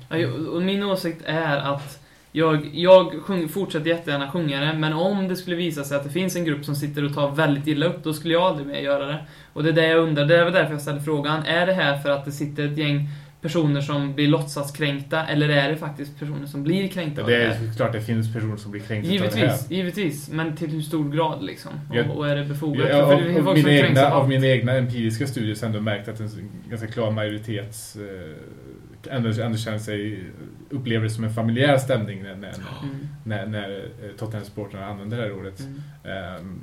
[0.08, 1.98] Ja, och min åsikt är att
[2.36, 6.10] jag, jag sjung, fortsätter jättegärna sjunga det, men om det skulle visa sig att det
[6.10, 8.80] finns en grupp som sitter och tar väldigt illa upp, då skulle jag aldrig mer
[8.80, 9.18] göra det.
[9.52, 11.42] Och det är det jag undrar, det är väl därför jag ställer frågan.
[11.46, 13.08] Är det här för att det sitter ett gäng
[13.40, 17.44] personer som blir låtsaskränkta eller är det faktiskt personer som blir kränkta av Det det
[17.44, 17.72] är här?
[17.76, 19.40] klart det finns personer som blir kränkta av det här.
[19.40, 20.30] Givetvis, givetvis.
[20.30, 21.72] Men till hur stor grad liksom?
[21.90, 22.04] Och, Ja.
[22.04, 22.88] och är det befogat?
[22.90, 25.76] Ja, av, det av, mina egna, av av mina egna empiriska studier så har jag
[25.76, 26.30] ändå märkt att en
[26.70, 28.02] ganska klar majoritets eh,
[29.06, 30.26] ändå, ändå känner sig,
[30.70, 33.06] upplever det som en familjär stämning när, när, Mm.
[33.24, 35.60] när, när eh, Tottenham-supportrarna använder det här ordet.
[35.60, 35.82] Mm.
[36.04, 36.60] Ehm,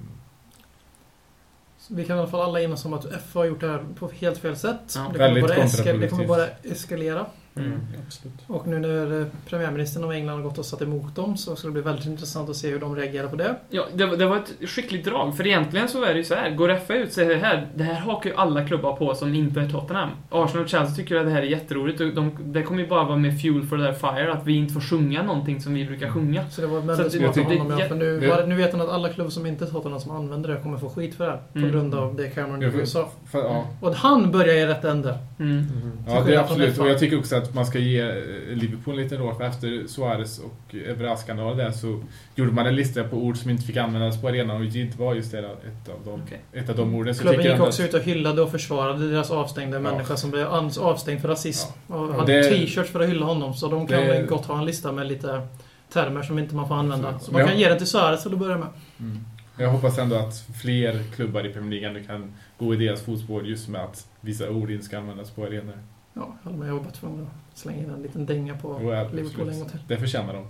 [1.90, 4.10] Vi kan i alla fall alla enas om att FA har gjort det här på
[4.10, 4.94] helt fel sätt.
[4.96, 7.26] Ja, det, kommer bara eska, det kommer bara eskalera.
[7.56, 7.80] Mm.
[8.08, 8.34] absolut.
[8.48, 11.68] Och nu när eh, premiärministern av England har gått och satt emot dem så ska
[11.68, 13.56] det bli väldigt intressant att se hur de reagerar på det.
[13.70, 15.38] Ja, det, var- det var ett skickligt drag.
[15.38, 16.50] För egentligen så är det ju så här.
[16.56, 19.70] Går FA ut säger här, det här hakar ju alla klubbar på som inte är
[19.70, 20.10] Tottenham.
[20.30, 22.02] Arsenal och Chelsea tycker att det här är jätteroligt.
[22.02, 24.74] Och de, det kommer ju bara vara med fuel for their fire, att vi inte
[24.74, 26.50] får sjunga någonting som vi brukar sjunga.
[26.50, 27.80] Så det var väldigt att smart av jag honom.
[27.80, 30.00] Ja, för nu, det- var, nu vet han att alla klubbar som inte är Tottenham
[30.00, 31.40] som använder det kommer få skit för det här.
[31.54, 31.72] På Mm.
[31.72, 33.10] grund av det Cameron Ja, för- sa.
[33.32, 33.66] för, ja.
[33.82, 35.18] Och att han börjar i rätt ände.
[35.40, 35.66] Mm.
[36.08, 36.78] Ja, det är absolut.
[36.78, 38.16] Och jag tycker också att man ska ge eh,
[38.56, 39.38] Liverpool en liten råd.
[39.38, 42.04] För efter Suarez och Evra-skandalen där så
[42.36, 45.16] gjorde man en lista på ord som inte fick användas på arenan och JID var
[45.16, 46.42] just det, ett av de, Okej.
[46.54, 47.16] ett av de orden.
[47.16, 49.82] Så Klubben gick också att- ut och hyllade och försvarade deras avstängda Ja.
[49.82, 50.48] människa som blev
[50.80, 51.72] avstängd för rasism.
[51.88, 53.54] Och Ja, hade det- t-shirts för att hylla honom.
[53.54, 55.48] Så de kan Det- väl gott ha en lista med lite
[55.94, 57.08] termer som inte man får använda.
[57.08, 57.24] Absolut.
[57.26, 58.68] Så man kan jag- ge den till Suarez till att börja med.
[59.00, 59.18] Mm.
[59.58, 63.68] Jag hoppas ändå att fler klubbar i Premier League kan gå i deras fotspår just
[63.70, 65.78] med att vissa ord inte ska användas på arenor.
[66.14, 69.60] Ja, jag var bara tvungen att slänga in en liten dänga på ja, Liverpool en
[69.60, 69.80] gång till.
[69.88, 70.46] Det förtjänar de.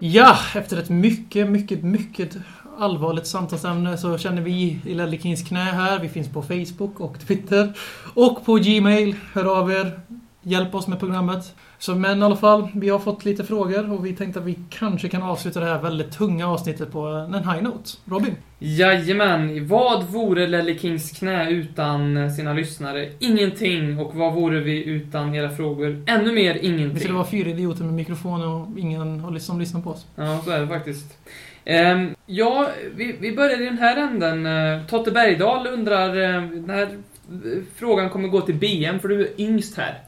[0.00, 2.36] Ja, efter ett mycket, mycket, mycket
[2.78, 5.98] allvarligt samtalsämne så känner vi i Ledley Kings knä här.
[5.98, 7.72] Vi finns på Facebook och Twitter.
[8.14, 9.16] Och på Gmail.
[9.32, 10.00] Hör av er.
[10.42, 11.54] Hjälp oss med programmet.
[11.78, 14.58] Så, men i alla fall, vi har fått lite frågor och vi tänkte att vi
[14.70, 17.90] kanske kan avsluta det här väldigt tunga avsnittet på en high note.
[18.04, 18.36] Robin?
[18.58, 19.68] Jajamän.
[19.68, 23.12] Vad vore Lelle Kings knä utan sina lyssnare?
[23.18, 23.98] Ingenting.
[23.98, 26.04] Och vad vore vi utan era frågor?
[26.06, 27.14] Ännu mer Vi skulle ingenting.
[27.14, 30.06] vara fyra idioter med mikrofon och ingen som lyssnar på oss.
[30.16, 31.18] Ja, så är det faktiskt.
[31.64, 34.46] Ehm, ja, vi, vi börjar i den här änden.
[34.46, 39.40] Uh, Totte Bergdahl undrar, eh, här eh, frågan kommer gå till BM, för du är
[39.40, 39.98] yngst här.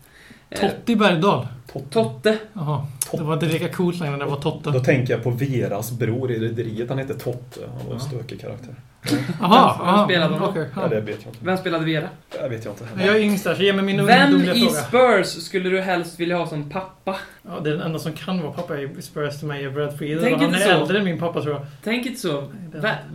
[0.51, 1.49] Totti Bergdahl.
[1.91, 2.39] Totte.
[2.53, 2.87] Jaha.
[3.13, 4.71] Det var inte lika coolt längre när det var Totte.
[4.71, 6.89] Då tänker jag på Veras bror i Rederiet.
[6.89, 7.61] Han heter Totte.
[7.79, 8.09] Han var en Ja.
[8.09, 8.75] stökig karaktär.
[9.41, 9.77] Jaha.
[9.79, 10.49] Vem aha, spelade honom?
[10.49, 11.39] okej, Ja, det vet jag inte.
[11.45, 12.09] Vem spelade Vera?
[12.43, 12.85] Det vet jag inte.
[13.07, 14.71] Jag är yngst där, så ge mig min Vem i fråga.
[14.71, 17.17] Spurs skulle du helst vilja ha som pappa?
[17.43, 19.99] Ja, det är den enda som kan vara pappa i Spurs till mig är Brad
[19.99, 20.23] Friedel.
[20.25, 20.71] Tänk Han är inte så.
[20.71, 21.67] äldre än min pappa tror jag.
[21.85, 22.45] Tänk inte så.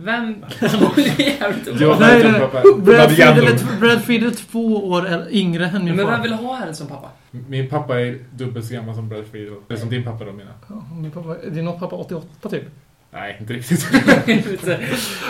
[0.02, 0.34] Vem...
[0.96, 2.40] Nej, nej.
[2.78, 3.10] Brad.
[3.10, 6.74] Friedel, är, Brad Friedel är två år yngre än min Men vem vill ha henne
[6.74, 7.08] som pappa?
[7.30, 9.54] Min pappa är dubbelt så gammal som Brad Friedel.
[9.68, 10.52] Eller som din pappa då menar.
[10.68, 11.36] Ja, min pappa.
[11.36, 12.64] Är din pappa 88 typ?
[13.10, 13.86] Nej, inte riktigt.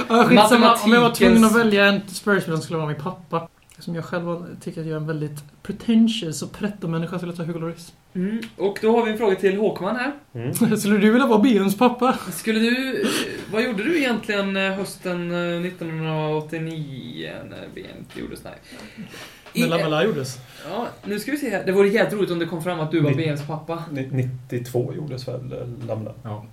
[0.08, 0.76] Ja, skitsamma.
[0.84, 3.48] Om jag var tvungen att välja en Spurs-spelare skulle det vara min pappa.
[3.78, 7.44] Som jag själv tycker att jag är en väldigt pretentious och pretto-människa skulle jag ta
[7.44, 7.92] Hugo Lloris.
[8.14, 8.40] Mm.
[8.56, 10.12] Och då har vi en fråga till Håkman här.
[10.34, 10.54] Mm.
[10.76, 12.18] Skulle du vilja vara BMs pappa?
[12.32, 13.04] Skulle du...
[13.52, 18.44] Vad gjorde du egentligen eh, hösten eh, 1989 när VM gjordes?
[18.44, 18.54] Nej.
[19.52, 20.38] I, När Lamela gjordes.
[20.70, 21.64] ja, nu ska vi se här.
[21.66, 23.84] Det vore jävligt roligt om det kom fram att du var BMs pappa.
[23.90, 24.08] Ni-
[24.48, 26.12] 92 gjordes väl eh, Lamla?
[26.22, 26.44] Ja.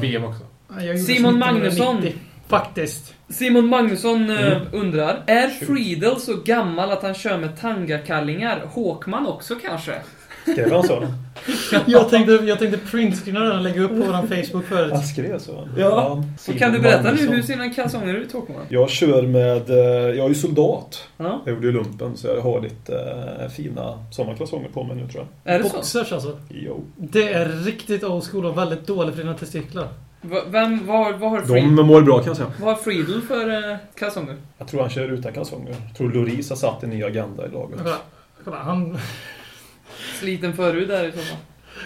[0.00, 0.42] BM också.
[0.78, 2.02] Simon 1990, Magnusson.
[2.48, 3.14] Faktiskt.
[3.28, 4.62] Simon Magnusson eh, Mm.
[4.72, 5.22] undrar.
[5.26, 8.66] Är Friedel så gammal att han kör med tangakallingar?
[8.72, 9.94] Håkman också kanske?
[10.52, 11.06] Skrev han så?
[11.86, 14.92] Jag tänkte, jag tänkte printscreena den och lägga upp på vår Facebook förut.
[14.92, 15.68] Han skrev så?
[15.76, 16.22] Ja.
[16.38, 18.60] Så Simon kan du berätta nu hur ser dina kalsonger ut Håkman?
[18.68, 19.70] Jag kör med...
[19.70, 19.76] eh,
[20.16, 21.08] Jag är ju soldat.
[21.16, 21.42] Ja.
[21.44, 22.98] Jag gjorde ju lumpen så jag har lite
[23.40, 25.54] eh, fina sommarkalsonger på mig nu tror jag.
[25.54, 25.76] Är det så?
[25.76, 26.38] Boxers alltså.
[26.48, 26.84] Jo.
[26.96, 29.88] Det är riktigt old school och väldigt dåligt för dina testiklar.
[30.50, 32.52] Vem, vad, vad har Friedel, De mår bra kan jag säga.
[32.60, 34.36] vad har Friedel för eh, kalsonger?
[34.58, 35.74] Jag tror han kör utan kalsonger.
[35.88, 37.78] Jag tror Loris har satt en ny agenda i laget.
[37.82, 37.96] Kolla,
[38.44, 38.98] kolla han...
[40.20, 41.38] Sliten förhud där i så fall.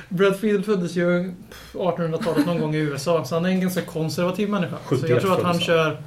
[0.09, 1.33] Brad Friedel föddes ju
[1.73, 4.77] på 1800-talet någon gång i USA, så han är en ganska konservativ människa.
[4.77, 6.03] Så 71 jag tror att han kör...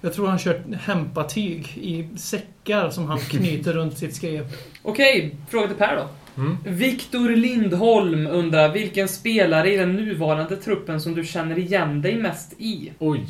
[0.00, 4.52] Jag tror han kör hempatyg i säckar som han knyter runt sitt skrev.
[4.82, 6.08] Okej, fråga till Per då.
[6.42, 6.56] Mm.
[6.64, 12.52] Viktor Lindholm undrar vilken spelare i den nuvarande truppen som du känner igen dig mest
[12.58, 12.92] i?
[12.98, 13.26] Oj.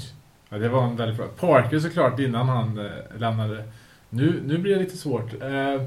[0.49, 1.27] Ja, det var en väldigt bra.
[1.27, 3.65] Parker såklart innan han eh, lämnade.
[4.11, 5.43] Nu, nu blir det lite svårt.
[5.43, 5.83] Eh,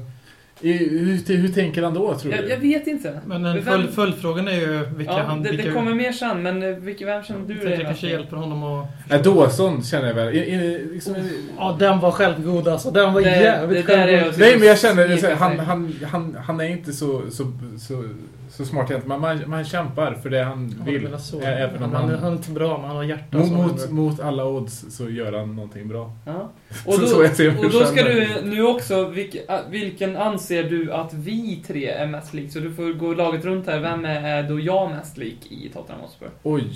[0.60, 2.48] hur, hur tänker han då, tror Jag, du?
[2.50, 3.20] jag vet inte.
[3.26, 5.42] Men en följd, följdfrågan är ju vilka ja, han...
[5.42, 7.82] det, vilka, det kommer mer sen, men eh, vilka, vem känner du Jag dig mest
[7.86, 8.86] kanske hjälper honom att...
[9.10, 10.34] Ja, Dawson känner jag väl.
[10.34, 11.14] I, i, liksom,
[11.58, 12.90] Ja, den var självgod alltså.
[12.90, 14.34] Den var Det- jävligt det självgod.
[14.38, 18.04] Nej, men jag känner han, han, han, han är inte så, så, så,
[18.50, 19.20] så smart egentligen.
[19.20, 21.18] Man, man, man kämpar för det han Ja, vill.
[21.18, 21.40] så.
[21.40, 22.18] Ä- Även om han, han...
[22.18, 23.38] han är inte bra, men han har hjärta.
[23.38, 26.12] Mot, mot, mot alla odds så gör han någonting bra.
[26.24, 26.50] Ja.
[26.84, 29.36] Så- Och, då, så och då ska du nu också, vilk,
[29.70, 32.52] vilken anser du att vi tre är mest lik?
[32.52, 33.78] Så du får gå laget runt här.
[33.80, 36.28] Vem är då jag mest lik i Tottenham Hotspur?
[36.42, 36.72] Oj.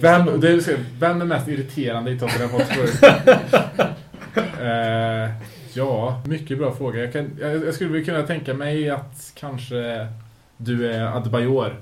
[0.00, 2.88] Vem, det säga, vem är mest irriterande i Tottenham Hotspur?
[4.62, 5.30] eh,
[5.74, 7.00] ja, mycket bra fråga.
[7.00, 10.06] Jag, kan, jag, jag skulle kunna tänka mig att kanske
[10.58, 11.76] du är Adebayor.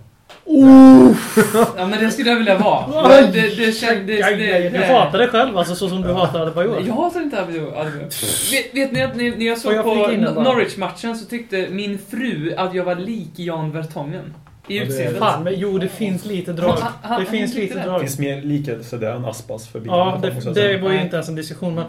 [1.76, 3.08] Ja men det skulle jag vilja vara.
[3.20, 6.12] Det, det, det, känns- det, det, Du det- hatar dig själv alltså, så som du
[6.12, 6.82] hatar Adebayor.
[6.86, 7.72] Jag hatar inte Adebayor.
[8.52, 9.94] Vet, vet ni att när jag såg jag på?
[10.42, 14.34] Norwich-matchen så tyckte min fru att jag var lik Jan Vertongen.
[14.68, 15.18] I det utseendet.
[15.18, 16.76] Fan, men jo det finns lite drag.
[16.80, 18.00] Han- han- Det finns lite Det drag.
[18.00, 19.86] finns mer likheter där än Aspas förbi.
[19.88, 21.84] Ja, det, det var ju inte ens en diskussion, men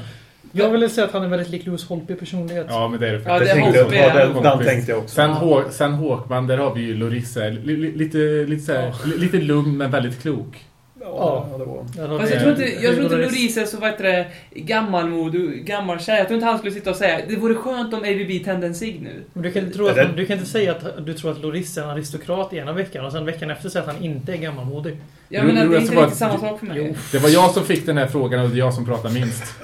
[0.51, 2.65] jag ville säga att han är väldigt lik Lewis Holtby i personlighet.
[2.69, 3.53] Ja, men det är det Ja, faktiskt.
[3.53, 4.25] det är tänkte, Holtby, ja, ja.
[4.25, 5.15] den, den tänkte jag också.
[5.15, 7.39] Sen, Hå sen Håkman, där har vi ju Lorissa.
[7.39, 8.17] Li, li, lite,
[8.47, 10.63] lite, så här, li, lite lugn men väldigt klok.
[11.01, 11.65] Ja, ja, det
[12.05, 12.19] var...
[12.19, 13.15] Fast jag tror inte, jag tror inte
[13.61, 15.33] är så vad heter det, gammalmod,
[15.65, 16.17] gammal tjej.
[16.17, 18.75] Jag tror inte han skulle sitta och säga det vore skönt om ABB tände en
[18.75, 19.23] cigg nu.
[19.33, 21.41] Men du kan, inte tro att det- du kan inte säga att du tror att
[21.41, 24.37] Loris är en aristokrat ena veckan och sen veckan efter säga att han inte är
[24.37, 24.97] gammalmodig.
[25.29, 26.95] Jag menar, jo, det är jag inte riktigt samma sak för mig.
[27.11, 29.43] Det var jag som fick den här frågan och det är jag som pratar minst.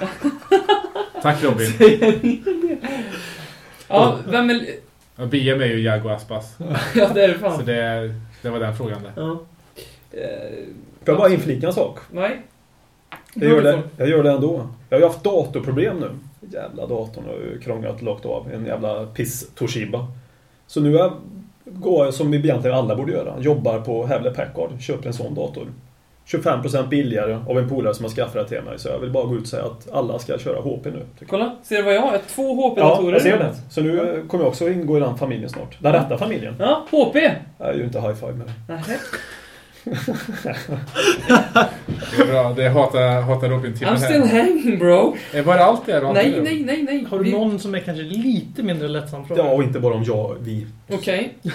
[1.24, 1.66] Tack Robin.
[3.88, 4.66] Ja, vem är...
[5.16, 6.56] Och BM är ju Jago Aspas.
[6.94, 7.64] Ja, det är det Så fan.
[7.64, 9.22] det, det var den frågan där.
[9.22, 9.40] Ja.
[11.04, 11.98] Får jag bara inflika en sak?
[12.10, 12.42] Nej.
[13.34, 14.68] Jag gör, det, jag gör det ändå.
[14.88, 16.10] Jag har ju haft datorproblem nu.
[16.52, 18.52] Jävla datorn har ju krånglat lagt av.
[18.52, 20.06] En jävla piss Toshiba.
[20.66, 21.12] Så nu är,
[21.64, 23.34] går jag som vi egentligen alla borde göra.
[23.40, 24.80] Jobbar på Hewlett Packard.
[24.80, 25.66] Köper en sån dator.
[26.26, 28.78] 25% billigare av en polare som har skaffat det till mig.
[28.78, 31.02] Så jag vill bara gå ut och säga att alla ska köra HP nu.
[31.28, 32.18] Kolla, ser du vad jag har?
[32.28, 33.12] Två Ja, HP-datorer.
[33.12, 33.54] jag ser det.
[33.70, 35.76] Så nu eh, kommer jag också ingå i den familjen snart.
[35.80, 36.54] Den rätta familjen.
[36.58, 37.16] Ja, HP.
[37.58, 38.82] Jag är ju inte high five med det.
[39.84, 39.90] Det
[42.22, 42.52] är bra.
[42.52, 45.16] Det hatar, hatar Robin-timmen I'm still hanging bro.
[45.32, 47.06] Är bara allt det Nej, nej, nej, nej.
[47.10, 49.42] Har du Vi- någon som är kanske lite mindre lättsam fråga?
[49.44, 50.66] Ja, och inte bara om jag, vi.
[50.92, 51.34] Okej.
[51.42, 51.50] Det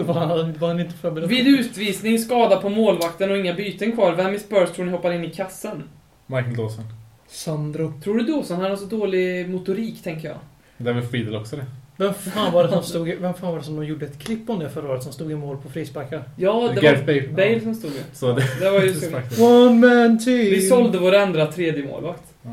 [0.00, 3.92] Eh, var, han- var han inte förberedd Vid utvisning, skada på målvakten och inga byten
[3.92, 4.12] kvar.
[4.12, 5.82] Vem i Spurs tror ni hoppar in i kassen?
[6.26, 6.84] Michael Dawson.
[7.28, 7.92] Sandro.
[8.04, 10.36] Tror du Dawson han har så dålig motorik, tänker jag?
[10.76, 11.64] Det är väl Friedel också det?
[12.02, 14.18] Vem fan var det som stod i- Vem fan var det som de gjorde ett
[14.18, 16.22] klipp om det förra året som stod i mål på frisparkar?
[16.36, 17.28] Ja, det Gareth var Bale.
[17.28, 18.16] Bale som stod det.
[18.16, 19.10] Så det, Det var ju det så.
[19.10, 19.40] faktiskt.
[19.40, 20.36] One man team!
[20.38, 22.22] Vi sålde vår andra tredje målvakt.
[22.42, 22.50] Ja.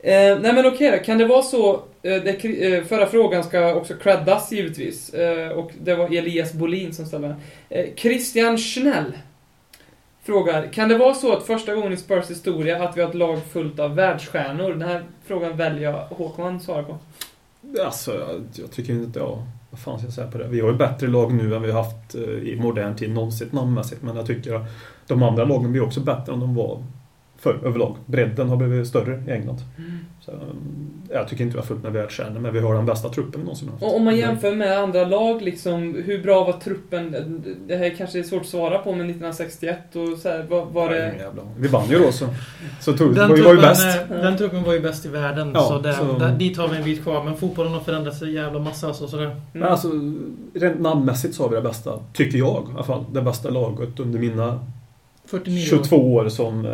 [0.00, 3.74] Eh, nej men okej då, kan det vara så, eh, det, eh, förra frågan ska
[3.74, 7.36] också creddas givetvis, eh, och det var Elias Bolin som ställde den.
[7.70, 9.12] eh, Christian Schnell
[10.24, 13.14] frågar, kan det vara så att första gången i Spurs historia att vi har ett
[13.14, 14.70] lag fullt av världsstjärnor?
[14.70, 16.98] Den här frågan väljer jag Håkman svara på.
[17.84, 19.18] Alltså, jag, jag tycker inte...
[19.18, 20.48] Ja, vad fan ska jag säga på det?
[20.48, 23.48] Vi har ju bättre lag nu än vi har haft eh, i modern tid någonsin
[23.50, 24.02] namnmässigt.
[24.02, 24.66] Men jag tycker att
[25.06, 26.84] de andra lagen blir också bättre än de var
[27.36, 27.96] förr överlag.
[28.06, 29.58] Bredden har blivit större i England.
[29.78, 29.97] Mm
[31.12, 33.44] jag tycker inte vi har fullt med världsstjärnor, men vi har den bästa truppen vi
[33.44, 33.82] någonsin haft.
[33.82, 37.12] Och om man jämför med andra lag, liksom, hur bra var truppen?
[37.66, 40.90] Det här kanske är svårt att svara på, men 1961 och så här, var, var
[40.90, 41.14] det...
[41.58, 42.26] Vi vann ju då så.
[42.80, 43.86] Så tog, Den var, var ju truppen, bäst.
[44.10, 46.68] eh, den truppen var ju bäst i världen, Ja, så, där, så- Där, dit har
[46.68, 47.24] vi en bit kvar.
[47.24, 48.86] Men fotbollen har förändrats en jävla massa.
[48.86, 49.90] Alltså, så det, Men alltså,
[50.54, 54.00] rent namnmässigt så har vi det bästa, tycker jag i alla fall, det bästa laget
[54.00, 54.60] under mina
[55.26, 55.66] 49 år.
[55.66, 56.72] 22 år som eh,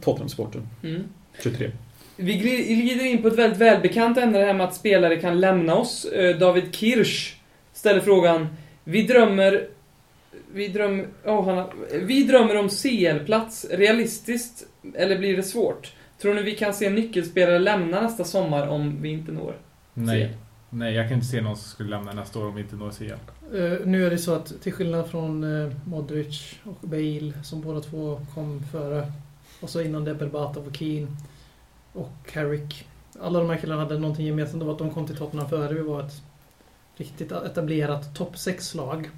[0.00, 0.60] Tottenham-supporter.
[0.82, 1.02] Mm.
[1.42, 1.70] 23.
[2.16, 5.40] Vi gli- glider in på ett väldigt välbekant ämne, det här med att spelare kan
[5.40, 6.04] lämna oss.
[6.04, 7.36] Eh, David Kirsch
[7.72, 8.48] ställer frågan
[8.84, 9.68] Vi drömmer...
[10.52, 11.06] Vi drömmer...
[11.24, 13.66] Oh, han har, vi drömmer om CL-plats.
[13.70, 14.66] Realistiskt?
[14.94, 15.92] Eller blir det svårt?
[16.18, 19.54] Tror ni vi kan se nyckelspelare lämna nästa sommar om vi inte når?
[19.94, 20.36] Nej.
[20.70, 22.90] Nej, jag kan inte se någon som skulle lämna nästa år om vi inte når
[22.90, 23.12] CL.
[23.56, 27.80] Eh, nu är det så att till skillnad från uh, Modric och Bale som båda
[27.80, 29.12] två kom före
[29.60, 31.06] och så innan det Berbatov och Keane
[31.94, 32.88] och Carrick.
[33.20, 34.60] Alla de här killarna hade någonting gemensamt.
[34.60, 36.22] Det var att de kom till Tottenham före vi var ett
[36.96, 39.10] riktigt etablerat topp 6-lag.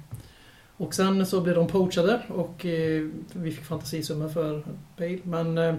[0.77, 4.63] Och sen så blev de poachade och eh, vi fick fantasisummor för
[4.97, 5.19] Bale.
[5.23, 5.75] Men eh,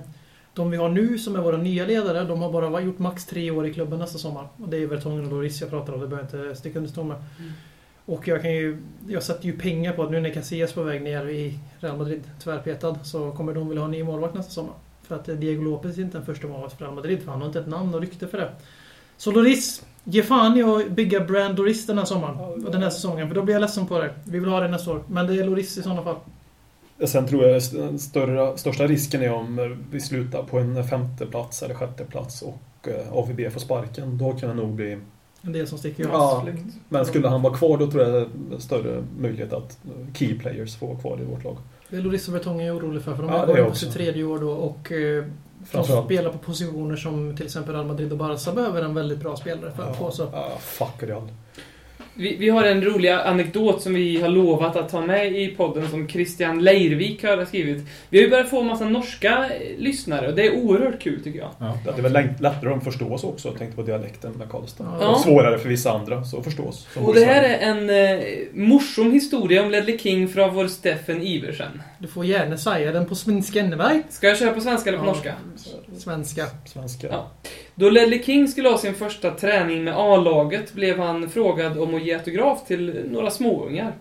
[0.54, 3.50] de vi har nu som är våra nya ledare, de har bara gjort max tre
[3.50, 4.48] år i klubben nästa sommar.
[4.56, 6.90] Och det är Vertongen och Loris jag pratar om, det behöver jag inte sticka under
[6.90, 7.16] stol med.
[8.04, 8.82] Och jag kan ju...
[9.08, 12.22] Jag sätter ju pengar på att nu när Casillas på väg ner i Real Madrid,
[12.42, 14.74] tvärpetad, så kommer de vilja ha en ny målvakt nästa sommar.
[15.08, 17.40] För att eh, Diego Lopez är inte en första målvakt för Real Madrid, för han
[17.40, 18.52] har inte ett namn och rykte för det.
[19.16, 22.64] Så Loris, Ge fan i att bygga brand Loris den här sommaren.
[22.72, 23.28] Den här säsongen.
[23.28, 24.14] För då blir jag ledsen på det.
[24.24, 25.02] Vi vill ha det nästa år.
[25.06, 26.16] Men det är Loris i sådana fall.
[27.04, 31.62] Sen tror jag den större, största risken är om vi slutar på en femte plats
[31.62, 34.18] eller sjätte plats och eh, AVB får sparken.
[34.18, 34.98] Då kan det nog bli...
[35.42, 36.08] En del som sticker ut.
[36.12, 36.46] Ja,
[36.88, 39.78] men skulle han vara kvar då tror jag det är större möjlighet att
[40.14, 41.56] key players får vara kvar i vårt lag.
[41.90, 43.14] Det är Loris och Vertongen jag är orolig för.
[43.14, 44.50] För de Ja, ja, på sitt tredje år då.
[44.50, 45.24] Och eh,
[45.58, 49.18] de Framförallt- spelar på positioner som till exempel Real Madrid och Barca behöver en väldigt
[49.18, 50.10] bra spelare för att få.
[50.10, 50.28] Så.
[50.32, 51.22] Ja, fuck Real.
[52.18, 55.88] Vi, vi har en rolig anekdot som vi har lovat att ta med i podden
[55.88, 57.84] som Christian Leirvik har skrivit.
[58.10, 61.24] Vi har ju börjat få en massa norska eh, lyssnare och det är oerhört kul
[61.24, 61.50] tycker jag.
[61.58, 61.78] Ja.
[61.84, 64.84] Det är väl lätt- lättare att förstå oss också, jag tänkte på dialekten med Karlstad.
[65.00, 65.08] Ja.
[65.08, 66.88] Och svårare för vissa andra så att förstå oss.
[66.96, 71.82] Och det här är en eh, morsom historia om Ledley King från vår Steffen Iversen.
[71.98, 74.02] Du får gärna säga den på svenska Enneberg.
[74.08, 75.12] Ska jag köra på svenska eller på Ja.
[75.12, 75.34] norska?
[75.98, 76.46] Svenska.
[76.66, 77.06] Svenska.
[77.10, 77.30] Ja.
[77.74, 82.02] Då Ledley King skulle ha sin första träning med A-laget blev han frågad om att
[82.02, 83.92] ge autograf till några småungar.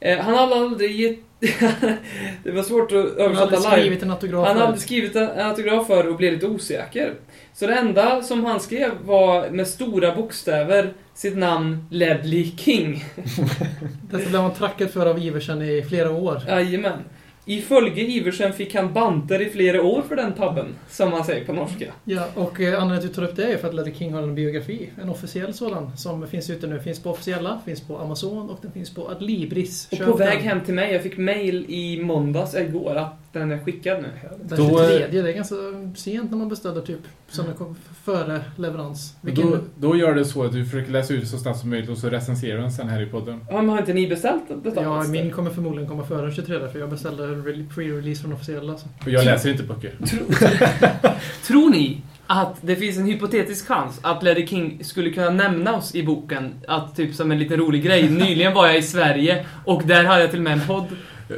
[0.00, 1.18] Eh, han hade aldrig gett...
[2.44, 3.70] det var svårt att Han hade översätta live.
[3.80, 4.46] skrivit en autograf.
[4.48, 7.14] Han hade skrivit en autograf för och blev lite osäker.
[7.54, 13.04] Så det enda som han skrev var med stora bokstäver sitt namn Ledley King.
[14.10, 16.42] Detta blev han trackad för av Iversen i flera år.
[16.48, 16.98] Jajamän.
[17.44, 21.44] I följe Iversen fick han banter i flera år för den tabben, som man säger
[21.46, 21.92] på norska.
[22.04, 24.12] Ja, och eh, anledningen till att du tar upp det är för att Ledley King
[24.12, 24.90] har en biografi.
[25.02, 25.96] En officiell sådan.
[25.96, 26.80] Som finns ute nu.
[26.80, 29.88] Finns på officiella, finns på Amazon och den finns på Adlibris.
[29.92, 30.48] Och Köp på väg den.
[30.48, 34.08] hem till mig, jag fick mail i måndags, igår, att den är skickad nu.
[34.44, 35.54] Den Då, 23, det är ganska
[35.96, 36.98] sent när man beställer typ.
[37.28, 39.14] Så den kom före leverans.
[39.20, 41.90] Vilken, Då, då gör det så att du försöker läsa ut så snabbt som möjligt
[41.90, 43.40] och så recenserar du den sen här i podden.
[43.48, 44.82] Ja, men har inte ni beställt detta?
[44.82, 48.76] ja, min kommer förmodligen komma före den 23 för jag beställde re- pre-release från officiella.
[48.78, 48.86] Så.
[49.04, 49.92] Och jag läser inte böcker.
[51.46, 55.94] Tror ni att det finns en hypotetisk chans att Ledley King skulle kunna nämna oss
[55.94, 56.54] i boken?
[56.68, 60.20] Att typ som en liten rolig grej, nyligen var jag i Sverige och där hade
[60.20, 60.86] jag till och med en podd.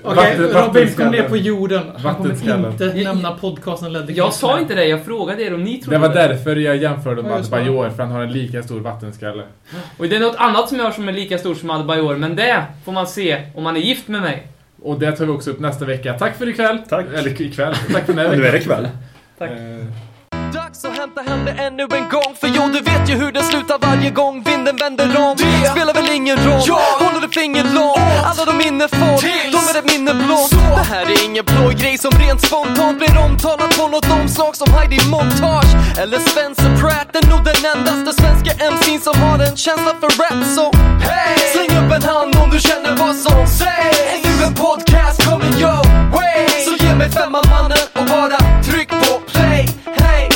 [0.05, 1.83] Okej, Vatten- Robin kom ner på jorden.
[2.03, 2.73] Han kommer Vattenskallen.
[2.73, 4.17] inte nämna podcasten King.
[4.17, 7.23] Jag sa inte det, jag frågade er om ni trodde Det var därför jag jämförde
[7.23, 9.43] med Ja, Adebayor, för han har en lika stor vattenskalle.
[9.99, 12.37] Och det är något annat som jag har som är lika stort som Adebayor, men
[12.37, 14.47] det får man se om man är gift med mig.
[14.83, 16.13] Och det tar vi också upp nästa vecka.
[16.19, 16.79] Tack för ikväll!
[16.89, 17.07] Tack.
[17.15, 17.75] Eller ikväll.
[17.93, 18.49] Tack för den här Nu veckan.
[18.49, 18.89] är det kväll.
[19.39, 19.51] Tack.
[19.51, 19.57] Eh,
[20.55, 23.43] Dags att hämta hem det ännu en gång För jo, du vet ju hur det
[23.43, 27.02] slutar varje gång vinden vänder om Det spelar väl ingen roll, håller
[31.05, 34.99] här är ingen blå grej som rent spontant blir omtalad på något omslag som Heidi
[35.11, 37.17] Montage eller Spencer Pratt.
[37.17, 40.67] Är nog den endaste svenska MC'n som har en känsla för rap så
[41.07, 41.39] hey!
[41.53, 43.99] Släng upp en hand om du känner vad som sägs.
[44.15, 45.83] Är du en podcast coming your
[46.17, 46.47] way?
[46.67, 49.69] Så ge mig fem av mannen och bara tryck på play.
[50.03, 50.29] Hey!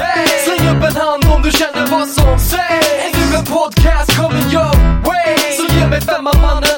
[0.00, 0.28] hey!
[0.46, 2.88] Släng upp en hand om du känner vad som sägs.
[3.06, 4.74] Är du en podcast coming your
[5.08, 5.36] way?
[5.58, 6.69] Så ge mig fem av mannen